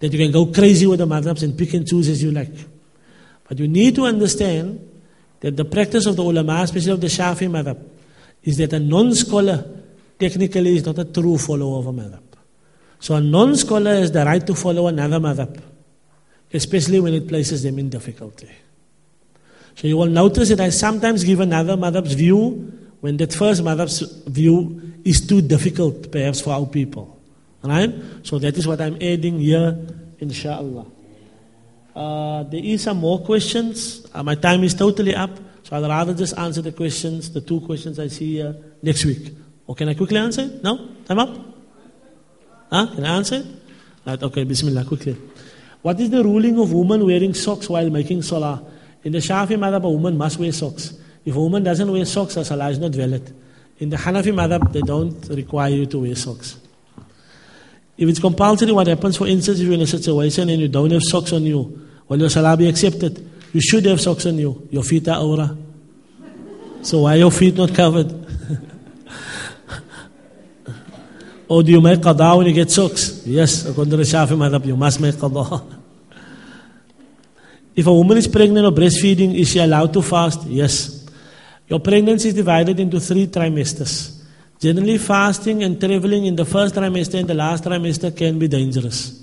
that 0.00 0.12
you 0.12 0.18
can 0.18 0.30
go 0.30 0.46
crazy 0.46 0.86
with 0.86 0.98
the 0.98 1.06
madhabs 1.06 1.42
and 1.42 1.56
pick 1.56 1.74
and 1.74 1.86
choose 1.86 2.08
as 2.08 2.22
you 2.22 2.30
like. 2.30 2.52
But 3.48 3.58
you 3.58 3.68
need 3.68 3.94
to 3.96 4.04
understand 4.04 4.88
that 5.40 5.56
the 5.56 5.64
practice 5.64 6.06
of 6.06 6.16
the 6.16 6.22
ulama, 6.22 6.60
especially 6.62 6.92
of 6.92 7.00
the 7.00 7.06
Shafi 7.06 7.48
madhab, 7.48 7.82
is 8.42 8.56
that 8.58 8.72
a 8.72 8.78
non-scholar 8.78 9.64
technically 10.18 10.76
is 10.76 10.84
not 10.84 10.98
a 10.98 11.04
true 11.04 11.38
follower 11.38 11.78
of 11.78 11.86
a 11.86 11.92
madhab. 11.92 12.22
So 13.00 13.14
a 13.14 13.20
non-scholar 13.20 13.94
has 13.94 14.12
the 14.12 14.24
right 14.24 14.44
to 14.46 14.54
follow 14.54 14.88
another 14.88 15.18
madhab, 15.18 15.60
especially 16.52 17.00
when 17.00 17.14
it 17.14 17.28
places 17.28 17.62
them 17.62 17.78
in 17.78 17.88
difficulty. 17.88 18.50
So 19.76 19.86
you 19.86 19.96
will 19.96 20.06
notice 20.06 20.48
that 20.48 20.60
I 20.60 20.70
sometimes 20.70 21.22
give 21.22 21.40
another 21.40 21.76
madhab's 21.76 22.14
view 22.14 22.72
when 23.00 23.16
that 23.18 23.32
first 23.32 23.62
madhab's 23.62 24.00
view 24.26 24.94
is 25.04 25.26
too 25.26 25.40
difficult 25.40 26.10
perhaps 26.10 26.40
for 26.40 26.50
our 26.52 26.66
people. 26.66 27.17
Right? 27.62 27.92
So 28.22 28.38
that 28.38 28.56
is 28.56 28.66
what 28.66 28.80
I'm 28.80 28.96
adding 28.96 29.40
here, 29.40 29.76
inshallah. 30.18 30.86
Uh, 31.94 32.44
there 32.44 32.62
is 32.62 32.82
some 32.82 32.98
more 32.98 33.20
questions. 33.24 34.06
Uh, 34.14 34.22
my 34.22 34.36
time 34.36 34.62
is 34.62 34.74
totally 34.74 35.14
up, 35.14 35.30
so 35.64 35.76
I'd 35.76 35.88
rather 35.88 36.14
just 36.14 36.38
answer 36.38 36.62
the 36.62 36.72
questions, 36.72 37.32
the 37.32 37.40
two 37.40 37.60
questions 37.60 37.98
I 37.98 38.06
see 38.06 38.34
here 38.34 38.54
next 38.82 39.04
week. 39.04 39.34
Or 39.66 39.74
can 39.74 39.88
I 39.88 39.94
quickly 39.94 40.16
answer? 40.18 40.48
No? 40.62 40.88
Time 41.04 41.18
up? 41.18 41.36
Huh? 42.70 42.86
Can 42.94 43.04
I 43.04 43.16
answer? 43.16 43.44
Right, 44.06 44.22
okay, 44.22 44.44
Bismillah, 44.44 44.84
quickly. 44.84 45.16
What 45.82 45.98
is 46.00 46.10
the 46.10 46.22
ruling 46.22 46.58
of 46.60 46.72
women 46.72 47.04
wearing 47.04 47.34
socks 47.34 47.68
while 47.68 47.90
making 47.90 48.22
salah? 48.22 48.62
In 49.02 49.12
the 49.12 49.18
Shafi 49.18 49.56
madhab, 49.56 49.84
a 49.84 49.90
woman 49.90 50.16
must 50.16 50.38
wear 50.38 50.52
socks. 50.52 50.94
If 51.24 51.34
a 51.34 51.40
woman 51.40 51.64
doesn't 51.64 51.90
wear 51.90 52.04
socks, 52.04 52.36
her 52.36 52.44
salah 52.44 52.70
is 52.70 52.78
not 52.78 52.92
valid. 52.92 53.34
In 53.78 53.90
the 53.90 53.96
Hanafi 53.96 54.32
madhab, 54.32 54.72
they 54.72 54.80
don't 54.82 55.28
require 55.28 55.70
you 55.70 55.86
to 55.86 55.98
wear 56.00 56.14
socks. 56.14 56.58
If 57.98 58.08
it's 58.08 58.20
compulsory, 58.20 58.70
what 58.70 58.86
happens, 58.86 59.16
for 59.16 59.26
instance, 59.26 59.58
if 59.58 59.64
you're 59.64 59.74
in 59.74 59.80
a 59.80 59.86
situation 59.86 60.48
and 60.48 60.60
you 60.60 60.68
don't 60.68 60.92
have 60.92 61.02
socks 61.02 61.32
on 61.32 61.42
you, 61.42 61.88
will 62.06 62.20
your 62.20 62.30
salah 62.30 62.56
be 62.56 62.68
accepted? 62.68 63.28
You 63.52 63.60
should 63.60 63.84
have 63.86 64.00
socks 64.00 64.24
on 64.24 64.38
you. 64.38 64.68
Your 64.70 64.84
feet 64.84 65.08
are 65.08 65.20
aura. 65.20 65.56
So 66.82 67.00
why 67.02 67.14
are 67.14 67.18
your 67.18 67.32
feet 67.32 67.56
not 67.56 67.74
covered? 67.74 68.06
or 71.48 71.64
do 71.64 71.72
you 71.72 71.80
make 71.80 71.98
qada 71.98 72.36
when 72.36 72.46
you 72.46 72.52
get 72.52 72.70
socks? 72.70 73.22
Yes, 73.26 73.66
according 73.66 73.90
to 73.90 73.96
the 73.96 74.04
Shafi 74.04 74.36
madhab, 74.36 74.64
you 74.64 74.76
must 74.76 75.00
make 75.00 75.16
qada. 75.16 75.74
If 77.74 77.86
a 77.86 77.92
woman 77.92 78.16
is 78.18 78.26
pregnant 78.26 78.66
or 78.66 78.72
breastfeeding, 78.72 79.38
is 79.38 79.50
she 79.50 79.58
allowed 79.60 79.92
to 79.92 80.02
fast? 80.02 80.44
Yes. 80.46 81.06
Your 81.68 81.78
pregnancy 81.78 82.28
is 82.28 82.34
divided 82.34 82.80
into 82.80 82.98
three 82.98 83.28
trimesters. 83.28 84.17
Generally, 84.58 84.98
fasting 84.98 85.62
and 85.62 85.78
traveling 85.80 86.26
in 86.26 86.34
the 86.34 86.44
first 86.44 86.74
trimester 86.74 87.18
and 87.20 87.28
the 87.28 87.34
last 87.34 87.64
trimester 87.64 88.16
can 88.16 88.38
be 88.38 88.48
dangerous. 88.48 89.22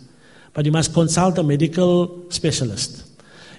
But 0.53 0.65
you 0.65 0.71
must 0.71 0.93
consult 0.93 1.37
a 1.37 1.43
medical 1.43 2.31
specialist. 2.31 3.03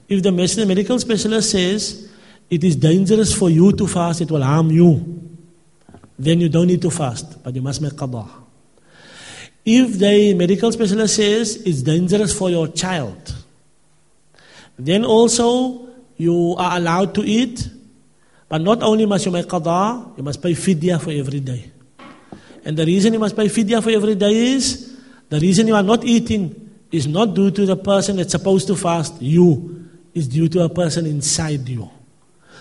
If 0.09 0.23
the 0.23 0.32
medical 0.32 0.98
specialist 0.98 1.51
says 1.51 2.09
it 2.48 2.65
is 2.65 2.77
dangerous 2.77 3.35
for 3.35 3.51
you 3.51 3.73
to 3.73 3.86
fast, 3.86 4.20
it 4.20 4.31
will 4.31 4.43
harm 4.43 4.70
you, 4.70 5.20
then 6.19 6.40
you 6.40 6.48
don't 6.48 6.69
need 6.69 6.81
to 6.82 6.90
fast, 6.90 7.43
but 7.43 7.55
you 7.55 7.61
must 7.61 7.82
make 7.82 7.93
qada. 7.93 8.27
If 9.65 9.98
the 9.98 10.32
medical 10.35 10.70
specialist 10.73 11.16
says 11.16 11.57
it's 11.57 11.82
dangerous 11.82 12.32
for 12.39 12.48
your 12.48 12.69
child, 12.69 13.35
then 14.78 15.05
also 15.05 15.89
you 16.16 16.55
are 16.57 16.77
allowed 16.78 17.15
to 17.16 17.23
eat, 17.23 17.69
but 18.48 18.60
not 18.60 18.82
only 18.82 19.06
must 19.06 19.27
you 19.27 19.32
make 19.32 19.47
qada, 19.47 20.16
you 20.16 20.23
must 20.23 20.40
pay 20.40 20.52
fidya 20.52 21.01
for 21.01 21.10
every 21.10 21.40
day. 21.40 21.70
And 22.64 22.77
the 22.77 22.85
reason 22.85 23.12
you 23.12 23.18
must 23.18 23.36
pay 23.36 23.47
fidya 23.47 23.82
for 23.82 23.90
every 23.90 24.14
day 24.14 24.55
is 24.55 24.97
the 25.28 25.40
reason 25.40 25.66
you 25.66 25.74
are 25.74 25.82
not 25.82 26.05
eating 26.05 26.70
is 26.93 27.06
not 27.06 27.35
due 27.35 27.51
to 27.51 27.66
the 27.66 27.77
person 27.77 28.16
that's 28.16 28.31
supposed 28.31 28.66
to 28.68 28.77
fast, 28.77 29.20
you. 29.20 29.89
It's 30.14 30.28
due 30.28 30.48
to 30.48 30.62
a 30.62 30.68
person 30.68 31.06
inside 31.06 31.68
you. 31.68 31.90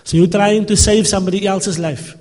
So 0.04 0.16
you're 0.16 0.26
trying 0.26 0.66
to 0.66 0.76
save 0.76 1.06
somebody 1.06 1.46
else's 1.46 1.78
life. 1.78 2.14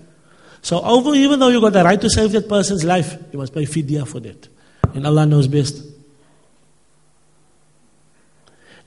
So 0.61 0.81
over, 0.81 1.13
even 1.13 1.39
though 1.39 1.49
you 1.49 1.61
got 1.61 1.73
the 1.73 1.83
right 1.83 1.99
to 2.01 2.09
save 2.09 2.31
that 2.31 2.47
person's 2.47 2.83
life, 2.83 3.17
you 3.31 3.37
must 3.37 3.53
pay 3.53 3.63
fidya 3.63 4.07
for 4.07 4.19
that. 4.21 4.47
And 4.93 5.05
Allah 5.05 5.25
knows 5.25 5.47
best. 5.47 5.83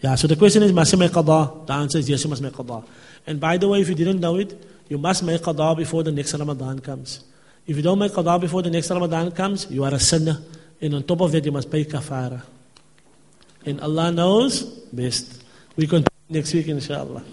Yeah, 0.01 0.15
so 0.15 0.27
the 0.27 0.37
question 0.37 0.63
is, 0.63 0.73
must 0.73 0.93
you 0.93 0.99
make 0.99 1.13
qada? 1.13 1.67
The 1.67 1.73
answer 1.73 1.99
is 1.99 2.09
yes, 2.09 2.25
you 2.25 2.31
must 2.31 2.43
make 2.43 2.53
qada. 2.53 2.85
And 3.27 3.39
by 3.39 3.57
the 3.57 3.69
way, 3.69 3.81
if 3.81 3.89
you 3.89 3.95
didn't 3.95 4.21
know 4.21 4.37
it, 4.37 4.61
you 4.89 4.99
must 4.99 5.23
make 5.23 5.41
qada 5.43 5.77
before 5.77 6.03
the 6.03 6.13
next 6.13 6.35
Ramadan 6.35 6.81
comes. 6.81 7.25
If 7.67 7.77
you 7.77 7.83
don't 7.83 7.99
make 7.99 8.13
qada 8.13 8.41
before 8.41 8.63
the 8.63 8.71
next 8.71 8.91
Ramadan 8.91 9.31
comes, 9.33 9.71
you 9.71 9.85
are 9.85 9.95
a 9.95 9.99
sinner. 9.99 10.39
And 10.81 10.95
on 10.95 11.03
top 11.03 11.21
of 11.21 11.33
that, 11.33 11.45
you 11.45 11.53
must 11.53 11.71
pay 11.71 11.85
kafara. 11.85 12.43
And 13.67 13.81
Allah 13.81 14.11
knows 14.13 14.63
best. 14.93 15.45
We 15.77 15.87
continue 15.87 16.09
next 16.31 16.55
week, 16.55 16.69
inshallah. 16.69 17.25